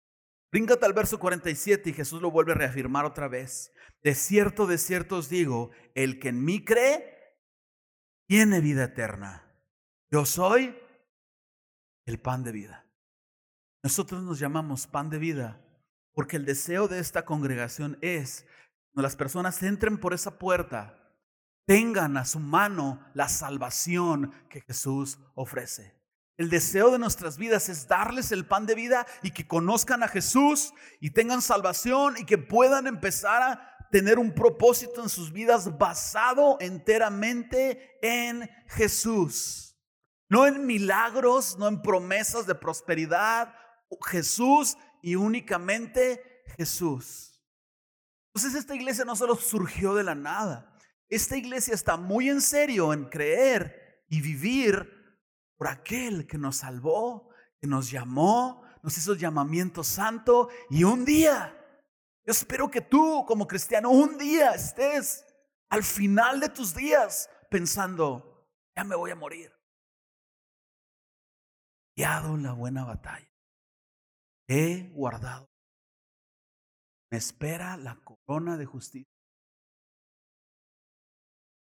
Bríncate 0.51 0.85
al 0.85 0.91
verso 0.91 1.19
47 1.19 1.89
y 1.89 1.93
Jesús 1.93 2.21
lo 2.21 2.31
vuelve 2.31 2.51
a 2.51 2.55
reafirmar 2.55 3.05
otra 3.05 3.29
vez. 3.29 3.71
De 4.03 4.13
cierto, 4.13 4.67
de 4.67 4.77
cierto 4.77 5.15
os 5.15 5.29
digo, 5.29 5.71
el 5.93 6.19
que 6.19 6.27
en 6.27 6.43
mí 6.43 6.65
cree, 6.65 7.15
tiene 8.27 8.59
vida 8.59 8.83
eterna. 8.83 9.49
Yo 10.11 10.25
soy 10.25 10.77
el 12.05 12.19
pan 12.19 12.43
de 12.43 12.51
vida. 12.51 12.85
Nosotros 13.83 14.21
nos 14.21 14.37
llamamos 14.37 14.85
pan 14.85 15.09
de 15.09 15.17
vida 15.17 15.65
porque 16.11 16.35
el 16.35 16.43
deseo 16.43 16.89
de 16.89 16.99
esta 16.99 17.23
congregación 17.23 17.97
es 18.01 18.45
cuando 18.95 19.07
las 19.07 19.17
personas 19.17 19.61
entren 19.61 19.97
por 19.97 20.13
esa 20.13 20.39
puerta, 20.39 20.97
tengan 21.65 22.15
a 22.15 22.23
su 22.23 22.39
mano 22.39 23.05
la 23.13 23.27
salvación 23.27 24.31
que 24.49 24.61
Jesús 24.61 25.19
ofrece. 25.33 25.99
El 26.37 26.49
deseo 26.49 26.91
de 26.91 26.99
nuestras 26.99 27.37
vidas 27.37 27.67
es 27.67 27.89
darles 27.89 28.31
el 28.31 28.45
pan 28.45 28.65
de 28.65 28.73
vida 28.73 29.05
y 29.21 29.31
que 29.31 29.47
conozcan 29.47 30.01
a 30.01 30.07
Jesús 30.07 30.73
y 31.01 31.09
tengan 31.09 31.41
salvación 31.41 32.15
y 32.17 32.25
que 32.25 32.37
puedan 32.37 32.87
empezar 32.87 33.43
a 33.43 33.77
tener 33.91 34.17
un 34.17 34.33
propósito 34.33 35.03
en 35.03 35.09
sus 35.09 35.33
vidas 35.33 35.77
basado 35.77 36.55
enteramente 36.61 37.97
en 38.01 38.49
Jesús. 38.67 39.75
No 40.29 40.47
en 40.47 40.65
milagros, 40.65 41.57
no 41.57 41.67
en 41.67 41.81
promesas 41.81 42.45
de 42.45 42.55
prosperidad. 42.55 43.53
Jesús 44.09 44.77
y 45.01 45.15
únicamente 45.15 46.43
Jesús. 46.55 47.34
Entonces 48.35 48.59
esta 48.59 48.75
iglesia 48.75 49.05
no 49.05 49.15
solo 49.15 49.35
surgió 49.35 49.95
de 49.95 50.03
la 50.03 50.13
nada. 50.13 50.77
Esta 51.07 51.37
iglesia 51.37 51.73
está 51.73 51.95
muy 51.95 52.29
en 52.29 52.41
serio 52.41 52.91
en 52.91 53.05
creer 53.05 54.03
y 54.09 54.19
vivir 54.19 54.91
por 55.55 55.69
aquel 55.69 56.27
que 56.27 56.37
nos 56.37 56.57
salvó, 56.57 57.29
que 57.61 57.67
nos 57.67 57.89
llamó, 57.89 58.61
nos 58.83 58.97
hizo 58.97 59.15
llamamiento 59.15 59.85
santo 59.85 60.49
y 60.69 60.83
un 60.83 61.05
día, 61.05 61.57
yo 62.25 62.31
espero 62.31 62.69
que 62.69 62.81
tú 62.81 63.23
como 63.25 63.47
cristiano 63.47 63.89
un 63.89 64.17
día 64.17 64.51
estés 64.51 65.25
al 65.69 65.83
final 65.83 66.41
de 66.41 66.49
tus 66.49 66.75
días 66.75 67.29
pensando, 67.49 68.49
ya 68.75 68.83
me 68.83 68.97
voy 68.97 69.11
a 69.11 69.15
morir. 69.15 69.53
He 71.95 72.03
la 72.03 72.51
buena 72.51 72.83
batalla. 72.83 73.31
He 74.49 74.89
guardado 74.93 75.54
me 77.11 77.17
espera 77.17 77.77
la 77.77 77.95
corona 78.03 78.57
de 78.57 78.65
justicia. 78.65 79.11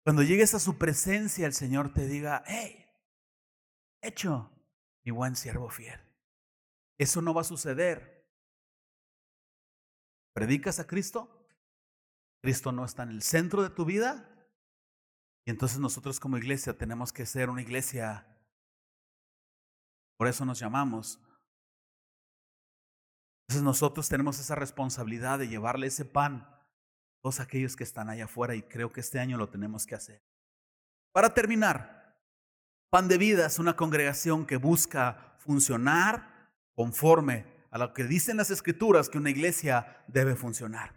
Cuando 0.03 0.23
llegues 0.23 0.53
a 0.53 0.59
su 0.59 0.77
presencia, 0.77 1.45
el 1.45 1.53
Señor 1.53 1.93
te 1.93 2.07
diga, 2.07 2.43
hey, 2.47 2.85
hecho, 4.01 4.49
mi 5.05 5.11
buen 5.11 5.35
siervo 5.35 5.69
fiel. 5.69 5.99
Eso 6.97 7.21
no 7.21 7.33
va 7.33 7.41
a 7.41 7.45
suceder. 7.45 8.25
¿Predicas 10.33 10.79
a 10.79 10.87
Cristo? 10.87 11.47
Cristo 12.41 12.71
no 12.71 12.85
está 12.85 13.03
en 13.03 13.09
el 13.09 13.21
centro 13.21 13.63
de 13.63 13.69
tu 13.69 13.85
vida. 13.85 14.33
Y 15.45 15.51
entonces 15.51 15.79
nosotros 15.79 16.19
como 16.19 16.37
iglesia 16.37 16.77
tenemos 16.77 17.11
que 17.13 17.25
ser 17.25 17.49
una 17.49 17.61
iglesia, 17.61 18.27
por 20.17 20.27
eso 20.27 20.43
nos 20.45 20.59
llamamos 20.59 21.21
entonces 23.47 23.63
nosotros 23.63 24.09
tenemos 24.09 24.39
esa 24.39 24.55
responsabilidad 24.55 25.39
de 25.39 25.47
llevarle 25.47 25.87
ese 25.87 26.03
pan 26.03 26.45
a 26.45 26.67
todos 27.21 27.39
aquellos 27.39 27.77
que 27.77 27.85
están 27.85 28.09
allá 28.09 28.25
afuera 28.25 28.55
y 28.55 28.61
creo 28.61 28.91
que 28.91 28.99
este 28.99 29.19
año 29.19 29.37
lo 29.37 29.47
tenemos 29.47 29.85
que 29.85 29.95
hacer. 29.95 30.21
Para 31.13 31.33
terminar, 31.33 32.17
Pan 32.89 33.07
de 33.07 33.17
Vida 33.17 33.45
es 33.45 33.57
una 33.57 33.77
congregación 33.77 34.45
que 34.45 34.57
busca 34.57 35.37
funcionar 35.39 36.51
conforme 36.75 37.45
a 37.71 37.77
lo 37.77 37.93
que 37.93 38.03
dicen 38.03 38.35
las 38.35 38.51
escrituras 38.51 39.07
que 39.07 39.17
una 39.17 39.29
iglesia 39.29 40.03
debe 40.07 40.35
funcionar. 40.35 40.96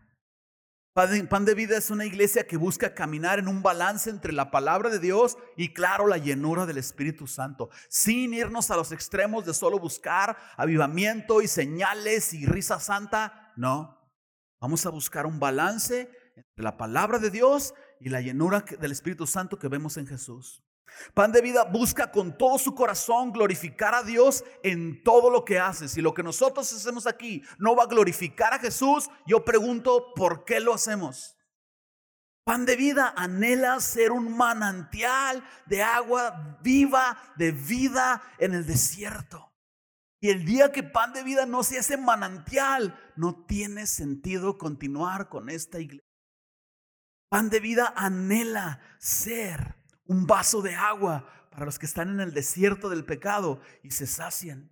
Pan 0.92 1.44
de 1.44 1.54
Vida 1.54 1.78
es 1.78 1.90
una 1.90 2.04
iglesia 2.04 2.48
que 2.48 2.56
busca 2.56 2.94
caminar 2.94 3.38
en 3.38 3.46
un 3.46 3.62
balance 3.62 4.10
entre 4.10 4.32
la 4.32 4.50
palabra 4.50 4.90
de 4.90 4.98
Dios 4.98 5.38
y, 5.56 5.72
claro, 5.72 6.08
la 6.08 6.18
llenura 6.18 6.66
del 6.66 6.78
Espíritu 6.78 7.28
Santo, 7.28 7.70
sin 7.88 8.34
irnos 8.34 8.72
a 8.72 8.76
los 8.76 8.90
extremos 8.90 9.46
de 9.46 9.54
solo 9.54 9.78
buscar 9.78 10.36
avivamiento 10.56 11.42
y 11.42 11.46
señales 11.46 12.34
y 12.34 12.44
risa 12.44 12.80
santa. 12.80 13.52
No, 13.56 13.98
vamos 14.60 14.84
a 14.84 14.90
buscar 14.90 15.26
un 15.26 15.38
balance 15.38 16.10
entre 16.34 16.64
la 16.64 16.76
palabra 16.76 17.20
de 17.20 17.30
Dios 17.30 17.72
y 18.00 18.08
la 18.08 18.20
llenura 18.20 18.64
del 18.80 18.90
Espíritu 18.90 19.28
Santo 19.28 19.60
que 19.60 19.68
vemos 19.68 19.96
en 19.96 20.08
Jesús. 20.08 20.64
Pan 21.14 21.32
de 21.32 21.40
vida 21.40 21.64
busca 21.64 22.10
con 22.10 22.36
todo 22.36 22.58
su 22.58 22.74
corazón 22.74 23.32
glorificar 23.32 23.94
a 23.94 24.02
Dios 24.02 24.44
en 24.62 25.02
todo 25.02 25.30
lo 25.30 25.44
que 25.44 25.58
hace. 25.58 25.88
Si 25.88 26.00
lo 26.00 26.14
que 26.14 26.22
nosotros 26.22 26.72
hacemos 26.72 27.06
aquí 27.06 27.42
no 27.58 27.74
va 27.74 27.84
a 27.84 27.88
glorificar 27.88 28.54
a 28.54 28.58
Jesús, 28.58 29.08
yo 29.26 29.44
pregunto, 29.44 30.12
¿por 30.14 30.44
qué 30.44 30.60
lo 30.60 30.74
hacemos? 30.74 31.36
Pan 32.44 32.66
de 32.66 32.76
vida 32.76 33.12
anhela 33.16 33.78
ser 33.80 34.12
un 34.12 34.36
manantial 34.36 35.44
de 35.66 35.82
agua 35.82 36.58
viva, 36.62 37.16
de 37.36 37.52
vida 37.52 38.22
en 38.38 38.54
el 38.54 38.66
desierto. 38.66 39.52
Y 40.20 40.30
el 40.30 40.44
día 40.44 40.70
que 40.70 40.82
pan 40.82 41.12
de 41.12 41.22
vida 41.22 41.46
no 41.46 41.62
sea 41.62 41.80
ese 41.80 41.96
manantial, 41.96 42.98
no 43.16 43.44
tiene 43.46 43.86
sentido 43.86 44.58
continuar 44.58 45.28
con 45.28 45.48
esta 45.48 45.80
iglesia. 45.80 46.10
Pan 47.30 47.48
de 47.48 47.60
vida 47.60 47.92
anhela 47.96 48.80
ser 48.98 49.79
un 50.10 50.26
vaso 50.26 50.60
de 50.60 50.74
agua 50.74 51.24
para 51.50 51.64
los 51.64 51.78
que 51.78 51.86
están 51.86 52.08
en 52.08 52.18
el 52.18 52.34
desierto 52.34 52.88
del 52.88 53.04
pecado 53.04 53.60
y 53.84 53.92
se 53.92 54.08
sacian. 54.08 54.68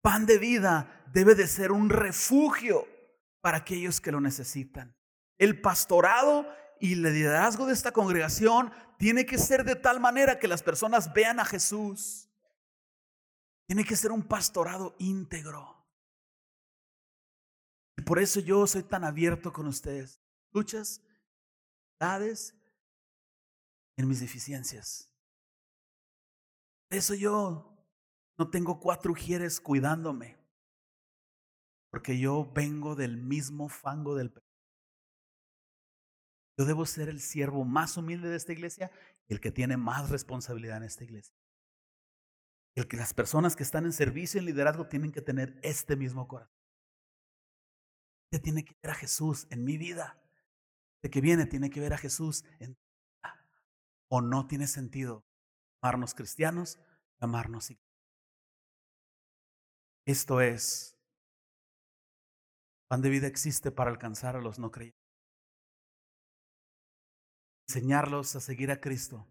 Pan 0.00 0.26
de 0.26 0.38
vida 0.38 1.02
debe 1.12 1.34
de 1.34 1.48
ser 1.48 1.72
un 1.72 1.90
refugio 1.90 2.86
para 3.40 3.58
aquellos 3.58 4.00
que 4.00 4.12
lo 4.12 4.20
necesitan. 4.20 4.94
El 5.38 5.60
pastorado 5.60 6.48
y 6.78 6.92
el 6.92 7.02
liderazgo 7.02 7.66
de 7.66 7.72
esta 7.72 7.90
congregación 7.90 8.72
tiene 8.96 9.26
que 9.26 9.38
ser 9.38 9.64
de 9.64 9.74
tal 9.74 9.98
manera 9.98 10.38
que 10.38 10.46
las 10.46 10.62
personas 10.62 11.12
vean 11.12 11.40
a 11.40 11.44
Jesús. 11.44 12.30
Tiene 13.66 13.84
que 13.84 13.96
ser 13.96 14.12
un 14.12 14.22
pastorado 14.22 14.94
íntegro. 15.00 15.84
Y 17.96 18.02
por 18.02 18.20
eso 18.20 18.38
yo 18.38 18.64
soy 18.68 18.84
tan 18.84 19.02
abierto 19.02 19.52
con 19.52 19.66
ustedes. 19.66 20.20
Luchas, 20.52 21.02
edades 21.98 22.54
en 23.98 24.08
mis 24.08 24.20
deficiencias. 24.20 25.12
Por 26.88 26.98
eso 26.98 27.14
yo 27.14 27.76
no 28.38 28.48
tengo 28.48 28.80
cuatro 28.80 29.12
ujieres 29.12 29.60
cuidándome, 29.60 30.38
porque 31.90 32.18
yo 32.18 32.50
vengo 32.54 32.94
del 32.94 33.16
mismo 33.16 33.68
fango 33.68 34.14
del 34.14 34.30
pecado. 34.30 34.46
Yo 36.56 36.64
debo 36.64 36.86
ser 36.86 37.08
el 37.08 37.20
siervo 37.20 37.64
más 37.64 37.96
humilde 37.96 38.28
de 38.28 38.36
esta 38.36 38.52
iglesia 38.52 38.90
y 39.28 39.34
el 39.34 39.40
que 39.40 39.50
tiene 39.50 39.76
más 39.76 40.10
responsabilidad 40.10 40.78
en 40.78 40.84
esta 40.84 41.04
iglesia. 41.04 41.34
El 42.76 42.86
que 42.86 42.96
las 42.96 43.12
personas 43.12 43.56
que 43.56 43.64
están 43.64 43.84
en 43.84 43.92
servicio 43.92 44.38
y 44.38 44.40
en 44.40 44.46
liderazgo 44.46 44.86
tienen 44.86 45.12
que 45.12 45.22
tener 45.22 45.58
este 45.62 45.96
mismo 45.96 46.26
corazón. 46.28 46.56
Usted 48.30 48.42
tiene 48.42 48.64
que 48.64 48.74
ver 48.82 48.92
a 48.92 48.94
Jesús 48.94 49.46
en 49.50 49.64
mi 49.64 49.76
vida. 49.76 50.22
de 51.02 51.10
que 51.10 51.20
viene 51.20 51.46
tiene 51.46 51.70
que 51.70 51.80
ver 51.80 51.92
a 51.92 51.98
Jesús 51.98 52.44
en. 52.58 52.76
O 54.08 54.20
no 54.20 54.46
tiene 54.46 54.66
sentido 54.66 55.24
llamarnos 55.82 56.14
cristianos, 56.14 56.78
llamarnos 57.20 57.70
iglesia. 57.70 57.88
Esto 60.06 60.40
es, 60.40 60.96
pan 62.88 63.02
de 63.02 63.10
vida 63.10 63.26
existe 63.26 63.70
para 63.70 63.90
alcanzar 63.90 64.36
a 64.36 64.40
los 64.40 64.58
no 64.58 64.70
creyentes. 64.70 64.98
Enseñarlos 67.68 68.34
a 68.34 68.40
seguir 68.40 68.70
a 68.70 68.80
Cristo. 68.80 69.28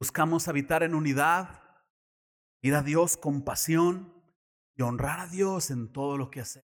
Buscamos 0.00 0.48
habitar 0.48 0.82
en 0.82 0.94
unidad, 0.94 1.62
ir 2.62 2.74
a 2.74 2.82
Dios 2.82 3.16
con 3.16 3.44
pasión 3.44 4.12
y 4.74 4.82
honrar 4.82 5.20
a 5.20 5.26
Dios 5.28 5.70
en 5.70 5.92
todo 5.92 6.16
lo 6.16 6.30
que 6.30 6.40
hacemos. 6.40 6.68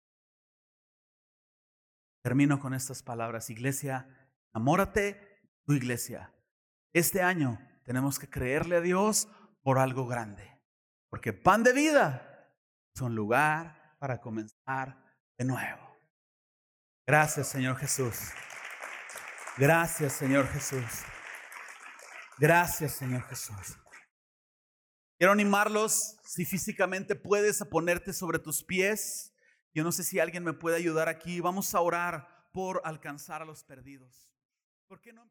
Termino 2.21 2.59
con 2.59 2.75
estas 2.75 3.01
palabras. 3.01 3.49
Iglesia, 3.49 4.07
amórate 4.53 5.41
tu 5.65 5.73
iglesia. 5.73 6.31
Este 6.93 7.21
año 7.21 7.59
tenemos 7.83 8.19
que 8.19 8.29
creerle 8.29 8.77
a 8.77 8.81
Dios 8.81 9.27
por 9.63 9.79
algo 9.79 10.07
grande. 10.07 10.59
Porque 11.09 11.33
pan 11.33 11.63
de 11.63 11.73
vida 11.73 12.55
es 12.93 13.01
un 13.01 13.15
lugar 13.15 13.95
para 13.99 14.19
comenzar 14.19 14.97
de 15.37 15.45
nuevo. 15.45 15.81
Gracias, 17.05 17.47
Señor 17.47 17.77
Jesús. 17.77 18.17
Gracias, 19.57 20.13
Señor 20.13 20.47
Jesús. 20.47 21.03
Gracias, 22.37 22.93
Señor 22.93 23.23
Jesús. 23.27 23.77
Quiero 25.17 25.33
animarlos, 25.33 26.17
si 26.23 26.45
físicamente 26.45 27.15
puedes, 27.15 27.61
a 27.61 27.69
ponerte 27.69 28.13
sobre 28.13 28.39
tus 28.39 28.63
pies. 28.63 29.33
Yo 29.73 29.83
no 29.83 29.91
sé 29.91 30.03
si 30.03 30.19
alguien 30.19 30.43
me 30.43 30.53
puede 30.53 30.77
ayudar 30.77 31.09
aquí. 31.09 31.39
Vamos 31.39 31.75
a 31.75 31.81
orar 31.81 32.49
por 32.51 32.81
alcanzar 32.83 33.41
a 33.41 33.45
los 33.45 33.63
perdidos. 33.63 34.31
¿Por 34.87 34.99
qué 34.99 35.13
no 35.13 35.21